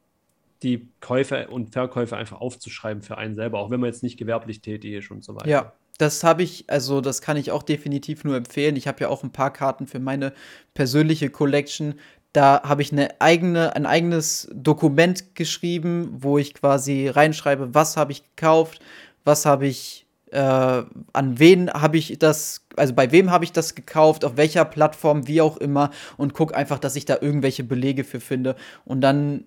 die 0.63 0.89
Käufe 0.99 1.47
und 1.47 1.71
Verkäufe 1.71 2.17
einfach 2.17 2.41
aufzuschreiben 2.41 3.01
für 3.01 3.17
einen 3.17 3.35
selber, 3.35 3.59
auch 3.59 3.69
wenn 3.69 3.79
man 3.79 3.89
jetzt 3.89 4.03
nicht 4.03 4.17
gewerblich 4.17 4.61
tätig 4.61 4.93
ist 4.93 5.11
und 5.11 5.23
so 5.23 5.35
weiter. 5.35 5.47
Ja, 5.47 5.73
das 5.99 6.23
habe 6.23 6.43
ich, 6.43 6.65
also 6.67 7.01
das 7.01 7.21
kann 7.21 7.37
ich 7.37 7.51
auch 7.51 7.63
definitiv 7.63 8.23
nur 8.23 8.35
empfehlen. 8.35 8.75
Ich 8.75 8.87
habe 8.87 9.01
ja 9.01 9.09
auch 9.09 9.23
ein 9.23 9.31
paar 9.31 9.51
Karten 9.51 9.87
für 9.87 9.99
meine 9.99 10.33
persönliche 10.73 11.29
Collection. 11.29 11.95
Da 12.31 12.61
habe 12.63 12.81
ich 12.81 12.91
eine 12.91 13.19
eigene, 13.19 13.75
ein 13.75 13.85
eigenes 13.85 14.49
Dokument 14.53 15.35
geschrieben, 15.35 16.09
wo 16.11 16.37
ich 16.37 16.53
quasi 16.53 17.07
reinschreibe, 17.07 17.73
was 17.73 17.97
habe 17.97 18.11
ich 18.11 18.23
gekauft, 18.23 18.81
was 19.25 19.45
habe 19.45 19.67
ich, 19.67 20.05
äh, 20.31 20.39
an 20.39 21.39
wen 21.39 21.69
habe 21.71 21.97
ich 21.97 22.17
das, 22.19 22.65
also 22.77 22.93
bei 22.93 23.11
wem 23.11 23.31
habe 23.31 23.43
ich 23.43 23.51
das 23.51 23.75
gekauft, 23.75 24.23
auf 24.23 24.37
welcher 24.37 24.63
Plattform, 24.63 25.27
wie 25.27 25.41
auch 25.41 25.57
immer, 25.57 25.89
und 26.17 26.33
gucke 26.33 26.55
einfach, 26.55 26.79
dass 26.79 26.95
ich 26.95 27.05
da 27.05 27.17
irgendwelche 27.19 27.63
Belege 27.63 28.03
für 28.03 28.19
finde. 28.19 28.55
Und 28.85 29.01
dann 29.01 29.45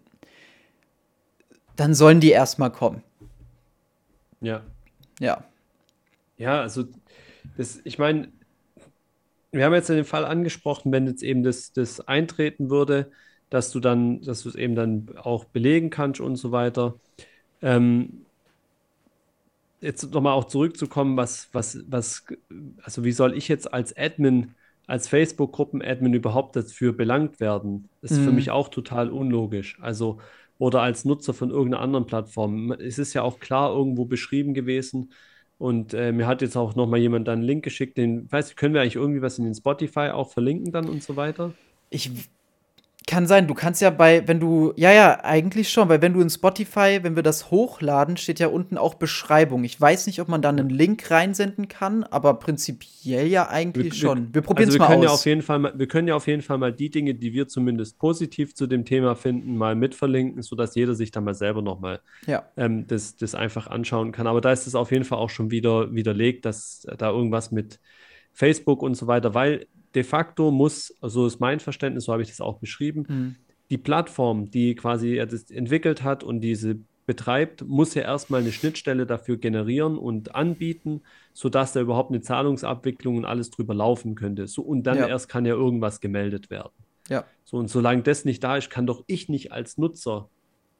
dann 1.76 1.94
sollen 1.94 2.20
die 2.20 2.30
erstmal 2.30 2.70
kommen. 2.70 3.02
Ja. 4.40 4.62
Ja. 5.20 5.44
Ja, 6.37 6.61
also 6.61 6.85
das, 7.56 7.80
ich 7.85 7.98
meine, 7.98 8.28
wir 9.52 9.64
haben 9.64 9.74
jetzt 9.74 9.88
den 9.88 10.04
Fall 10.04 10.24
angesprochen, 10.24 10.92
wenn 10.92 11.06
jetzt 11.06 11.22
eben 11.22 11.42
das, 11.42 11.72
das 11.72 12.00
eintreten 12.00 12.70
würde, 12.70 13.11
dass 13.50 13.70
du 13.70 13.80
dann, 13.80 14.22
dass 14.22 14.42
du 14.42 14.48
es 14.48 14.54
eben 14.54 14.74
dann 14.74 15.11
auch 15.16 15.44
belegen 15.44 15.90
kannst 15.90 16.20
und 16.20 16.37
so 16.37 16.52
weiter. 16.52 16.94
Ähm, 17.61 18.24
jetzt 19.82 20.12
nochmal 20.14 20.32
auch 20.32 20.44
zurückzukommen, 20.44 21.16
was, 21.16 21.48
was, 21.52 21.85
was, 21.87 22.24
also 22.82 23.04
wie 23.04 23.12
soll 23.12 23.37
ich 23.37 23.48
jetzt 23.48 23.72
als 23.72 23.94
Admin, 23.96 24.54
als 24.87 25.06
Facebook-Gruppen-Admin 25.08 26.14
überhaupt 26.14 26.56
dafür 26.56 26.92
belangt 26.92 27.40
werden? 27.40 27.88
Das 28.00 28.12
ist 28.12 28.20
mhm. 28.20 28.24
für 28.24 28.32
mich 28.32 28.50
auch 28.50 28.68
total 28.68 29.11
unlogisch. 29.11 29.78
Also 29.82 30.18
oder 30.62 30.81
als 30.81 31.05
Nutzer 31.05 31.35
von 31.35 31.51
irgendeiner 31.51 31.83
anderen 31.83 32.07
Plattform. 32.07 32.70
Es 32.70 32.96
ist 32.96 33.14
ja 33.14 33.22
auch 33.22 33.40
klar 33.40 33.75
irgendwo 33.75 34.05
beschrieben 34.05 34.55
gewesen 34.55 35.12
Und 35.59 35.92
äh, 35.92 36.12
mir 36.12 36.29
hat 36.29 36.40
jetzt 36.40 36.57
auch 36.57 36.77
noch 36.77 36.87
mal 36.87 36.98
jemand 37.01 37.29
einen 37.29 37.42
Link 37.42 37.64
geschickt, 37.64 37.96
den, 37.98 38.31
weiß 38.31 38.55
können 38.55 38.72
wir 38.72 38.81
eigentlich 38.81 38.94
irgendwie 38.94 39.22
was 39.22 39.38
in 39.38 39.44
den 39.44 39.57
Spotify 39.57 40.11
auch 40.11 40.31
verlinken 40.31 40.70
dann 40.70 40.88
und 40.88 41.03
so 41.03 41.16
weiter? 41.16 41.53
Ich 41.90 42.12
kann 43.12 43.27
sein, 43.27 43.46
du 43.46 43.53
kannst 43.53 43.83
ja 43.83 43.90
bei, 43.90 44.27
wenn 44.27 44.40
du, 44.40 44.72
ja, 44.75 44.90
ja, 44.90 45.22
eigentlich 45.22 45.68
schon, 45.68 45.90
weil 45.90 46.01
wenn 46.01 46.14
du 46.14 46.22
in 46.22 46.31
Spotify, 46.31 47.01
wenn 47.03 47.14
wir 47.14 47.22
das 47.22 47.51
hochladen, 47.51 48.16
steht 48.16 48.40
ja 48.40 48.46
unten 48.46 48.79
auch 48.79 48.94
Beschreibung. 48.94 49.64
Ich 49.64 49.79
weiß 49.79 50.07
nicht, 50.07 50.22
ob 50.22 50.29
man 50.29 50.40
da 50.40 50.48
einen 50.48 50.70
Link 50.70 51.11
reinsenden 51.11 51.68
kann, 51.68 52.05
aber 52.05 52.38
prinzipiell 52.38 53.27
ja 53.27 53.51
eigentlich 53.51 53.92
wir, 53.92 53.92
schon. 53.92 54.35
Wir 54.35 54.40
probieren 54.40 54.70
es 54.70 54.81
also 54.81 54.88
mal 54.88 54.96
aus. 54.96 55.05
Ja 55.05 55.11
auf 55.11 55.27
jeden 55.27 55.42
Fall 55.42 55.59
mal, 55.59 55.79
wir 55.79 55.88
können 55.88 56.09
ja 56.09 56.14
auf 56.14 56.27
jeden 56.27 56.40
Fall 56.40 56.57
mal 56.57 56.72
die 56.72 56.88
Dinge, 56.88 57.14
die 57.14 57.35
wir 57.35 57.48
zumindest 57.48 57.98
positiv 57.98 58.55
zu 58.55 58.66
dem 58.66 58.87
Thema 58.87 59.14
finden, 59.14 59.59
mal 59.59 59.75
mitverlinken, 59.75 60.40
sodass 60.40 60.75
jeder 60.75 60.94
sich 60.94 61.11
dann 61.11 61.25
mal 61.25 61.35
selber 61.35 61.61
nochmal 61.61 62.01
ja. 62.27 62.48
ähm, 62.57 62.87
das, 62.87 63.16
das 63.16 63.35
einfach 63.35 63.66
anschauen 63.66 64.12
kann. 64.12 64.27
Aber 64.27 64.40
da 64.40 64.53
ist 64.53 64.66
es 64.66 64.75
auf 64.75 64.90
jeden 64.90 65.05
Fall 65.05 65.18
auch 65.18 65.29
schon 65.29 65.51
wieder 65.51 65.94
widerlegt, 65.94 66.46
dass 66.46 66.87
da 66.96 67.11
irgendwas 67.11 67.53
mit 67.53 67.79
Facebook 68.33 68.83
und 68.83 68.94
so 68.94 69.07
weiter, 69.07 69.35
weil 69.35 69.66
de 69.94 70.02
facto 70.05 70.50
muss, 70.50 70.94
so 71.00 71.26
ist 71.26 71.40
mein 71.40 71.61
Verständnis, 71.61 72.05
so 72.05 72.12
habe 72.12 72.22
ich 72.22 72.28
das 72.28 72.40
auch 72.40 72.59
beschrieben, 72.59 73.05
mhm. 73.09 73.37
die 73.70 73.78
Plattform, 73.78 74.50
die 74.50 74.74
quasi 74.74 75.16
er 75.16 75.26
das 75.26 75.50
entwickelt 75.50 76.02
hat 76.02 76.24
und 76.24 76.40
diese 76.40 76.78
betreibt, 77.05 77.66
muss 77.66 77.94
ja 77.94 78.02
erstmal 78.02 78.40
eine 78.40 78.52
Schnittstelle 78.52 79.07
dafür 79.07 79.37
generieren 79.37 79.98
und 79.98 80.35
anbieten, 80.35 81.02
sodass 81.33 81.72
da 81.72 81.81
überhaupt 81.81 82.11
eine 82.11 82.20
Zahlungsabwicklung 82.20 83.16
und 83.16 83.24
alles 83.24 83.50
drüber 83.50 83.74
laufen 83.74 84.14
könnte. 84.14 84.46
So, 84.46 84.62
und 84.62 84.85
dann 84.85 84.98
ja. 84.98 85.09
erst 85.09 85.28
kann 85.28 85.44
ja 85.44 85.55
irgendwas 85.55 86.00
gemeldet 86.00 86.48
werden. 86.48 86.72
Ja. 87.09 87.24
So, 87.44 87.57
und 87.57 87.68
solange 87.68 88.02
das 88.02 88.24
nicht 88.24 88.44
da 88.44 88.57
ist, 88.57 88.70
kann 88.70 88.87
doch 88.87 89.02
ich 89.09 89.28
nicht 89.28 89.52
als 89.52 89.78
Nutzer 89.78 90.28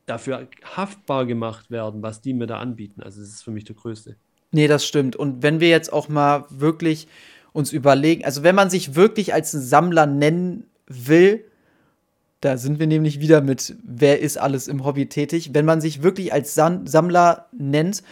dafür 0.07 0.49
haftbar 0.65 1.27
gemacht 1.27 1.71
werden, 1.71 2.03
was 2.03 2.21
die 2.21 2.35
mir 2.35 2.47
da 2.47 2.59
anbieten. 2.59 3.03
Also 3.03 3.21
das 3.21 3.31
ist 3.31 3.43
für 3.43 3.51
mich 3.51 3.65
der 3.65 3.77
größte. 3.77 4.17
Nee, 4.53 4.69
das 4.69 4.87
stimmt. 4.87 5.17
Und 5.17 5.43
wenn 5.43 5.61
wir 5.61 5.69
jetzt 5.69 5.93
auch 5.93 6.09
mal 6.09 6.45
wirklich 6.51 7.09
uns 7.53 7.73
überlegen, 7.73 8.25
also 8.25 8.43
wenn 8.43 8.55
man 8.55 8.71
sich 8.71 8.95
wirklich 8.95 9.35
als 9.35 9.51
Sammler 9.51 10.07
nennen 10.07 10.65
will, 10.87 11.45
da 12.41 12.57
sind 12.57 12.81
wir 12.81 12.87
nämlich 12.87 13.21
wieder 13.21 13.41
mit, 13.41 13.77
wer 13.85 14.21
ist 14.21 14.37
alles 14.37 14.67
im 14.67 14.85
Hobby 14.85 15.09
tätig, 15.09 15.51
wenn 15.53 15.65
man 15.65 15.81
sich 15.81 16.03
wirklich 16.03 16.33
als 16.33 16.55
Sam 16.55 16.87
Sammler 16.87 17.47
nennt, 17.53 18.03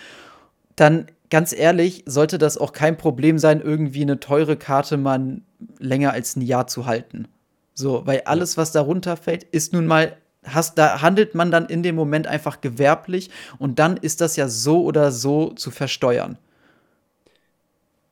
dann 0.76 1.06
ganz 1.30 1.52
ehrlich, 1.52 2.04
sollte 2.06 2.38
das 2.38 2.58
auch 2.58 2.72
kein 2.72 2.96
Problem 2.96 3.38
sein, 3.38 3.60
irgendwie 3.60 4.02
eine 4.02 4.20
teure 4.20 4.56
Karte 4.56 4.96
mal 4.96 5.40
länger 5.78 6.12
als 6.12 6.36
ein 6.36 6.42
Jahr 6.42 6.66
zu 6.66 6.86
halten. 6.86 7.26
So, 7.74 8.02
weil 8.06 8.22
alles, 8.24 8.56
was 8.56 8.72
darunter 8.72 9.16
fällt, 9.16 9.44
ist 9.44 9.72
nun 9.72 9.86
mal, 9.86 10.16
hast, 10.44 10.78
da 10.78 11.02
handelt 11.02 11.34
man 11.34 11.50
dann 11.50 11.66
in 11.66 11.82
dem 11.82 11.94
Moment 11.96 12.26
einfach 12.26 12.60
gewerblich 12.60 13.30
und 13.58 13.78
dann 13.78 13.96
ist 13.96 14.20
das 14.20 14.36
ja 14.36 14.48
so 14.48 14.84
oder 14.84 15.12
so 15.12 15.50
zu 15.50 15.70
versteuern. 15.70 16.38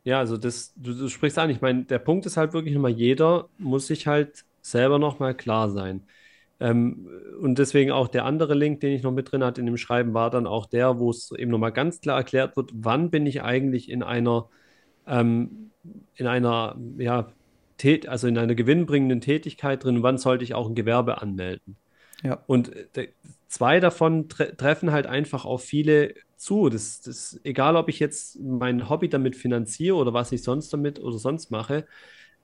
Ja, 0.08 0.20
also 0.20 0.38
das, 0.38 0.72
du, 0.74 0.94
du 0.94 1.10
sprichst 1.10 1.38
an, 1.38 1.50
ich 1.50 1.60
meine, 1.60 1.84
der 1.84 1.98
Punkt 1.98 2.24
ist 2.24 2.38
halt 2.38 2.54
wirklich 2.54 2.72
nochmal, 2.72 2.92
jeder 2.92 3.50
muss 3.58 3.88
sich 3.88 4.06
halt 4.06 4.46
selber 4.62 4.98
nochmal 4.98 5.34
klar 5.36 5.68
sein. 5.68 6.02
Ähm, 6.60 7.06
und 7.42 7.58
deswegen 7.58 7.90
auch 7.90 8.08
der 8.08 8.24
andere 8.24 8.54
Link, 8.54 8.80
den 8.80 8.94
ich 8.94 9.02
noch 9.02 9.12
mit 9.12 9.30
drin 9.30 9.44
hatte 9.44 9.60
in 9.60 9.66
dem 9.66 9.76
Schreiben, 9.76 10.14
war 10.14 10.30
dann 10.30 10.46
auch 10.46 10.64
der, 10.64 10.98
wo 10.98 11.10
es 11.10 11.30
eben 11.32 11.50
nochmal 11.50 11.72
ganz 11.72 12.00
klar 12.00 12.16
erklärt 12.16 12.56
wird, 12.56 12.70
wann 12.72 13.10
bin 13.10 13.26
ich 13.26 13.42
eigentlich 13.42 13.90
in 13.90 14.02
einer, 14.02 14.48
ähm, 15.06 15.72
in 16.14 16.26
einer, 16.26 16.78
ja, 16.96 17.30
tät 17.76 18.08
also 18.08 18.28
in 18.28 18.38
einer 18.38 18.54
gewinnbringenden 18.54 19.20
Tätigkeit 19.20 19.84
drin, 19.84 20.02
wann 20.02 20.16
sollte 20.16 20.42
ich 20.42 20.54
auch 20.54 20.70
ein 20.70 20.74
Gewerbe 20.74 21.20
anmelden. 21.20 21.76
Ja. 22.22 22.42
Und 22.46 22.74
äh, 22.96 23.08
zwei 23.48 23.78
davon 23.78 24.30
tre 24.30 24.56
treffen 24.56 24.90
halt 24.90 25.06
einfach 25.06 25.44
auf 25.44 25.62
viele 25.62 26.14
zu. 26.38 26.68
Das, 26.68 27.00
das, 27.02 27.40
egal, 27.44 27.76
ob 27.76 27.88
ich 27.88 27.98
jetzt 27.98 28.38
mein 28.40 28.88
Hobby 28.88 29.08
damit 29.08 29.36
finanziere 29.36 29.96
oder 29.96 30.12
was 30.14 30.32
ich 30.32 30.42
sonst 30.42 30.72
damit 30.72 31.00
oder 31.00 31.18
sonst 31.18 31.50
mache. 31.50 31.86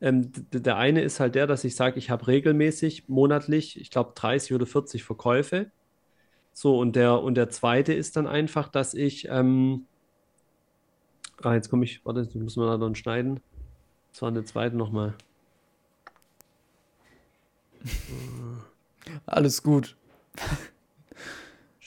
Ähm, 0.01 0.31
der 0.53 0.77
eine 0.77 1.03
ist 1.03 1.21
halt 1.21 1.35
der, 1.35 1.47
dass 1.47 1.65
ich 1.65 1.77
sage, 1.77 1.99
ich 1.99 2.11
habe 2.11 2.27
regelmäßig 2.27 3.09
monatlich, 3.09 3.81
ich 3.81 3.91
glaube, 3.91 4.13
30 4.15 4.55
oder 4.55 4.67
40 4.67 5.05
Verkäufe. 5.05 5.71
So, 6.53 6.79
und 6.79 6.97
der, 6.97 7.23
und 7.23 7.37
der 7.37 7.49
zweite 7.51 7.93
ist 7.95 8.17
dann 8.17 8.27
einfach, 8.27 8.69
dass 8.69 8.95
ich, 8.95 9.29
ähm, 9.29 9.87
ah, 11.43 11.55
jetzt 11.55 11.69
komme 11.71 11.85
ich, 11.85 12.05
warte, 12.05 12.29
muss 12.39 12.57
man 12.57 12.67
da 12.67 12.77
dann 12.79 12.95
schneiden. 12.95 13.41
Das 14.13 14.23
war 14.23 14.31
der 14.31 14.45
zweite 14.45 14.77
nochmal. 14.77 15.15
Alles 19.27 19.63
gut. 19.63 19.97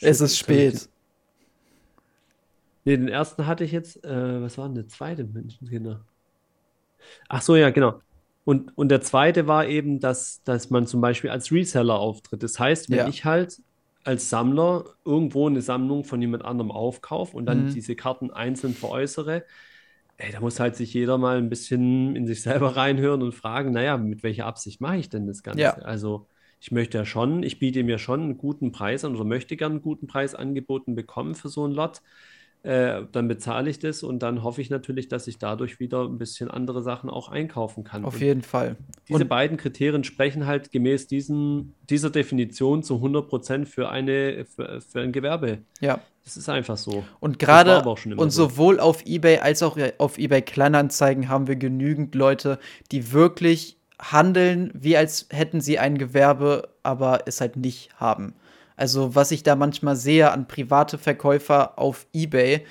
es 0.02 0.22
ist 0.22 0.38
spät. 0.38 0.90
Ne, 2.88 2.98
den 2.98 3.10
ersten 3.10 3.46
hatte 3.46 3.66
ich 3.66 3.74
jetzt, 3.74 4.06
äh, 4.06 4.42
was 4.42 4.58
war 4.58 4.66
denn 4.68 4.76
der 4.76 4.88
zweite 4.88 5.26
Menschenkinder? 5.26 6.06
Ach 7.28 7.42
so, 7.42 7.58
ja, 7.58 7.70
genau. 7.70 8.00
Und, 8.46 8.78
und 8.78 8.88
der 8.88 9.02
zweite 9.02 9.46
war 9.46 9.68
eben, 9.68 10.00
dass, 10.00 10.42
dass 10.44 10.70
man 10.70 10.88
zum 10.88 11.02
Beispiel 11.02 11.30
als 11.30 11.52
Reseller 11.52 12.00
auftritt. 12.00 12.44
Das 12.44 12.58
heißt, 12.58 12.90
wenn 12.90 13.00
ja. 13.00 13.08
ich 13.10 13.26
halt 13.26 13.62
als 14.06 14.30
Sammler 14.30 14.86
irgendwo 15.04 15.48
eine 15.48 15.60
Sammlung 15.60 16.06
von 16.06 16.22
jemand 16.22 16.46
anderem 16.46 16.72
aufkaufe 16.72 17.36
und 17.36 17.46
dann 17.46 17.66
mhm. 17.66 17.74
diese 17.74 17.98
Karten 17.98 18.32
einzeln 18.32 18.74
veräußere, 18.74 19.44
ey, 20.16 20.32
da 20.32 20.40
muss 20.40 20.62
halt 20.62 20.78
sich 20.78 20.94
jeder 20.94 21.18
mal 21.18 21.40
ein 21.40 21.50
bisschen 21.50 22.16
in 22.16 22.26
sich 22.26 22.42
selber 22.42 22.78
reinhören 22.78 23.22
und 23.22 23.34
fragen, 23.34 23.74
naja, 23.74 23.98
mit 23.98 24.24
welcher 24.24 24.46
Absicht 24.46 24.80
mache 24.80 24.96
ich 24.96 25.10
denn 25.10 25.28
das 25.28 25.44
Ganze? 25.44 25.60
Ja. 25.60 25.74
Also 25.74 26.30
ich 26.62 26.72
möchte 26.72 27.00
ja 27.00 27.04
schon, 27.04 27.44
ich 27.44 27.60
biete 27.60 27.84
mir 27.84 27.98
schon 27.98 28.22
einen 28.22 28.38
guten 28.38 28.72
Preis 28.72 29.04
an 29.04 29.14
oder 29.14 29.26
möchte 29.26 29.58
gerne 29.58 29.74
einen 29.74 29.82
guten 29.82 30.08
Preis 30.08 30.36
angeboten 30.36 30.96
bekommen 30.96 31.36
für 31.36 31.50
so 31.50 31.68
ein 31.68 31.74
Lot 31.74 32.02
äh, 32.64 33.04
dann 33.12 33.28
bezahle 33.28 33.70
ich 33.70 33.80
das 33.80 34.04
und 34.04 34.20
dann 34.20 34.44
hoffe 34.44 34.62
ich 34.62 34.70
natürlich, 34.70 35.08
dass 35.08 35.28
ich 35.28 35.38
dadurch 35.38 35.80
wieder 35.80 36.04
ein 36.04 36.18
bisschen 36.18 36.50
andere 36.50 36.82
Sachen 36.82 37.10
auch 37.10 37.30
einkaufen 37.30 37.84
kann. 37.84 38.04
Auf 38.04 38.16
und 38.16 38.22
jeden 38.22 38.42
Fall. 38.42 38.76
Diese 39.08 39.22
und 39.22 39.30
beiden 39.30 39.58
Kriterien 39.58 40.04
sprechen 40.04 40.46
halt 40.46 40.72
gemäß 40.72 41.08
diesen, 41.08 41.76
dieser 41.90 42.10
Definition 42.10 42.84
zu 42.84 42.96
100 42.96 43.28
Prozent 43.28 43.70
für, 43.70 43.90
für, 44.56 44.82
für 44.82 45.02
ein 45.02 45.12
Gewerbe. 45.12 45.60
Ja. 45.80 46.00
Das 46.26 46.36
ist 46.36 46.50
einfach 46.50 46.76
so. 46.76 47.06
Und 47.22 47.40
gerade 47.40 47.82
und 48.18 48.32
sowohl 48.32 48.76
so. 48.76 48.82
auf 48.82 49.06
eBay 49.06 49.38
als 49.38 49.64
auch 49.64 49.78
auf 49.98 50.18
eBay 50.18 50.42
Kleinanzeigen 50.42 51.30
haben 51.30 51.48
wir 51.48 51.56
genügend 51.56 52.16
Leute, 52.16 52.60
die 52.92 53.14
wirklich 53.14 53.78
handeln, 53.98 54.72
wie 54.74 54.98
als 54.98 55.28
hätten 55.30 55.62
sie 55.62 55.80
ein 55.80 55.98
Gewerbe, 55.98 56.68
aber 56.84 57.22
es 57.28 57.40
halt 57.40 57.56
nicht 57.56 57.94
haben. 57.96 58.34
Also 58.78 59.16
was 59.16 59.32
ich 59.32 59.44
da 59.44 59.56
manchmal 59.56 59.98
sehe 59.98 60.32
an 60.32 60.48
private 60.48 60.98
Verkäufer 60.98 61.78
auf 61.78 62.08
eBay, 62.14 62.66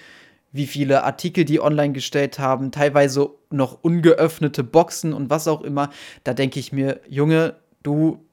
wie 0.53 0.67
viele 0.67 1.05
Artikel 1.05 1.45
die 1.45 1.61
online 1.61 1.93
gestellt 1.93 2.39
haben, 2.39 2.71
teilweise 2.71 3.31
noch 3.51 3.83
ungeöffnete 3.83 4.65
Boxen 4.65 5.13
und 5.13 5.29
was 5.29 5.49
auch 5.49 5.61
immer, 5.61 5.91
da 6.25 6.33
denke 6.33 6.59
ich 6.59 6.73
mir, 6.73 7.01
Junge, 7.09 7.57
du 7.83 8.25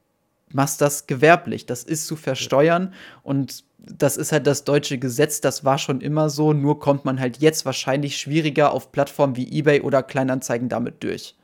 machst 0.54 0.80
das 0.82 1.08
gewerblich, 1.08 1.66
das 1.66 1.84
ist 1.84 2.08
zu 2.08 2.16
versteuern 2.16 2.94
und 3.24 3.66
das 3.80 4.16
ist 4.16 4.32
halt 4.32 4.48
das 4.48 4.64
deutsche 4.64 4.98
Gesetz, 4.98 5.42
das 5.42 5.66
war 5.66 5.78
schon 5.78 6.00
immer 6.00 6.30
so, 6.30 6.54
nur 6.54 6.80
kommt 6.80 7.04
man 7.04 7.20
halt 7.20 7.40
jetzt 7.40 7.66
wahrscheinlich 7.66 8.18
schwieriger 8.18 8.72
auf 8.72 8.92
Plattformen 8.92 9.36
wie 9.36 9.60
eBay 9.60 9.82
oder 9.82 10.04
Kleinanzeigen 10.04 10.70
damit 10.70 11.04
durch. 11.04 11.36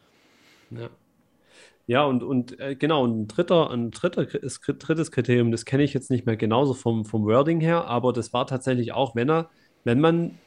Ja. 0.69 0.89
Ja, 1.89 2.03
und, 2.03 2.21
und 2.21 2.59
äh, 2.59 2.75
genau, 2.75 3.03
ein 3.03 3.27
dritter, 3.27 3.71
ein 3.71 3.89
dritter, 3.89 4.27
drittes 4.27 5.11
Kriterium, 5.11 5.49
das 5.49 5.65
kenne 5.65 5.81
ich 5.81 5.91
jetzt 5.95 6.11
nicht 6.11 6.23
mehr 6.27 6.37
genauso 6.37 6.75
vom, 6.75 7.03
vom 7.03 7.25
Wording 7.25 7.61
her, 7.61 7.85
aber 7.85 8.13
das 8.13 8.31
war 8.31 8.45
tatsächlich 8.45 8.93
auch, 8.93 9.15
wenn 9.15 9.27
er, 9.27 9.49
wenn 9.85 9.99
man, 9.99 10.37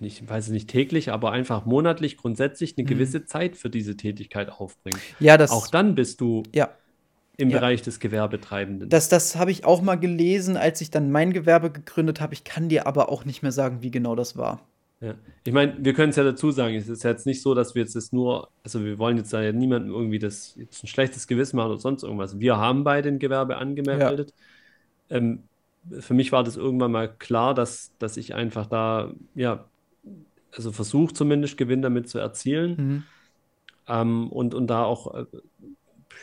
ich 0.00 0.28
weiß 0.28 0.46
es 0.46 0.50
nicht 0.50 0.68
täglich, 0.68 1.12
aber 1.12 1.30
einfach 1.30 1.66
monatlich 1.66 2.16
grundsätzlich 2.16 2.76
eine 2.76 2.82
mhm. 2.82 2.88
gewisse 2.88 3.24
Zeit 3.24 3.54
für 3.54 3.70
diese 3.70 3.96
Tätigkeit 3.96 4.50
aufbringt. 4.50 4.98
Ja, 5.20 5.36
das. 5.36 5.52
Auch 5.52 5.68
dann 5.68 5.94
bist 5.94 6.20
du 6.20 6.42
ja. 6.52 6.70
im 7.36 7.50
ja. 7.50 7.58
Bereich 7.58 7.82
des 7.82 8.00
Gewerbetreibenden. 8.00 8.88
Das, 8.88 9.08
das 9.08 9.36
habe 9.36 9.52
ich 9.52 9.64
auch 9.64 9.82
mal 9.82 9.94
gelesen, 9.94 10.56
als 10.56 10.80
ich 10.80 10.90
dann 10.90 11.12
mein 11.12 11.32
Gewerbe 11.32 11.70
gegründet 11.70 12.20
habe. 12.20 12.34
Ich 12.34 12.42
kann 12.42 12.68
dir 12.68 12.88
aber 12.88 13.08
auch 13.08 13.24
nicht 13.24 13.40
mehr 13.40 13.52
sagen, 13.52 13.82
wie 13.82 13.92
genau 13.92 14.16
das 14.16 14.36
war. 14.36 14.66
Ja. 15.00 15.14
Ich 15.44 15.52
meine, 15.52 15.76
wir 15.78 15.92
können 15.92 16.10
es 16.10 16.16
ja 16.16 16.24
dazu 16.24 16.50
sagen, 16.50 16.74
es 16.74 16.88
ist 16.88 17.02
jetzt 17.02 17.26
nicht 17.26 17.42
so, 17.42 17.54
dass 17.54 17.74
wir 17.74 17.82
jetzt 17.82 17.94
das 17.96 18.12
nur, 18.12 18.48
also 18.62 18.82
wir 18.82 18.98
wollen 18.98 19.18
jetzt 19.18 19.32
da 19.32 19.42
ja 19.42 19.52
niemandem 19.52 19.92
irgendwie 19.92 20.18
das 20.18 20.54
jetzt 20.56 20.82
ein 20.82 20.86
schlechtes 20.86 21.26
Gewissen 21.26 21.56
machen 21.56 21.72
oder 21.72 21.80
sonst 21.80 22.02
irgendwas. 22.02 22.40
Wir 22.40 22.56
haben 22.56 22.82
beide 22.82 23.08
ein 23.10 23.18
Gewerbe 23.18 23.58
angemeldet. 23.58 24.32
Ja. 25.10 25.18
Ähm, 25.18 25.42
für 26.00 26.14
mich 26.14 26.32
war 26.32 26.44
das 26.44 26.56
irgendwann 26.56 26.92
mal 26.92 27.08
klar, 27.08 27.54
dass, 27.54 27.92
dass 27.98 28.16
ich 28.16 28.34
einfach 28.34 28.66
da, 28.66 29.12
ja, 29.34 29.66
also 30.52 30.72
versuche 30.72 31.12
zumindest 31.12 31.58
Gewinn 31.58 31.82
damit 31.82 32.08
zu 32.08 32.18
erzielen. 32.18 32.76
Mhm. 32.76 33.02
Ähm, 33.88 34.32
und, 34.32 34.54
und 34.54 34.66
da 34.68 34.84
auch, 34.84 35.14
äh, 35.14 35.26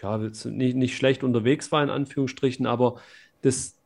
ja, 0.01 0.17
nicht, 0.17 0.75
nicht 0.75 0.97
schlecht 0.97 1.23
unterwegs 1.23 1.71
war, 1.71 1.83
in 1.83 1.91
Anführungsstrichen, 1.91 2.65
aber 2.65 2.99
das, 3.43 3.77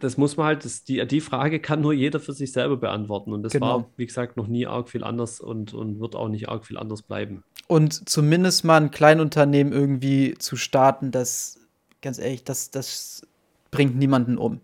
das 0.00 0.16
muss 0.16 0.36
man 0.36 0.46
halt, 0.46 0.64
das, 0.64 0.84
die, 0.84 1.04
die 1.06 1.20
Frage 1.20 1.60
kann 1.60 1.80
nur 1.80 1.92
jeder 1.92 2.20
für 2.20 2.32
sich 2.32 2.52
selber 2.52 2.76
beantworten. 2.76 3.32
Und 3.32 3.42
das 3.42 3.52
genau. 3.52 3.66
war, 3.66 3.86
wie 3.96 4.06
gesagt, 4.06 4.36
noch 4.36 4.46
nie 4.46 4.66
arg 4.66 4.88
viel 4.88 5.04
anders 5.04 5.40
und, 5.40 5.74
und 5.74 6.00
wird 6.00 6.14
auch 6.14 6.28
nicht 6.28 6.48
arg 6.48 6.66
viel 6.66 6.78
anders 6.78 7.02
bleiben. 7.02 7.42
Und 7.68 8.08
zumindest 8.08 8.64
mal 8.64 8.80
ein 8.80 8.90
Kleinunternehmen 8.90 9.72
irgendwie 9.72 10.34
zu 10.38 10.56
starten, 10.56 11.10
das, 11.10 11.58
ganz 12.00 12.18
ehrlich, 12.18 12.44
das, 12.44 12.70
das 12.70 13.26
bringt 13.70 13.96
niemanden 13.96 14.38
um. 14.38 14.60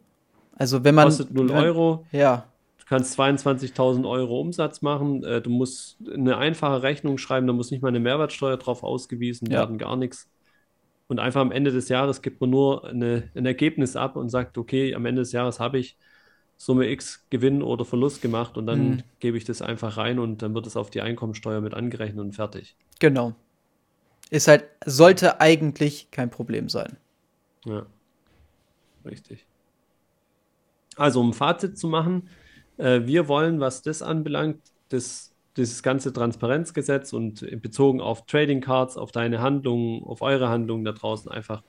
Also 0.57 0.85
wenn 0.85 0.95
man. 0.95 1.07
Kostet 1.07 1.33
0 1.33 1.51
Euro. 1.51 2.07
Ja. 2.12 2.47
kannst 2.89 3.19
22.000 3.19 4.09
Euro 4.09 4.41
Umsatz 4.41 4.83
machen. 4.83 5.25
Äh, 5.25 5.41
du 5.41 5.51
musst 5.51 5.99
eine 6.12 6.37
einfache 6.37 6.83
Rechnung 6.83 7.19
schreiben, 7.19 7.47
da 7.47 7.53
muss 7.53 7.71
nicht 7.71 7.83
mal 7.83 7.89
eine 7.89 8.01
Mehrwertsteuer 8.01 8.57
drauf 8.57 8.83
ausgewiesen 8.83 9.47
ja. 9.51 9.61
werden, 9.61 9.79
gar 9.79 9.97
nichts. 9.97 10.29
Und 11.09 11.19
einfach 11.19 11.41
am 11.41 11.53
Ende 11.53 11.73
des 11.73 11.89
Jahres 11.89 12.23
gibt 12.23 12.41
man 12.41 12.51
nur 12.51 12.85
eine, 12.85 13.31
ein 13.35 13.47
Ergebnis 13.47 13.97
ab 13.97 14.17
und 14.17 14.29
sagt, 14.29 14.59
okay, 14.59 14.95
am 14.95 15.07
Ende 15.07 15.23
des 15.23 15.33
Jahres 15.33 15.59
habe 15.59 15.79
ich 15.79 15.97
Summe 16.59 16.91
X 16.91 17.25
Gewinn 17.31 17.63
oder 17.63 17.85
Verlust 17.85 18.21
gemacht 18.21 18.57
und 18.57 18.67
dann 18.67 18.91
mhm. 18.91 19.03
gebe 19.21 19.39
ich 19.39 19.45
das 19.45 19.63
einfach 19.63 19.97
rein 19.97 20.19
und 20.19 20.43
dann 20.43 20.55
wird 20.55 20.67
es 20.67 20.77
auf 20.77 20.91
die 20.91 21.01
Einkommensteuer 21.01 21.61
mit 21.61 21.73
angerechnet 21.73 22.21
und 22.21 22.33
fertig. 22.33 22.77
Genau. 22.99 23.35
Ist 24.31 24.49
halt, 24.49 24.65
sollte 24.85 25.41
eigentlich 25.41 26.11
kein 26.11 26.31
Problem 26.31 26.69
sein. 26.69 26.97
Ja. 27.65 27.87
Richtig. 29.05 29.47
Also, 30.97 31.21
um 31.21 31.31
ein 31.31 31.33
Fazit 31.33 31.79
zu 31.79 31.87
machen, 31.87 32.29
äh, 32.77 33.03
wir 33.05 33.29
wollen, 33.29 33.61
was 33.61 33.83
das 33.83 34.03
anbelangt, 34.03 34.61
das, 34.89 35.28
dieses 35.59 35.83
ganze 35.83 36.13
Transparenzgesetz 36.13 37.13
und 37.13 37.45
bezogen 37.61 38.01
auf 38.01 38.27
Trading 38.27 38.61
Cards, 38.61 38.97
auf 38.97 39.13
deine 39.13 39.41
Handlungen, 39.41 40.03
auf 40.05 40.23
eure 40.23 40.49
Handlungen 40.49 40.85
da 40.85 40.93
draußen 40.93 41.31
einfach, 41.31 41.63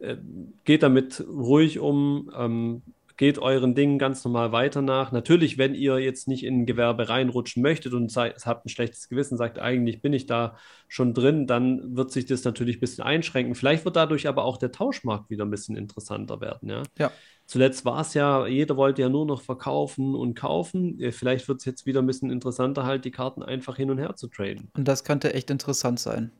äh, 0.00 0.16
geht 0.64 0.82
damit 0.82 1.24
ruhig 1.28 1.78
um, 1.78 2.30
ähm, 2.36 2.82
geht 3.18 3.40
euren 3.40 3.74
Dingen 3.74 3.98
ganz 3.98 4.24
normal 4.24 4.52
weiter 4.52 4.80
nach. 4.80 5.10
Natürlich, 5.10 5.58
wenn 5.58 5.74
ihr 5.74 5.98
jetzt 5.98 6.28
nicht 6.28 6.44
in 6.44 6.60
ein 6.60 6.66
Gewerbe 6.66 7.08
reinrutschen 7.08 7.62
möchtet 7.62 7.92
und 7.92 8.14
habt 8.16 8.64
ein 8.64 8.68
schlechtes 8.68 9.08
Gewissen, 9.08 9.36
sagt, 9.36 9.58
eigentlich 9.58 10.00
bin 10.00 10.12
ich 10.12 10.26
da 10.26 10.56
schon 10.86 11.14
drin, 11.14 11.48
dann 11.48 11.96
wird 11.96 12.12
sich 12.12 12.26
das 12.26 12.44
natürlich 12.44 12.76
ein 12.76 12.80
bisschen 12.80 13.02
einschränken. 13.02 13.56
Vielleicht 13.56 13.84
wird 13.84 13.96
dadurch 13.96 14.28
aber 14.28 14.44
auch 14.44 14.56
der 14.56 14.70
Tauschmarkt 14.70 15.30
wieder 15.30 15.44
ein 15.44 15.50
bisschen 15.50 15.76
interessanter 15.76 16.40
werden. 16.40 16.68
Ja. 16.68 16.82
ja. 16.96 17.12
Zuletzt 17.48 17.86
war 17.86 18.02
es 18.02 18.12
ja, 18.12 18.46
jeder 18.46 18.76
wollte 18.76 19.00
ja 19.00 19.08
nur 19.08 19.24
noch 19.24 19.40
verkaufen 19.40 20.14
und 20.14 20.34
kaufen. 20.34 21.00
Vielleicht 21.12 21.48
wird 21.48 21.60
es 21.60 21.64
jetzt 21.64 21.86
wieder 21.86 22.02
ein 22.02 22.06
bisschen 22.06 22.30
interessanter, 22.30 22.84
halt 22.84 23.06
die 23.06 23.10
Karten 23.10 23.42
einfach 23.42 23.76
hin 23.76 23.90
und 23.90 23.96
her 23.96 24.16
zu 24.16 24.28
traden. 24.28 24.68
Und 24.76 24.86
das 24.86 25.02
könnte 25.02 25.32
echt 25.32 25.50
interessant 25.50 25.98
sein. 25.98 26.30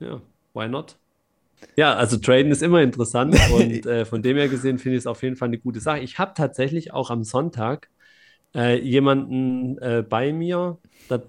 Ja, 0.00 0.22
why 0.54 0.66
not? 0.66 0.96
Ja, 1.76 1.92
also 1.92 2.16
Traden 2.16 2.50
ist 2.50 2.62
immer 2.62 2.80
interessant 2.80 3.38
und 3.54 3.84
äh, 3.84 4.06
von 4.06 4.22
dem 4.22 4.38
her 4.38 4.48
gesehen 4.48 4.78
finde 4.78 4.96
ich 4.96 5.02
es 5.02 5.06
auf 5.06 5.22
jeden 5.22 5.36
Fall 5.36 5.48
eine 5.48 5.58
gute 5.58 5.80
Sache. 5.80 5.98
Ich 5.98 6.18
habe 6.18 6.32
tatsächlich 6.34 6.94
auch 6.94 7.10
am 7.10 7.22
Sonntag 7.22 7.90
äh, 8.54 8.80
jemanden 8.80 9.76
äh, 9.76 10.02
bei 10.08 10.32
mir, 10.32 10.78
da 11.10 11.20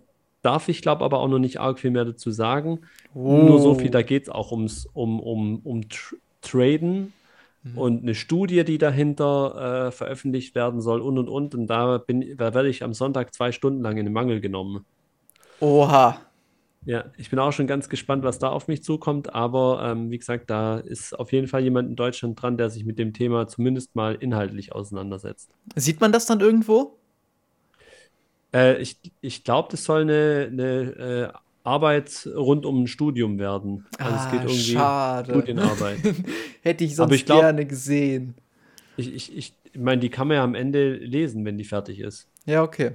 darf 0.42 0.70
ich 0.70 0.82
glaube 0.82 1.04
aber 1.04 1.20
auch 1.20 1.28
noch 1.28 1.40
nicht 1.40 1.60
arg 1.60 1.80
viel 1.80 1.92
mehr 1.92 2.06
dazu 2.06 2.32
sagen. 2.32 2.80
Oh. 3.14 3.40
Nur 3.40 3.60
so 3.60 3.76
viel, 3.76 3.90
da 3.90 4.04
geht 4.04 4.24
es 4.24 4.30
auch 4.30 4.54
ums, 4.54 4.88
um, 4.94 5.20
um, 5.20 5.60
um 5.66 5.90
Tr 5.90 6.16
Traden 6.42 7.12
mhm. 7.66 7.78
und 7.78 8.04
eine 8.04 8.16
Studie, 8.16 8.64
die 8.64 8.78
dahinter 8.78 9.88
äh, 9.88 9.92
veröffentlicht 9.92 10.56
werden 10.56 10.80
soll 10.80 11.02
und 11.02 11.18
und 11.18 11.28
und. 11.28 11.56
Und 11.56 11.68
da, 11.68 11.98
bin, 11.98 12.38
da 12.38 12.54
werde 12.54 12.70
ich 12.70 12.84
am 12.84 12.94
Sonntag 12.94 13.34
zwei 13.34 13.52
Stunden 13.52 13.82
lang 13.82 13.98
in 13.98 14.06
den 14.06 14.14
Mangel 14.14 14.40
genommen. 14.40 14.86
Oha. 15.60 16.22
Ja, 16.86 17.06
ich 17.18 17.32
bin 17.32 17.40
auch 17.40 17.52
schon 17.52 17.66
ganz 17.66 17.90
gespannt, 17.90 18.24
was 18.24 18.38
da 18.38 18.50
auf 18.50 18.68
mich 18.68 18.84
zukommt. 18.84 19.34
Aber 19.34 19.82
ähm, 19.84 20.12
wie 20.12 20.20
gesagt, 20.20 20.52
da 20.52 20.78
ist 20.78 21.18
auf 21.18 21.32
jeden 21.32 21.48
Fall 21.48 21.64
jemand 21.64 21.90
in 21.90 21.96
Deutschland 21.96 22.40
dran, 22.40 22.58
der 22.58 22.70
sich 22.70 22.86
mit 22.86 23.00
dem 23.00 23.12
Thema 23.12 23.48
zumindest 23.48 23.96
mal 23.96 24.14
inhaltlich 24.16 24.72
auseinandersetzt. 24.72 25.50
Sieht 25.76 26.00
man 26.00 26.12
das 26.12 26.28
dann 26.28 26.42
irgendwo? 26.42 27.00
Äh, 28.54 28.80
ich 28.82 29.00
ich 29.22 29.44
glaube, 29.44 29.70
das 29.72 29.84
soll 29.84 30.02
eine, 30.02 30.50
eine 30.52 31.34
äh, 31.34 31.38
Arbeit 31.66 32.30
rund 32.36 32.66
um 32.66 32.84
ein 32.84 32.88
Studium 32.88 33.40
werden. 33.40 33.86
Also 33.98 34.16
ah, 34.16 34.24
es 34.24 34.32
geht 34.32 34.42
irgendwie 34.42 34.74
schade. 34.74 35.32
Studienarbeit. 35.34 36.00
Hätte 36.62 36.84
ich 36.84 36.96
sonst 36.96 37.14
ich 37.14 37.26
glaub, 37.26 37.42
gerne 37.42 37.66
gesehen. 37.66 38.36
Ich, 38.98 39.14
ich, 39.14 39.36
ich 39.36 39.54
meine, 39.78 40.00
die 40.00 40.10
kann 40.10 40.28
man 40.28 40.38
ja 40.38 40.44
am 40.44 40.56
Ende 40.56 40.96
lesen, 40.96 41.44
wenn 41.46 41.58
die 41.58 41.64
fertig 41.64 42.00
ist. 42.00 42.28
Ja, 42.46 42.64
okay. 42.64 42.92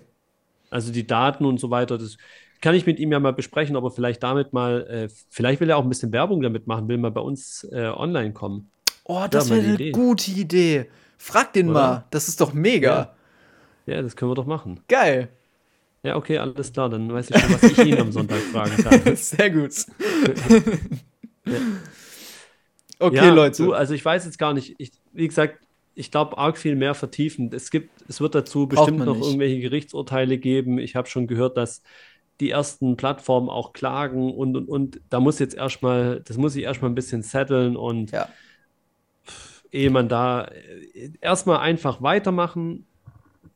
Also 0.70 0.92
die 0.92 1.06
Daten 1.06 1.44
und 1.44 1.58
so 1.58 1.70
weiter, 1.70 1.98
das 1.98 2.16
kann 2.60 2.74
ich 2.74 2.86
mit 2.86 2.98
ihm 2.98 3.10
ja 3.12 3.18
mal 3.18 3.32
besprechen, 3.32 3.76
ob 3.76 3.84
er 3.84 3.90
vielleicht 3.90 4.22
damit 4.22 4.52
mal, 4.52 4.86
äh, 4.86 5.08
vielleicht 5.30 5.60
will 5.60 5.70
er 5.70 5.76
auch 5.76 5.82
ein 5.82 5.88
bisschen 5.88 6.12
Werbung 6.12 6.42
damit 6.42 6.66
machen, 6.66 6.88
will 6.88 6.98
mal 6.98 7.10
bei 7.10 7.20
uns 7.20 7.64
äh, 7.72 7.88
online 7.88 8.32
kommen. 8.32 8.70
Oh, 9.04 9.26
das 9.28 9.48
ja, 9.48 9.56
wäre 9.56 9.64
eine 9.64 9.74
Idee. 9.74 9.90
gute 9.90 10.30
Idee. 10.30 10.86
Frag 11.18 11.52
den 11.52 11.70
Oder? 11.70 11.80
mal, 11.80 12.04
das 12.10 12.28
ist 12.28 12.40
doch 12.40 12.52
mega. 12.52 13.14
Ja. 13.86 13.94
ja, 13.94 14.02
das 14.02 14.14
können 14.14 14.30
wir 14.30 14.36
doch 14.36 14.46
machen. 14.46 14.80
Geil. 14.88 15.28
Ja, 16.02 16.16
okay, 16.16 16.38
alles 16.38 16.72
klar, 16.72 16.88
dann 16.88 17.12
weiß 17.12 17.30
ich 17.30 17.38
schon, 17.38 17.54
was 17.54 17.62
ich 17.62 17.78
ihn 17.78 17.98
am 17.98 18.10
Sonntag 18.10 18.38
fragen 18.38 18.76
kann. 18.82 19.16
Sehr 19.16 19.50
gut. 19.50 19.74
ja. 21.46 21.58
Okay, 22.98 23.16
ja, 23.16 23.30
Leute. 23.32 23.64
Du, 23.64 23.72
also 23.72 23.94
ich 23.94 24.04
weiß 24.04 24.24
jetzt 24.24 24.38
gar 24.38 24.54
nicht, 24.54 24.74
ich, 24.78 24.92
wie 25.12 25.28
gesagt, 25.28 25.58
ich 25.94 26.10
glaube, 26.10 26.38
arg 26.38 26.56
viel 26.56 26.76
mehr 26.76 26.94
vertiefen. 26.94 27.50
Es 27.52 27.70
gibt, 27.70 27.90
es 28.08 28.20
wird 28.20 28.34
dazu 28.34 28.66
bestimmt 28.66 28.98
noch 28.98 29.20
irgendwelche 29.20 29.60
Gerichtsurteile 29.60 30.38
geben. 30.38 30.78
Ich 30.78 30.96
habe 30.96 31.08
schon 31.08 31.26
gehört, 31.26 31.56
dass 31.56 31.82
die 32.40 32.50
ersten 32.50 32.96
Plattformen 32.96 33.50
auch 33.50 33.72
klagen 33.72 34.32
und 34.32 34.56
und 34.56 34.68
und. 34.68 35.00
Da 35.10 35.20
muss 35.20 35.38
jetzt 35.38 35.54
erstmal, 35.54 36.20
das 36.20 36.38
muss 36.38 36.56
ich 36.56 36.62
erstmal 36.62 36.90
ein 36.90 36.94
bisschen 36.94 37.22
setteln 37.22 37.76
und 37.76 38.12
ja. 38.12 38.28
ehe 39.70 39.90
man 39.90 40.08
da 40.08 40.44
äh, 40.44 41.10
erstmal 41.20 41.58
einfach 41.58 42.00
weitermachen, 42.00 42.86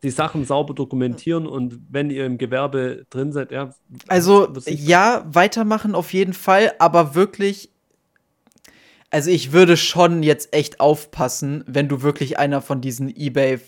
die 0.05 0.11
Sachen 0.11 0.45
sauber 0.45 0.75
dokumentieren 0.75 1.47
und 1.47 1.81
wenn 1.91 2.11
ihr 2.11 2.27
im 2.27 2.39
Gewerbe 2.39 3.07
drin 3.11 3.33
seid, 3.33 3.51
ja. 3.51 3.71
Also 4.07 4.53
ja, 4.67 5.25
weitermachen 5.27 5.95
auf 5.95 6.13
jeden 6.13 6.35
Fall, 6.35 6.73
aber 6.79 7.15
wirklich. 7.15 7.71
Also 9.11 9.31
ich 9.31 9.53
würde 9.53 9.77
schon 9.77 10.23
jetzt 10.23 10.53
echt 10.53 10.81
aufpassen, 10.81 11.65
wenn 11.67 11.89
du 11.89 12.03
wirklich 12.03 12.39
einer 12.39 12.61
von 12.61 12.81
diesen 12.81 13.09
eBay 13.09 13.61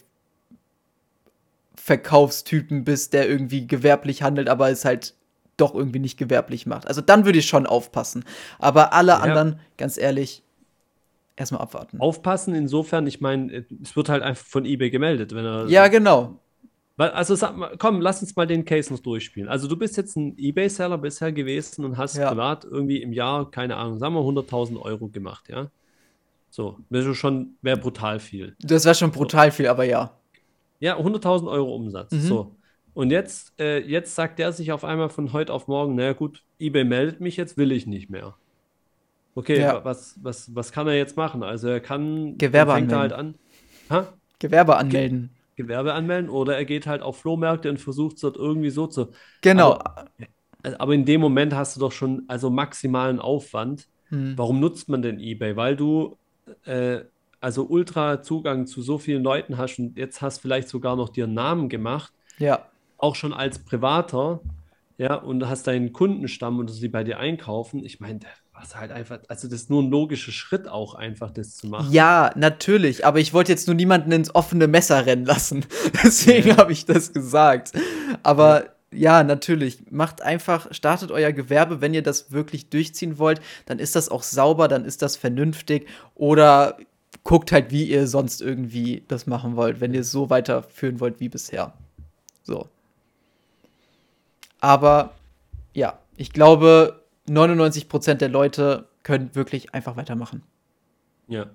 Verkaufstypen 1.76 2.84
bist, 2.84 3.12
der 3.12 3.28
irgendwie 3.28 3.66
gewerblich 3.66 4.22
handelt, 4.22 4.48
aber 4.48 4.70
es 4.70 4.84
halt 4.84 5.14
doch 5.56 5.74
irgendwie 5.74 6.00
nicht 6.00 6.18
gewerblich 6.18 6.66
macht. 6.66 6.88
Also 6.88 7.00
dann 7.00 7.24
würde 7.24 7.38
ich 7.38 7.46
schon 7.46 7.64
aufpassen. 7.64 8.24
Aber 8.58 8.92
alle 8.92 9.12
ja. 9.12 9.18
anderen, 9.18 9.60
ganz 9.76 9.96
ehrlich, 9.96 10.42
erstmal 11.36 11.60
abwarten. 11.60 12.00
Aufpassen 12.00 12.54
insofern, 12.54 13.06
ich 13.06 13.20
meine, 13.20 13.64
es 13.82 13.94
wird 13.94 14.08
halt 14.08 14.22
einfach 14.22 14.44
von 14.44 14.64
eBay 14.64 14.90
gemeldet, 14.90 15.34
wenn 15.34 15.44
er. 15.44 15.66
Ja, 15.68 15.88
genau. 15.88 16.40
Also 16.98 17.34
sag 17.34 17.56
mal, 17.56 17.76
komm, 17.78 18.00
lass 18.00 18.22
uns 18.22 18.34
mal 18.36 18.46
den 18.46 18.64
Case 18.64 18.90
noch 18.90 19.00
durchspielen. 19.00 19.50
Also 19.50 19.68
du 19.68 19.76
bist 19.76 19.98
jetzt 19.98 20.16
ein 20.16 20.34
eBay-Seller 20.38 20.96
bisher 20.96 21.30
gewesen 21.30 21.84
und 21.84 21.98
hast 21.98 22.16
ja. 22.16 22.30
privat 22.30 22.64
irgendwie 22.64 23.02
im 23.02 23.12
Jahr, 23.12 23.50
keine 23.50 23.76
Ahnung, 23.76 23.98
sagen 23.98 24.14
wir 24.14 24.22
100.000 24.22 24.80
Euro 24.80 25.08
gemacht, 25.08 25.48
ja? 25.50 25.70
So, 26.48 26.78
wäre 26.88 27.14
schon, 27.14 27.56
wäre 27.60 27.76
brutal 27.76 28.18
viel. 28.18 28.56
Das 28.60 28.86
wäre 28.86 28.94
schon 28.94 29.10
brutal 29.10 29.50
so. 29.50 29.56
viel, 29.56 29.66
aber 29.66 29.84
ja. 29.84 30.16
Ja, 30.80 30.98
100.000 30.98 31.50
Euro 31.50 31.74
Umsatz. 31.74 32.12
Mhm. 32.12 32.20
So. 32.20 32.56
Und 32.94 33.10
jetzt, 33.10 33.52
äh, 33.60 33.80
jetzt 33.80 34.14
sagt 34.14 34.40
er 34.40 34.52
sich 34.52 34.72
auf 34.72 34.82
einmal 34.82 35.10
von 35.10 35.34
heute 35.34 35.52
auf 35.52 35.68
morgen, 35.68 35.96
naja 35.96 36.14
gut, 36.14 36.44
eBay 36.58 36.84
meldet 36.84 37.20
mich, 37.20 37.36
jetzt 37.36 37.58
will 37.58 37.72
ich 37.72 37.86
nicht 37.86 38.08
mehr. 38.08 38.36
Okay, 39.36 39.60
ja. 39.60 39.84
was, 39.84 40.18
was, 40.22 40.54
was 40.54 40.72
kann 40.72 40.88
er 40.88 40.94
jetzt 40.94 41.16
machen? 41.18 41.42
Also 41.42 41.68
er 41.68 41.80
kann 41.80 42.38
Gewerbe 42.38 42.72
fängt 42.72 42.90
anmelden. 42.90 42.98
halt 42.98 43.12
an. 43.12 43.34
Ha? 43.90 44.12
Gewerbe 44.38 44.76
anmelden. 44.76 45.30
Ge 45.54 45.64
Gewerbe 45.64 45.92
anmelden 45.92 46.30
oder 46.30 46.56
er 46.56 46.64
geht 46.64 46.86
halt 46.86 47.02
auf 47.02 47.18
Flohmärkte 47.18 47.68
und 47.68 47.78
versucht 47.78 48.16
es 48.16 48.22
dort 48.22 48.36
irgendwie 48.36 48.70
so 48.70 48.86
zu. 48.86 49.12
Genau. 49.42 49.74
Aber, 49.74 50.06
aber, 50.78 50.94
in 50.94 51.04
dem 51.04 51.20
Moment 51.20 51.54
hast 51.54 51.76
du 51.76 51.80
doch 51.80 51.92
schon 51.92 52.24
also 52.28 52.48
maximalen 52.50 53.20
Aufwand. 53.20 53.88
Hm. 54.08 54.34
Warum 54.36 54.58
nutzt 54.58 54.88
man 54.88 55.02
denn 55.02 55.20
eBay? 55.20 55.54
Weil 55.54 55.76
du 55.76 56.16
äh, 56.64 57.00
also 57.40 57.66
ultra 57.66 58.22
Zugang 58.22 58.66
zu 58.66 58.80
so 58.80 58.96
vielen 58.96 59.22
Leuten 59.22 59.58
hast 59.58 59.78
und 59.78 59.98
jetzt 59.98 60.22
hast 60.22 60.38
vielleicht 60.38 60.68
sogar 60.68 60.96
noch 60.96 61.10
dir 61.10 61.24
einen 61.24 61.34
Namen 61.34 61.68
gemacht. 61.68 62.12
Ja. 62.38 62.66
Auch 62.96 63.14
schon 63.14 63.34
als 63.34 63.58
Privater, 63.58 64.40
ja, 64.98 65.14
und 65.14 65.46
hast 65.46 65.66
deinen 65.66 65.92
Kundenstamm 65.92 66.58
und 66.58 66.68
sie 66.68 66.88
bei 66.88 67.04
dir 67.04 67.18
einkaufen. 67.18 67.84
Ich 67.84 68.00
meine, 68.00 68.20
was 68.66 68.76
halt 68.76 68.92
einfach, 68.92 69.20
also 69.28 69.48
das 69.48 69.62
ist 69.62 69.70
nur 69.70 69.82
ein 69.82 69.90
logischer 69.90 70.32
Schritt 70.32 70.68
auch 70.68 70.94
einfach, 70.94 71.30
das 71.30 71.56
zu 71.56 71.68
machen. 71.68 71.92
Ja, 71.92 72.32
natürlich, 72.36 73.06
aber 73.06 73.20
ich 73.20 73.32
wollte 73.32 73.52
jetzt 73.52 73.66
nur 73.66 73.74
niemanden 73.74 74.12
ins 74.12 74.34
offene 74.34 74.66
Messer 74.66 75.06
rennen 75.06 75.24
lassen. 75.24 75.64
Deswegen 76.04 76.50
ja. 76.50 76.56
habe 76.56 76.72
ich 76.72 76.84
das 76.84 77.12
gesagt. 77.12 77.72
Aber 78.22 78.64
ja. 78.92 79.18
ja, 79.18 79.24
natürlich, 79.24 79.90
macht 79.90 80.22
einfach, 80.22 80.72
startet 80.72 81.10
euer 81.10 81.32
Gewerbe, 81.32 81.80
wenn 81.80 81.94
ihr 81.94 82.02
das 82.02 82.32
wirklich 82.32 82.68
durchziehen 82.68 83.18
wollt, 83.18 83.40
dann 83.66 83.78
ist 83.78 83.96
das 83.96 84.08
auch 84.08 84.22
sauber, 84.22 84.68
dann 84.68 84.84
ist 84.84 85.02
das 85.02 85.16
vernünftig 85.16 85.86
oder 86.14 86.76
guckt 87.24 87.52
halt, 87.52 87.70
wie 87.70 87.84
ihr 87.84 88.06
sonst 88.06 88.40
irgendwie 88.40 89.04
das 89.08 89.26
machen 89.26 89.56
wollt, 89.56 89.80
wenn 89.80 89.94
ihr 89.94 90.00
es 90.00 90.12
so 90.12 90.30
weiterführen 90.30 91.00
wollt 91.00 91.20
wie 91.20 91.28
bisher. 91.28 91.72
So. 92.42 92.68
Aber 94.60 95.14
ja, 95.72 95.98
ich 96.16 96.32
glaube, 96.32 97.05
99% 97.28 98.14
der 98.14 98.28
Leute 98.28 98.88
können 99.02 99.34
wirklich 99.34 99.74
einfach 99.74 99.96
weitermachen. 99.96 100.42
Ja. 101.28 101.46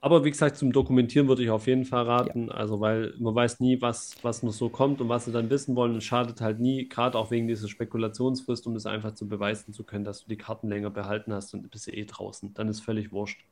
Aber 0.00 0.24
wie 0.24 0.30
gesagt, 0.30 0.56
zum 0.56 0.72
Dokumentieren 0.72 1.28
würde 1.28 1.44
ich 1.44 1.50
auf 1.50 1.68
jeden 1.68 1.84
Fall 1.84 2.04
raten. 2.04 2.48
Ja. 2.48 2.54
Also, 2.54 2.80
weil 2.80 3.14
man 3.18 3.36
weiß 3.36 3.60
nie, 3.60 3.80
was, 3.80 4.16
was 4.22 4.42
noch 4.42 4.52
so 4.52 4.68
kommt 4.68 5.00
und 5.00 5.08
was 5.08 5.26
sie 5.26 5.32
dann 5.32 5.48
wissen 5.48 5.76
wollen. 5.76 5.94
Es 5.94 6.02
schadet 6.02 6.40
halt 6.40 6.58
nie, 6.58 6.88
gerade 6.88 7.16
auch 7.16 7.30
wegen 7.30 7.46
dieser 7.46 7.68
Spekulationsfrist, 7.68 8.66
um 8.66 8.74
das 8.74 8.84
einfach 8.84 9.14
zu 9.14 9.28
beweisen 9.28 9.72
zu 9.72 9.84
können, 9.84 10.04
dass 10.04 10.24
du 10.24 10.28
die 10.28 10.36
Karten 10.36 10.68
länger 10.68 10.90
behalten 10.90 11.32
hast 11.32 11.54
und 11.54 11.70
bist 11.70 11.86
eh 11.86 12.04
draußen. 12.04 12.52
Dann 12.54 12.66
ist 12.66 12.80
völlig 12.80 13.12
wurscht. 13.12 13.44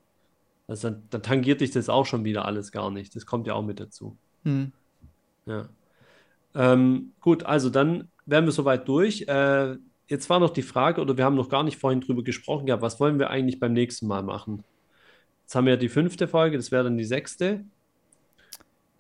Also 0.67 0.91
dann, 0.91 1.03
dann, 1.11 1.23
tangiert 1.23 1.61
dich 1.61 1.71
das 1.71 1.89
auch 1.89 2.05
schon 2.05 2.25
wieder 2.25 2.47
alles 2.47 2.73
gar 2.73 2.91
nicht. 2.91 3.15
Das 3.15 3.27
kommt 3.27 3.47
ja 3.47 3.55
auch 3.55 3.65
mit 3.65 3.79
dazu. 3.79 4.17
Hm. 4.43 4.73
Ja. 5.47 5.69
Ähm, 6.57 7.13
gut, 7.21 7.45
also 7.45 7.71
dann 7.71 8.09
wären 8.27 8.45
wir 8.45 8.53
soweit 8.53 8.89
durch. 8.89 9.23
Äh, 9.29 9.77
jetzt 10.11 10.29
war 10.29 10.41
noch 10.41 10.51
die 10.51 10.63
Frage, 10.63 11.01
oder 11.01 11.17
wir 11.17 11.25
haben 11.25 11.37
noch 11.37 11.49
gar 11.49 11.63
nicht 11.63 11.79
vorhin 11.79 12.01
drüber 12.01 12.23
gesprochen 12.23 12.67
gehabt, 12.67 12.83
was 12.83 13.01
wollen 13.01 13.19
wir 13.19 13.31
eigentlich 13.31 13.61
beim 13.61 13.73
nächsten 13.73 14.07
Mal 14.07 14.23
machen? 14.23 14.65
Jetzt 15.43 15.55
haben 15.55 15.67
wir 15.67 15.75
ja 15.75 15.79
die 15.79 15.89
fünfte 15.89 16.29
Folge, 16.29 16.57
das 16.57 16.71
wäre 16.71 16.85
dann 16.85 16.99
die 16.99 17.05
sechste. 17.05 17.65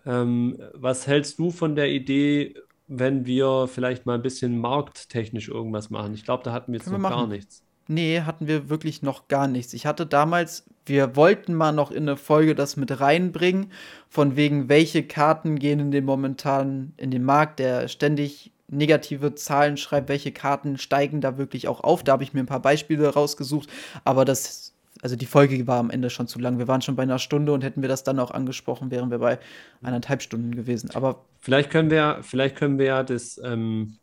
Ähm, 0.07 0.59
was 0.73 1.07
hältst 1.07 1.39
du 1.39 1.51
von 1.51 1.77
der 1.77 1.91
Idee, 1.91 2.55
wenn 2.87 3.27
wir 3.27 3.69
vielleicht 3.69 4.07
mal 4.07 4.15
ein 4.15 4.23
bisschen 4.23 4.59
markttechnisch 4.59 5.49
irgendwas 5.49 5.91
machen? 5.91 6.15
Ich 6.15 6.25
glaube, 6.25 6.45
da 6.45 6.53
hatten 6.53 6.73
wir 6.73 6.79
jetzt 6.79 6.89
Können 6.89 7.03
noch 7.03 7.11
wir 7.11 7.17
gar 7.17 7.27
nichts. 7.27 7.65
Nee, 7.89 8.21
hatten 8.21 8.47
wir 8.47 8.69
wirklich 8.69 9.03
noch 9.03 9.27
gar 9.27 9.49
nichts. 9.49 9.75
Ich 9.75 9.85
hatte 9.85 10.07
damals, 10.07 10.65
wir 10.87 11.17
wollten 11.17 11.55
mal 11.55 11.73
noch 11.73 11.91
in 11.91 12.09
eine 12.09 12.17
Folge 12.17 12.55
das 12.55 12.77
mit 12.77 13.01
reinbringen, 13.01 13.73
von 14.09 14.37
wegen, 14.37 14.69
welche 14.69 15.03
Karten 15.03 15.59
gehen 15.59 15.81
in 15.81 15.91
den 15.91 16.05
momentan 16.05 16.93
in 16.97 17.11
den 17.11 17.25
Markt, 17.25 17.59
der 17.59 17.89
ständig 17.89 18.53
negative 18.71 19.35
Zahlen 19.35 19.77
schreibt, 19.77 20.09
welche 20.09 20.33
Karten 20.33 20.79
steigen 20.79 21.21
da 21.21 21.39
wirklich 21.39 21.68
auch 21.68 21.81
auf. 21.81 22.05
Da 22.05 22.12
habe 22.12 22.23
ich 22.23 22.33
mir 22.33 22.41
ein 22.41 22.47
paar 22.47 22.62
Beispiele 22.62 23.09
rausgesucht, 23.09 23.68
aber 24.05 24.25
das, 24.25 24.75
also 25.03 25.16
die 25.16 25.27
Folge 25.27 25.66
war 25.66 25.79
am 25.79 25.91
Ende 25.91 26.11
schon 26.11 26.27
zu 26.27 26.39
lang. 26.39 26.59
Wir 26.59 26.68
waren 26.68 26.83
schon 26.83 26.97
bei 26.97 27.03
einer 27.03 27.18
Stunde 27.18 27.53
und 27.53 27.62
hätten 27.64 27.83
wir 27.83 27.89
das 27.89 28.05
dann 28.05 28.18
auch 28.18 28.31
angesprochen, 28.31 28.91
wären 28.91 29.11
wir 29.11 29.18
bei 29.18 29.39
eineinhalb 29.83 30.23
Stunden 30.23 30.55
gewesen. 30.55 30.91
Aber 30.95 31.25
Vielleicht 31.41 31.71
können 31.71 31.91
wir, 31.91 32.18
vielleicht 32.23 32.57
können 32.57 32.79
wir 32.79 32.87
ja 32.87 33.03
das, 33.03 33.41
ähm, 33.43 33.99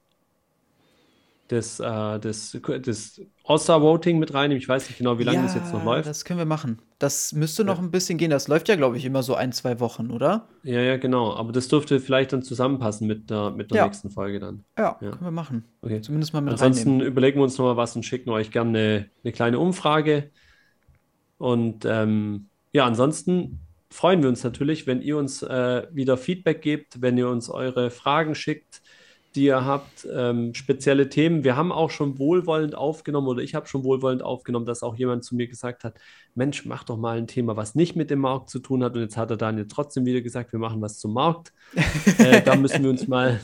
das, 1.50 1.80
äh, 1.80 2.20
das, 2.20 2.58
das 2.84 3.22
All-Star-Voting 3.46 4.20
mit 4.20 4.34
reinnehmen. 4.34 4.62
Ich 4.62 4.68
weiß 4.68 4.88
nicht 4.90 4.98
genau, 4.98 5.18
wie 5.20 5.24
lange 5.24 5.44
das 5.44 5.56
jetzt 5.56 5.72
noch 5.74 5.84
läuft. 5.84 6.08
das 6.08 6.26
können 6.26 6.40
wir 6.40 6.46
machen. 6.46 6.80
Das 7.00 7.32
müsste 7.32 7.64
noch 7.64 7.78
Ja. 7.78 7.84
ein 7.84 7.92
bisschen 7.92 8.18
gehen. 8.18 8.30
Das 8.32 8.48
läuft 8.48 8.68
ja, 8.70 8.76
glaube 8.76 8.98
ich, 8.98 9.06
immer 9.06 9.24
so 9.24 9.36
ein, 9.36 9.52
zwei 9.54 9.80
Wochen, 9.80 10.12
oder? 10.12 10.50
Ja, 10.64 10.82
ja, 10.82 10.98
genau. 10.98 11.34
Aber 11.36 11.52
das 11.52 11.68
dürfte 11.68 12.00
vielleicht 12.00 12.34
dann 12.34 12.42
zusammenpassen 12.44 13.08
mit 13.08 13.30
der, 13.30 13.52
mit 13.52 13.72
der 13.72 13.78
Ja. 13.78 13.86
nächsten 13.86 14.10
Folge 14.10 14.40
dann. 14.40 14.64
Ja, 14.78 14.98
Ja. 15.02 15.12
können 15.12 15.22
wir 15.24 15.32
machen. 15.32 15.64
Okay. 15.82 16.02
Zumindest 16.02 16.34
mal 16.34 16.42
mit 16.42 16.52
Ansonsten 16.54 16.90
reinnehmen. 16.90 17.08
überlegen 17.08 17.40
wir 17.40 17.44
uns 17.44 17.58
nochmal 17.58 17.78
was 17.78 17.96
und 17.96 18.04
schicken 18.04 18.30
euch 18.32 18.52
gerne 18.52 18.70
eine, 18.78 19.10
eine 19.24 19.32
kleine 19.34 19.60
Umfrage. 19.60 20.32
Und 21.38 21.86
ähm, 21.86 22.48
ja, 22.74 22.86
ansonsten 22.86 23.60
freuen 23.90 24.22
wir 24.22 24.30
uns 24.30 24.44
natürlich, 24.44 24.88
wenn 24.88 25.02
ihr 25.02 25.18
uns 25.18 25.44
äh, 25.44 25.88
wieder 25.92 26.18
Feedback 26.18 26.62
gebt, 26.62 27.02
wenn 27.02 27.18
ihr 27.18 27.30
uns 27.30 27.50
eure 27.50 27.90
Fragen 27.90 28.36
schickt, 28.36 28.82
die 29.38 29.46
ihr 29.46 29.66
habt, 29.66 30.08
ähm, 30.12 30.56
spezielle 30.56 31.10
Themen. 31.10 31.44
Wir 31.44 31.56
haben 31.56 31.72
auch 31.72 31.92
schon 31.92 32.18
wohlwollend 32.18 32.74
aufgenommen 32.76 33.28
oder 33.28 33.44
ich 33.44 33.54
habe 33.54 33.68
schon 33.68 33.84
wohlwollend 33.84 34.24
aufgenommen, 34.24 34.66
dass 34.66 34.82
auch 34.82 34.96
jemand 34.96 35.24
zu 35.24 35.36
mir 35.36 35.48
gesagt 35.48 35.84
hat, 35.84 35.94
Mensch, 36.34 36.66
mach 36.66 36.84
doch 36.84 36.98
mal 36.98 37.18
ein 37.18 37.28
Thema, 37.28 37.56
was 37.56 37.76
nicht 37.76 37.96
mit 37.96 38.10
dem 38.10 38.20
Markt 38.20 38.50
zu 38.50 38.58
tun 38.60 38.84
hat. 38.84 38.96
Und 38.96 39.02
jetzt 39.02 39.16
hat 39.16 39.30
der 39.30 39.38
Daniel 39.38 39.68
trotzdem 39.68 40.06
wieder 40.06 40.22
gesagt, 40.22 40.52
wir 40.52 40.60
machen 40.60 40.82
was 40.82 40.98
zum 40.98 41.14
Markt. 41.14 41.54
äh, 42.18 42.42
da 42.42 42.56
müssen 42.56 42.82
wir 42.84 42.90
uns 42.90 43.08
mal, 43.08 43.40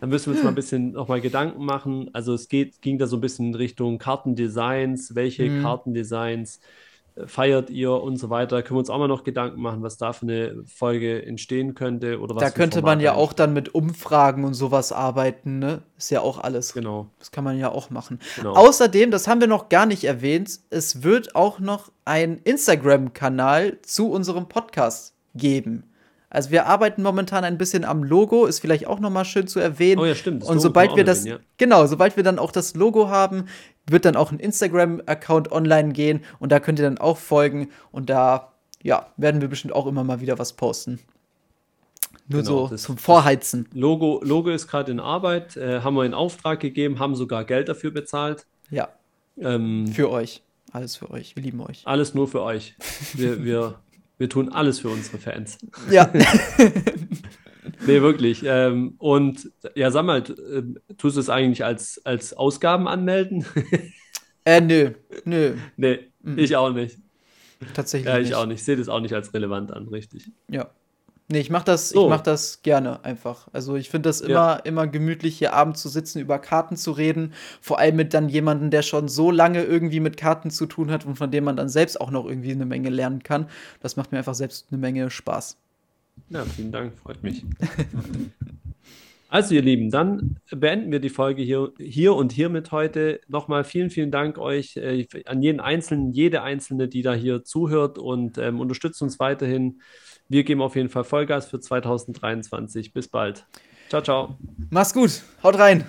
da 0.00 0.06
müssen 0.08 0.26
wir 0.26 0.34
uns 0.34 0.42
mal 0.42 0.50
ein 0.50 0.56
bisschen 0.56 0.92
nochmal 0.92 1.20
Gedanken 1.20 1.64
machen. 1.64 2.10
Also 2.12 2.34
es 2.34 2.48
geht, 2.48 2.82
ging 2.82 2.98
da 2.98 3.06
so 3.06 3.16
ein 3.16 3.20
bisschen 3.20 3.46
in 3.46 3.54
Richtung 3.54 3.98
Kartendesigns, 3.98 5.14
welche 5.14 5.44
Mhm. 5.44 5.62
Kartendesigns 5.62 6.60
feiert 7.26 7.70
ihr 7.70 7.92
und 7.92 8.16
so 8.16 8.30
weiter. 8.30 8.62
Können 8.62 8.76
wir 8.76 8.80
uns 8.80 8.90
auch 8.90 8.98
mal 8.98 9.08
noch 9.08 9.24
Gedanken 9.24 9.60
machen, 9.60 9.82
was 9.82 9.96
da 9.96 10.12
für 10.12 10.26
eine 10.26 10.62
Folge 10.66 11.24
entstehen 11.24 11.74
könnte 11.74 12.20
oder 12.20 12.34
was 12.34 12.42
Da 12.42 12.50
könnte 12.50 12.82
man 12.82 13.00
ja 13.00 13.14
auch 13.14 13.32
dann 13.32 13.52
mit 13.52 13.74
Umfragen 13.74 14.44
und 14.44 14.54
sowas 14.54 14.92
arbeiten, 14.92 15.58
ne? 15.58 15.82
Ist 15.96 16.10
ja 16.10 16.20
auch 16.20 16.38
alles. 16.38 16.72
Genau, 16.72 17.06
Das 17.18 17.30
kann 17.30 17.44
man 17.44 17.58
ja 17.58 17.70
auch 17.70 17.90
machen. 17.90 18.20
genau. 18.36 18.54
Außerdem, 18.54 19.10
das 19.10 19.26
haben 19.26 19.40
wir 19.40 19.48
noch 19.48 19.68
gar 19.68 19.86
nicht 19.86 20.04
erwähnt, 20.04 20.60
es 20.70 21.02
wird 21.02 21.34
auch 21.34 21.58
noch 21.58 21.90
einen 22.04 22.38
Instagram-Kanal 22.38 23.78
zu 23.82 24.10
unserem 24.10 24.48
Podcast 24.48 25.14
geben. 25.34 25.84
Also 26.30 26.50
wir 26.50 26.66
arbeiten 26.66 27.02
momentan 27.02 27.42
ein 27.44 27.56
bisschen 27.56 27.84
am 27.84 28.02
Logo, 28.04 28.44
ist 28.46 28.60
vielleicht 28.60 28.86
auch 28.86 29.00
noch 29.00 29.08
mal 29.10 29.24
schön 29.24 29.46
zu 29.48 29.60
erwähnen. 29.60 29.98
Oh 30.00 30.04
ja, 30.04 30.14
stimmt. 30.14 30.44
Und 30.44 30.60
sobald 30.60 30.94
wir 30.94 31.04
das, 31.04 31.20
erwähnen, 31.24 31.44
genau, 31.56 31.86
sobald 31.86 32.16
wir 32.16 32.22
dann 32.22 32.38
auch 32.38 32.52
das 32.52 32.74
Logo 32.74 33.08
haben, 33.08 33.46
wird 33.88 34.04
dann 34.04 34.14
auch 34.16 34.30
ein 34.30 34.38
Instagram-Account 34.38 35.50
online 35.52 35.92
gehen 35.94 36.20
und 36.38 36.52
da 36.52 36.60
könnt 36.60 36.78
ihr 36.78 36.84
dann 36.84 36.98
auch 36.98 37.16
folgen 37.16 37.70
und 37.92 38.10
da, 38.10 38.52
ja, 38.82 39.06
werden 39.16 39.40
wir 39.40 39.48
bestimmt 39.48 39.72
auch 39.74 39.86
immer 39.86 40.04
mal 40.04 40.20
wieder 40.20 40.38
was 40.38 40.52
posten. 40.52 40.98
Nur 42.30 42.42
Genau, 42.42 42.66
so 42.66 42.68
das- 42.68 42.82
zum 42.82 42.98
Vorheizen. 42.98 43.66
ja. 43.72 43.80
Logo, 43.80 44.20
Logo 44.22 44.50
ist 44.50 44.66
gerade 44.68 44.92
in 44.92 45.00
Arbeit, 45.00 45.56
äh, 45.56 45.80
haben 45.80 45.96
wir 45.96 46.04
in 46.04 46.12
Auftrag 46.12 46.60
gegeben, 46.60 46.98
haben 46.98 47.14
sogar 47.14 47.44
Geld 47.44 47.70
dafür 47.70 47.90
bezahlt. 47.90 48.46
Ja, 48.70 48.88
Ähm, 49.40 49.86
für 49.86 50.10
euch. 50.10 50.42
Alles 50.72 50.96
für 50.96 51.10
euch. 51.10 51.34
Wir 51.36 51.42
lieben 51.42 51.60
euch. 51.62 51.80
alles 51.86 52.12
nur 52.12 52.28
für 52.28 52.42
euch. 52.42 52.74
Wir, 53.14 53.42
wir, 53.44 53.76
wir 54.18 54.28
tun 54.28 54.50
alles 54.50 54.80
für 54.80 54.88
unsere 54.88 55.18
Fans. 55.18 55.58
Ja. 55.90 56.12
Nee, 57.86 58.02
wirklich. 58.02 58.42
Ähm, 58.44 58.94
und 58.98 59.50
ja, 59.74 59.90
sag 59.90 60.04
mal, 60.04 60.18
äh, 60.20 60.94
tust 60.96 61.16
du 61.16 61.20
es 61.20 61.28
eigentlich 61.30 61.64
als, 61.64 62.00
als 62.04 62.32
Ausgaben 62.34 62.88
anmelden? 62.88 63.44
äh, 64.44 64.60
nö. 64.60 64.92
Nö. 65.24 65.54
nee, 65.76 65.98
ich 66.36 66.56
auch 66.56 66.72
nicht. 66.72 66.98
Tatsächlich 67.74 68.08
Ja, 68.08 68.18
ich 68.18 68.28
nicht. 68.28 68.34
auch 68.34 68.46
nicht. 68.46 68.58
Ich 68.58 68.64
sehe 68.64 68.76
das 68.76 68.88
auch 68.88 69.00
nicht 69.00 69.14
als 69.14 69.32
relevant 69.34 69.72
an, 69.72 69.88
richtig. 69.88 70.30
Ja. 70.50 70.70
Nee, 71.30 71.40
ich 71.40 71.50
mach 71.50 71.62
das, 71.62 71.90
So. 71.90 72.04
ich 72.04 72.08
mach 72.08 72.22
das 72.22 72.62
gerne 72.62 73.04
einfach. 73.04 73.48
Also 73.52 73.76
ich 73.76 73.90
finde 73.90 74.08
das 74.08 74.22
immer, 74.22 74.32
Ja. 74.32 74.56
immer 74.56 74.86
gemütlich, 74.86 75.36
hier 75.38 75.52
abends 75.52 75.82
zu 75.82 75.90
sitzen, 75.90 76.20
über 76.20 76.38
Karten 76.38 76.76
zu 76.76 76.90
reden. 76.92 77.34
Vor 77.60 77.78
allem 77.78 77.96
mit 77.96 78.14
dann 78.14 78.30
jemandem, 78.30 78.70
der 78.70 78.82
schon 78.82 79.08
so 79.08 79.30
lange 79.30 79.62
irgendwie 79.62 80.00
mit 80.00 80.16
Karten 80.16 80.50
zu 80.50 80.64
tun 80.66 80.90
hat 80.90 81.04
und 81.04 81.16
von 81.16 81.30
dem 81.30 81.44
man 81.44 81.56
dann 81.56 81.68
selbst 81.68 82.00
auch 82.00 82.10
noch 82.10 82.24
irgendwie 82.26 82.52
eine 82.52 82.64
Menge 82.64 82.88
lernen 82.88 83.22
kann. 83.22 83.48
Das 83.80 83.96
macht 83.96 84.10
mir 84.12 84.18
einfach 84.18 84.34
selbst 84.34 84.68
eine 84.70 84.78
Menge 84.78 85.10
Spaß. 85.10 85.58
Ja, 86.30 86.44
vielen 86.46 86.72
Dank, 86.72 86.96
freut 86.98 87.22
mich. 87.22 87.44
Also, 89.30 89.54
ihr 89.54 89.60
Lieben, 89.62 89.90
dann 89.90 90.38
beenden 90.50 90.90
wir 90.90 91.00
die 91.00 91.10
Folge 91.10 91.42
hier, 91.42 91.72
hier 91.78 92.14
und 92.14 92.32
hiermit 92.32 92.72
heute. 92.72 93.20
Nochmal 93.28 93.62
vielen, 93.64 93.90
vielen 93.90 94.10
Dank 94.10 94.38
euch, 94.38 94.76
äh, 94.78 95.06
an 95.26 95.42
jeden 95.42 95.60
Einzelnen, 95.60 96.12
jede 96.12 96.42
Einzelne, 96.42 96.88
die 96.88 97.02
da 97.02 97.12
hier 97.12 97.44
zuhört 97.44 97.98
und 97.98 98.38
ähm, 98.38 98.58
unterstützt 98.58 99.02
uns 99.02 99.18
weiterhin. 99.20 99.82
Wir 100.28 100.44
geben 100.44 100.60
auf 100.60 100.76
jeden 100.76 100.90
Fall 100.90 101.04
Vollgas 101.04 101.46
für 101.46 101.60
2023. 101.60 102.92
Bis 102.92 103.08
bald. 103.08 103.46
Ciao, 103.88 104.02
ciao. 104.02 104.38
Mach's 104.70 104.92
gut, 104.92 105.22
haut 105.42 105.58
rein. 105.58 105.86